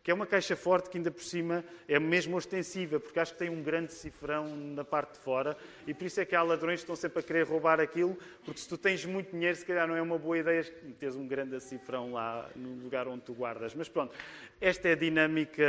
Que 0.03 0.11
é 0.11 0.15
uma 0.15 0.27
caixa 0.27 0.57
forte 0.57 0.91
que 0.91 0.97
ainda 0.97 1.11
por 1.11 1.23
cima 1.23 1.65
é 1.87 1.99
mesmo 1.99 2.37
ostensiva, 2.37 2.99
porque 2.99 3.21
acho 3.21 3.33
que 3.33 3.39
tem 3.39 3.51
um 3.51 3.63
grande 3.63 3.93
cifrão 3.93 4.57
na 4.57 4.85
parte 4.85 5.15
de 5.15 5.19
fora 5.21 5.57
e 5.87 5.95
por 5.95 6.07
isso 6.07 6.21
é 6.21 6.25
que 6.25 6.35
há 6.35 6.43
ladrões 6.43 6.81
que 6.81 6.85
estão 6.85 6.97
sempre 6.97 7.21
a 7.21 7.23
querer 7.23 7.47
roubar 7.47 7.81
aquilo, 7.81 8.19
porque 8.45 8.61
se 8.61 8.69
tu 8.69 8.77
tens 8.77 9.05
muito 9.05 9.31
dinheiro, 9.31 9.57
se 9.57 9.65
calhar 9.65 9.87
não 9.87 9.97
é 9.97 10.03
uma 10.03 10.19
boa 10.19 10.39
ideia 10.39 10.65
teres 10.99 11.17
um 11.17 11.27
grande 11.27 11.61
cifrão 11.61 12.13
lá 12.13 12.51
no 12.57 12.83
lugar 12.83 13.07
onde 13.09 13.23
tu 13.23 13.33
guardas. 13.33 13.75
Mas 13.75 13.89
pronto, 13.89 14.15
esta 14.61 14.89
é 14.89 14.93
a 14.93 14.97
dinâmica 14.97 15.65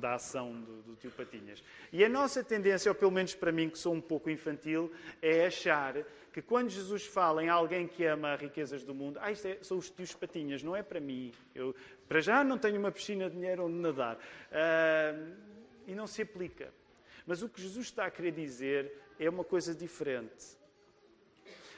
da 0.00 0.14
ação 0.14 0.52
do, 0.52 0.82
do 0.82 0.96
tio 0.96 1.10
Patinhas. 1.10 1.62
E 1.92 2.04
a 2.04 2.08
nossa 2.08 2.42
tendência, 2.42 2.90
ou 2.90 2.94
pelo 2.94 3.10
menos 3.10 3.34
para 3.34 3.52
mim 3.52 3.68
que 3.68 3.78
sou 3.78 3.94
um 3.94 4.00
pouco 4.00 4.30
infantil, 4.30 4.92
é 5.22 5.46
achar 5.46 5.96
que 6.34 6.42
quando 6.42 6.68
Jesus 6.68 7.06
fala 7.06 7.44
em 7.44 7.48
alguém 7.48 7.86
que 7.86 8.04
ama 8.04 8.34
riquezas 8.34 8.82
do 8.82 8.92
mundo, 8.92 9.20
ah, 9.22 9.30
isto 9.30 9.46
é, 9.46 9.62
são 9.62 9.78
os 9.78 9.88
tios 9.88 10.12
patinhas, 10.16 10.64
não 10.64 10.74
é 10.74 10.82
para 10.82 10.98
mim. 10.98 11.32
Eu, 11.54 11.72
para 12.08 12.20
já, 12.20 12.42
não 12.42 12.58
tenho 12.58 12.76
uma 12.76 12.90
piscina 12.90 13.30
de 13.30 13.36
dinheiro 13.36 13.66
onde 13.66 13.76
nadar. 13.76 14.16
Uh, 14.16 15.32
e 15.86 15.94
não 15.94 16.08
se 16.08 16.22
aplica. 16.22 16.74
Mas 17.24 17.40
o 17.40 17.48
que 17.48 17.62
Jesus 17.62 17.86
está 17.86 18.06
a 18.06 18.10
querer 18.10 18.32
dizer 18.32 19.00
é 19.16 19.30
uma 19.30 19.44
coisa 19.44 19.72
diferente. 19.72 20.58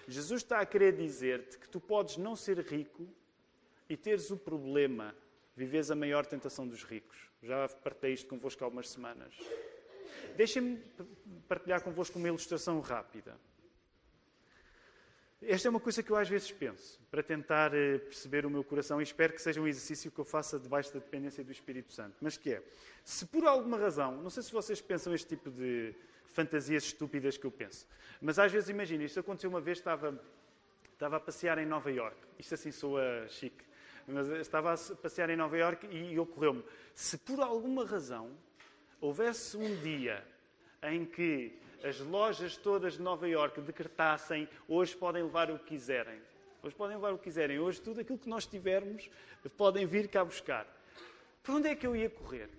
Jesus 0.08 0.40
está 0.40 0.60
a 0.60 0.64
querer 0.64 0.96
dizer-te 0.96 1.58
que 1.58 1.68
tu 1.68 1.78
podes 1.78 2.16
não 2.16 2.34
ser 2.34 2.58
rico 2.60 3.06
e 3.90 3.94
teres 3.94 4.30
o 4.30 4.38
problema, 4.38 5.14
viveres 5.54 5.90
a 5.90 5.94
maior 5.94 6.24
tentação 6.24 6.66
dos 6.66 6.82
ricos. 6.82 7.28
Já 7.42 7.68
partilhei 7.68 8.14
isto 8.14 8.26
convosco 8.26 8.64
há 8.64 8.66
algumas 8.68 8.88
semanas. 8.88 9.34
Deixem-me 10.34 10.82
partilhar 11.46 11.82
convosco 11.82 12.18
uma 12.18 12.28
ilustração 12.28 12.80
rápida. 12.80 13.38
Esta 15.48 15.68
é 15.68 15.70
uma 15.70 15.78
coisa 15.78 16.02
que 16.02 16.10
eu 16.10 16.16
às 16.16 16.28
vezes 16.28 16.50
penso, 16.50 17.00
para 17.08 17.22
tentar 17.22 17.72
eh, 17.72 17.98
perceber 17.98 18.44
o 18.44 18.50
meu 18.50 18.64
coração, 18.64 19.00
e 19.00 19.04
espero 19.04 19.32
que 19.32 19.40
seja 19.40 19.60
um 19.60 19.68
exercício 19.68 20.10
que 20.10 20.18
eu 20.18 20.24
faça 20.24 20.58
debaixo 20.58 20.92
da 20.92 20.98
dependência 20.98 21.44
do 21.44 21.52
Espírito 21.52 21.92
Santo. 21.92 22.16
Mas 22.20 22.36
que 22.36 22.54
é, 22.54 22.62
se 23.04 23.24
por 23.26 23.46
alguma 23.46 23.78
razão, 23.78 24.20
não 24.20 24.28
sei 24.28 24.42
se 24.42 24.52
vocês 24.52 24.80
pensam 24.80 25.14
este 25.14 25.28
tipo 25.28 25.48
de 25.48 25.94
fantasias 26.24 26.82
estúpidas 26.82 27.38
que 27.38 27.46
eu 27.46 27.52
penso, 27.52 27.86
mas 28.20 28.40
às 28.40 28.50
vezes 28.50 28.68
imagina, 28.70 29.04
isto 29.04 29.20
aconteceu 29.20 29.48
uma 29.48 29.60
vez, 29.60 29.78
estava, 29.78 30.20
estava 30.92 31.16
a 31.16 31.20
passear 31.20 31.58
em 31.58 31.66
Nova 31.66 31.92
York, 31.92 32.16
isto 32.40 32.54
assim 32.54 32.72
soa 32.72 33.28
chique, 33.28 33.64
mas 34.08 34.26
estava 34.28 34.74
a 34.74 34.76
passear 34.96 35.30
em 35.30 35.36
Nova 35.36 35.56
York 35.56 35.86
e 35.86 36.18
ocorreu-me, 36.18 36.64
se 36.92 37.18
por 37.18 37.38
alguma 37.38 37.86
razão 37.86 38.36
houvesse 39.00 39.56
um 39.56 39.76
dia 39.76 40.26
em 40.82 41.04
que 41.04 41.56
as 41.86 42.00
lojas 42.00 42.56
todas 42.56 42.94
de 42.94 43.02
Nova 43.02 43.28
Iorque 43.28 43.60
decretassem 43.60 44.48
hoje 44.68 44.96
podem 44.96 45.22
levar 45.22 45.52
o 45.52 45.58
que 45.58 45.66
quiserem. 45.66 46.20
Hoje 46.60 46.74
podem 46.74 46.96
levar 46.96 47.12
o 47.12 47.18
que 47.18 47.24
quiserem. 47.24 47.60
Hoje 47.60 47.80
tudo 47.80 48.00
aquilo 48.00 48.18
que 48.18 48.28
nós 48.28 48.44
tivermos 48.44 49.08
podem 49.56 49.86
vir 49.86 50.08
cá 50.08 50.24
buscar. 50.24 50.66
Para 51.44 51.54
onde 51.54 51.68
é 51.68 51.76
que 51.76 51.86
eu 51.86 51.94
ia 51.94 52.10
correr? 52.10 52.50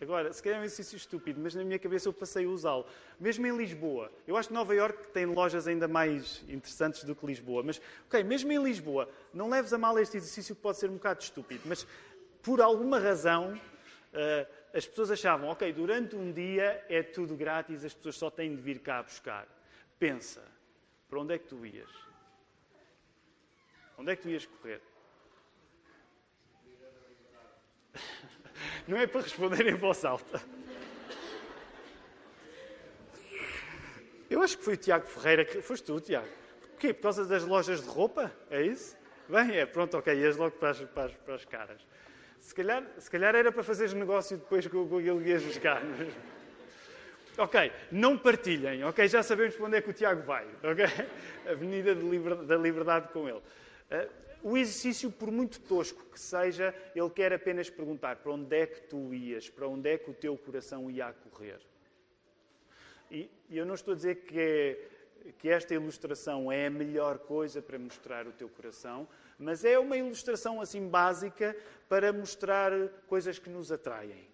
Agora, 0.00 0.32
se 0.32 0.40
calhar 0.40 0.58
é 0.58 0.62
um 0.62 0.64
exercício 0.64 0.96
estúpido, 0.96 1.40
mas 1.40 1.56
na 1.56 1.64
minha 1.64 1.78
cabeça 1.78 2.08
eu 2.08 2.12
passei 2.12 2.44
a 2.44 2.48
usá-lo. 2.48 2.86
Mesmo 3.18 3.44
em 3.46 3.56
Lisboa. 3.56 4.12
Eu 4.28 4.36
acho 4.36 4.48
que 4.48 4.54
Nova 4.54 4.72
Iorque 4.72 5.08
tem 5.08 5.26
lojas 5.26 5.66
ainda 5.66 5.88
mais 5.88 6.44
interessantes 6.48 7.02
do 7.02 7.16
que 7.16 7.26
Lisboa. 7.26 7.64
Mas, 7.64 7.80
ok, 8.06 8.22
mesmo 8.22 8.52
em 8.52 8.62
Lisboa, 8.62 9.08
não 9.32 9.48
leves 9.48 9.72
a 9.72 9.78
mal 9.78 9.98
este 9.98 10.18
exercício 10.18 10.54
que 10.54 10.62
pode 10.62 10.78
ser 10.78 10.88
um 10.88 10.94
bocado 10.94 11.20
estúpido. 11.20 11.62
Mas, 11.64 11.84
por 12.42 12.60
alguma 12.60 13.00
razão, 13.00 13.54
uh, 13.54 14.63
as 14.74 14.84
pessoas 14.84 15.12
achavam, 15.12 15.48
ok, 15.50 15.72
durante 15.72 16.16
um 16.16 16.32
dia 16.32 16.84
é 16.88 17.00
tudo 17.00 17.36
grátis, 17.36 17.84
as 17.84 17.94
pessoas 17.94 18.16
só 18.16 18.28
têm 18.28 18.56
de 18.56 18.60
vir 18.60 18.80
cá 18.80 19.00
buscar. 19.00 19.46
Pensa, 20.00 20.42
para 21.08 21.20
onde 21.20 21.32
é 21.32 21.38
que 21.38 21.46
tu 21.46 21.64
ias? 21.64 21.88
Onde 23.96 24.10
é 24.10 24.16
que 24.16 24.22
tu 24.22 24.28
ias 24.28 24.44
correr? 24.44 24.82
Não 28.88 28.98
é 28.98 29.06
para 29.06 29.20
responder 29.20 29.64
em 29.68 29.74
voz 29.74 30.04
alta. 30.04 30.42
Eu 34.28 34.42
acho 34.42 34.58
que 34.58 34.64
foi 34.64 34.74
o 34.74 34.76
Tiago 34.76 35.06
Ferreira 35.06 35.44
que. 35.44 35.62
Foste 35.62 35.84
tu, 35.84 36.00
Tiago. 36.00 36.26
Porquê? 36.72 36.92
Por 36.92 37.02
causa 37.02 37.24
das 37.24 37.44
lojas 37.44 37.80
de 37.80 37.88
roupa? 37.88 38.34
É 38.50 38.60
isso? 38.60 38.96
Bem, 39.28 39.56
é, 39.56 39.64
pronto, 39.64 39.96
ok, 39.96 40.12
ias 40.12 40.36
logo 40.36 40.56
para 40.56 40.70
as, 40.70 40.80
para 40.80 41.04
as, 41.04 41.12
para 41.14 41.34
as 41.36 41.44
caras. 41.44 41.80
Se 42.44 42.54
calhar, 42.54 42.84
se 42.98 43.10
calhar 43.10 43.34
era 43.34 43.50
para 43.50 43.62
fazeres 43.62 43.94
negócio 43.94 44.36
depois 44.36 44.66
com, 44.66 44.86
com 44.86 44.98
aquilo 44.98 45.18
buscar. 45.46 45.82
Ok, 47.38 47.72
não 47.90 48.18
partilhem, 48.18 48.84
ok? 48.84 49.08
Já 49.08 49.22
sabemos 49.22 49.56
para 49.56 49.64
onde 49.64 49.76
é 49.78 49.80
que 49.80 49.88
o 49.88 49.94
Tiago 49.94 50.22
vai, 50.22 50.46
ok? 50.62 50.84
Avenida 51.50 51.94
da 51.94 52.56
Liberdade 52.56 53.08
com 53.08 53.26
ele. 53.26 53.38
Uh, 53.38 54.50
o 54.50 54.58
exercício, 54.58 55.10
por 55.10 55.30
muito 55.30 55.58
tosco 55.58 56.04
que 56.12 56.20
seja, 56.20 56.74
ele 56.94 57.08
quer 57.08 57.32
apenas 57.32 57.70
perguntar 57.70 58.16
para 58.16 58.32
onde 58.32 58.54
é 58.54 58.66
que 58.66 58.82
tu 58.82 59.14
ias, 59.14 59.48
para 59.48 59.66
onde 59.66 59.88
é 59.88 59.96
que 59.96 60.10
o 60.10 60.14
teu 60.14 60.36
coração 60.36 60.90
ia 60.90 61.06
a 61.06 61.12
correr. 61.14 61.60
E, 63.10 63.30
e 63.48 63.56
eu 63.56 63.64
não 63.64 63.74
estou 63.74 63.92
a 63.92 63.96
dizer 63.96 64.16
que, 64.16 64.38
é, 64.38 65.32
que 65.38 65.48
esta 65.48 65.72
ilustração 65.72 66.52
é 66.52 66.66
a 66.66 66.70
melhor 66.70 67.20
coisa 67.20 67.62
para 67.62 67.78
mostrar 67.78 68.26
o 68.26 68.32
teu 68.32 68.50
coração, 68.50 69.08
mas 69.38 69.64
é 69.64 69.78
uma 69.78 69.96
ilustração 69.96 70.60
assim 70.60 70.88
básica 70.88 71.56
para 71.88 72.12
mostrar 72.12 72.72
coisas 73.06 73.38
que 73.38 73.50
nos 73.50 73.70
atraem 73.70 74.26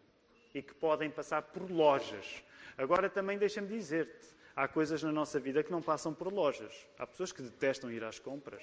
e 0.54 0.62
que 0.62 0.74
podem 0.74 1.10
passar 1.10 1.42
por 1.42 1.70
lojas. 1.70 2.42
Agora 2.76 3.08
também 3.08 3.38
deixa-me 3.38 3.68
dizer-te, 3.68 4.28
há 4.54 4.66
coisas 4.66 5.02
na 5.02 5.12
nossa 5.12 5.38
vida 5.38 5.62
que 5.62 5.70
não 5.70 5.82
passam 5.82 6.12
por 6.12 6.32
lojas. 6.32 6.86
Há 6.98 7.06
pessoas 7.06 7.32
que 7.32 7.42
detestam 7.42 7.90
ir 7.90 8.02
às 8.04 8.18
compras 8.18 8.62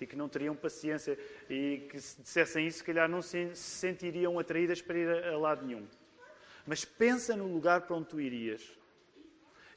e 0.00 0.06
que 0.06 0.16
não 0.16 0.28
teriam 0.28 0.54
paciência 0.54 1.18
e 1.48 1.86
que 1.90 2.00
se 2.00 2.20
dissessem 2.20 2.66
isso, 2.66 2.78
se 2.78 2.84
calhar 2.84 3.08
não 3.08 3.22
se 3.22 3.54
sentiriam 3.54 4.38
atraídas 4.38 4.82
para 4.82 4.98
ir 4.98 5.24
a 5.24 5.38
lado 5.38 5.64
nenhum. 5.64 5.86
Mas 6.66 6.84
pensa 6.84 7.36
no 7.36 7.46
lugar 7.46 7.82
para 7.82 7.96
onde 7.96 8.08
tu 8.08 8.20
irias. 8.20 8.78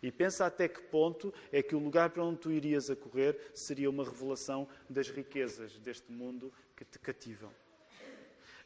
E 0.02 0.12
pensa 0.12 0.46
até 0.46 0.68
que 0.68 0.82
ponto 0.82 1.34
é 1.52 1.62
que 1.62 1.76
o 1.76 1.80
lugar 1.80 2.10
para 2.10 2.24
onde 2.24 2.40
tu 2.40 2.52
irias 2.52 2.90
a 2.90 2.96
correr 2.96 3.38
seria 3.54 3.90
uma 3.90 4.04
revelação 4.04 4.68
das 4.90 5.10
riquezas 5.10 5.78
deste 5.80 6.12
mundo 6.12 6.52
que 6.76 6.86
te 6.86 7.00
cativam. 7.00 7.52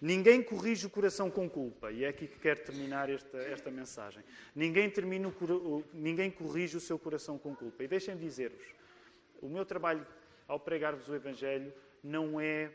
Ninguém 0.02 0.42
corrige 0.42 0.88
o 0.88 0.90
coração 0.90 1.30
com 1.30 1.48
culpa, 1.48 1.92
e 1.92 2.04
é 2.04 2.08
aqui 2.08 2.28
que 2.28 2.40
quero 2.40 2.64
terminar 2.64 3.08
esta, 3.08 3.38
esta 3.38 3.70
mensagem. 3.70 4.24
Ninguém, 4.56 4.90
termina 4.90 5.28
o, 5.28 5.84
ninguém 5.94 6.32
corrige 6.32 6.76
o 6.76 6.80
seu 6.80 6.98
coração 6.98 7.38
com 7.38 7.56
culpa. 7.56 7.84
E 7.84 7.88
deixem-me 7.88 8.20
dizer-vos: 8.20 8.66
o 9.40 9.48
meu 9.48 9.64
trabalho 9.64 10.06
ao 10.48 10.60
pregar-vos 10.60 11.08
o 11.08 11.14
Evangelho 11.14 11.72
não 12.04 12.42
é 12.42 12.72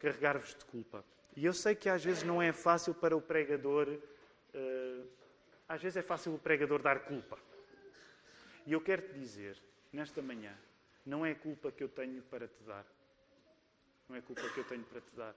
carregar-vos 0.00 0.54
de 0.56 0.64
culpa. 0.64 1.04
E 1.36 1.46
eu 1.46 1.52
sei 1.52 1.76
que 1.76 1.88
às 1.88 2.04
vezes 2.04 2.24
não 2.24 2.42
é 2.42 2.52
fácil 2.52 2.92
para 2.92 3.16
o 3.16 3.20
pregador, 3.20 3.88
uh, 3.88 5.06
às 5.68 5.80
vezes 5.80 5.96
é 5.96 6.02
fácil 6.02 6.34
o 6.34 6.38
pregador 6.38 6.82
dar 6.82 7.00
culpa. 7.00 7.38
E 8.66 8.72
eu 8.72 8.80
quero 8.80 9.02
te 9.02 9.14
dizer, 9.14 9.60
nesta 9.92 10.22
manhã, 10.22 10.56
não 11.04 11.24
é 11.24 11.34
culpa 11.34 11.70
que 11.70 11.82
eu 11.82 11.88
tenho 11.88 12.22
para 12.22 12.48
te 12.48 12.62
dar. 12.62 12.86
Não 14.08 14.16
é 14.16 14.20
culpa 14.20 14.48
que 14.50 14.58
eu 14.58 14.64
tenho 14.64 14.84
para 14.84 15.00
te 15.00 15.14
dar. 15.14 15.34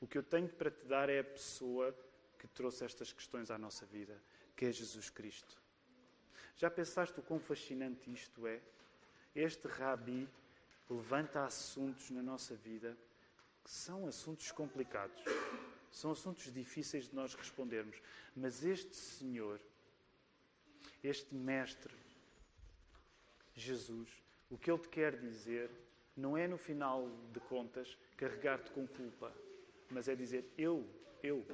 O 0.00 0.06
que 0.06 0.18
eu 0.18 0.22
tenho 0.22 0.48
para 0.48 0.70
te 0.70 0.84
dar 0.84 1.08
é 1.08 1.20
a 1.20 1.24
pessoa 1.24 1.94
que 2.38 2.46
trouxe 2.48 2.84
estas 2.84 3.12
questões 3.12 3.50
à 3.50 3.58
nossa 3.58 3.86
vida. 3.86 4.20
que 4.54 4.66
é 4.66 4.72
Jesus 4.72 5.08
Cristo. 5.08 5.56
Já 6.56 6.68
pensaste 6.68 7.20
o 7.20 7.22
quão 7.22 7.38
fascinante 7.38 8.12
isto 8.12 8.44
é? 8.44 8.60
Este 9.32 9.68
rabi 9.68 10.28
levanta 10.90 11.44
assuntos 11.44 12.10
na 12.10 12.20
nossa 12.20 12.56
vida 12.56 12.98
que 13.62 13.70
são 13.70 14.08
assuntos 14.08 14.50
complicados, 14.50 15.22
são 15.92 16.10
assuntos 16.10 16.52
difíceis 16.52 17.08
de 17.08 17.14
nós 17.14 17.34
respondermos, 17.34 18.02
mas 18.34 18.64
este 18.64 18.96
Senhor, 18.96 19.60
este 21.04 21.36
Mestre, 21.36 21.94
Jesus, 23.60 24.08
o 24.50 24.56
que 24.56 24.70
Ele 24.70 24.80
te 24.80 24.88
quer 24.88 25.16
dizer 25.16 25.70
não 26.16 26.36
é, 26.36 26.48
no 26.48 26.58
final 26.58 27.08
de 27.32 27.38
contas, 27.40 27.96
carregar-te 28.16 28.70
com 28.72 28.86
culpa, 28.86 29.32
mas 29.88 30.08
é 30.08 30.16
dizer: 30.16 30.44
Eu, 30.58 30.84
eu, 31.22 31.46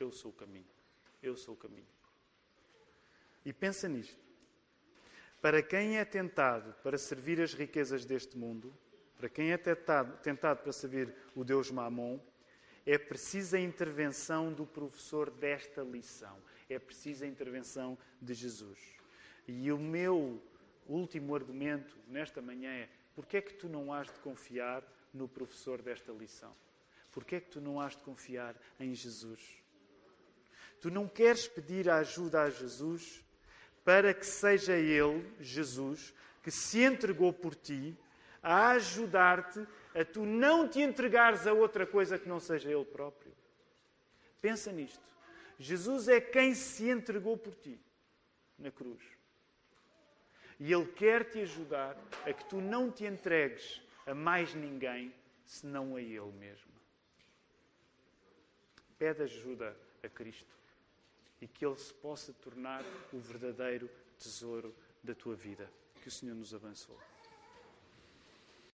eu 0.00 0.10
sou 0.10 0.32
o 0.32 0.34
caminho. 0.34 0.66
Eu 1.22 1.36
sou 1.36 1.54
o 1.54 1.56
caminho. 1.56 1.86
E 3.44 3.52
pensa 3.52 3.88
nisto. 3.88 4.18
Para 5.40 5.62
quem 5.62 5.98
é 5.98 6.04
tentado 6.04 6.74
para 6.82 6.98
servir 6.98 7.40
as 7.40 7.54
riquezas 7.54 8.04
deste 8.04 8.36
mundo, 8.36 8.74
para 9.16 9.28
quem 9.28 9.52
é 9.52 9.56
tentado, 9.56 10.16
tentado 10.18 10.62
para 10.62 10.72
servir 10.72 11.14
o 11.34 11.44
Deus 11.44 11.70
Mamon, 11.70 12.18
é 12.84 12.98
precisa 12.98 13.56
a 13.56 13.60
intervenção 13.60 14.52
do 14.52 14.66
professor 14.66 15.30
desta 15.30 15.82
lição. 15.82 16.36
É 16.68 16.78
precisa 16.78 17.24
a 17.24 17.28
intervenção 17.28 17.96
de 18.20 18.34
Jesus. 18.34 18.78
E 19.46 19.70
o 19.70 19.78
meu 19.78 20.42
último 20.88 21.34
argumento 21.34 21.96
nesta 22.06 22.40
manhã 22.40 22.70
é: 22.70 22.88
porquê 23.14 23.38
é 23.38 23.42
que 23.42 23.54
tu 23.54 23.68
não 23.68 23.92
has 23.92 24.06
de 24.06 24.18
confiar 24.20 24.82
no 25.12 25.28
professor 25.28 25.82
desta 25.82 26.12
lição? 26.12 26.54
Porquê 27.12 27.36
é 27.36 27.40
que 27.40 27.50
tu 27.50 27.60
não 27.60 27.80
has 27.80 27.96
de 27.96 28.02
confiar 28.02 28.54
em 28.78 28.94
Jesus? 28.94 29.40
Tu 30.80 30.90
não 30.90 31.08
queres 31.08 31.48
pedir 31.48 31.90
ajuda 31.90 32.42
a 32.42 32.50
Jesus 32.50 33.24
para 33.84 34.12
que 34.14 34.26
seja 34.26 34.76
Ele, 34.76 35.26
Jesus, 35.40 36.14
que 36.42 36.50
se 36.50 36.82
entregou 36.82 37.32
por 37.32 37.54
ti, 37.54 37.96
a 38.42 38.70
ajudar-te 38.70 39.66
a 39.94 40.04
tu 40.04 40.24
não 40.24 40.68
te 40.68 40.80
entregares 40.80 41.46
a 41.46 41.52
outra 41.52 41.86
coisa 41.86 42.18
que 42.18 42.28
não 42.28 42.38
seja 42.38 42.70
Ele 42.70 42.84
próprio. 42.84 43.32
Pensa 44.40 44.70
nisto. 44.70 45.02
Jesus 45.58 46.06
é 46.06 46.20
quem 46.20 46.54
se 46.54 46.88
entregou 46.88 47.36
por 47.36 47.54
ti 47.54 47.80
na 48.58 48.70
cruz. 48.70 49.02
E 50.60 50.72
Ele 50.72 50.86
quer 50.86 51.24
te 51.30 51.40
ajudar 51.40 51.96
a 52.26 52.32
que 52.32 52.44
tu 52.44 52.60
não 52.60 52.90
te 52.90 53.04
entregues 53.04 53.80
a 54.06 54.14
mais 54.14 54.54
ninguém 54.54 55.14
senão 55.44 55.94
a 55.94 56.00
Ele 56.00 56.32
mesmo. 56.32 56.72
Pede 58.98 59.22
ajuda 59.22 59.76
a 60.02 60.08
Cristo 60.08 60.56
e 61.40 61.46
que 61.46 61.64
Ele 61.64 61.76
se 61.76 61.94
possa 61.94 62.32
tornar 62.32 62.84
o 63.12 63.18
verdadeiro 63.18 63.88
tesouro 64.18 64.74
da 65.02 65.14
tua 65.14 65.36
vida. 65.36 65.70
Que 66.02 66.08
o 66.08 66.10
Senhor 66.10 66.34
nos 66.34 66.52
abençoe. 66.52 67.17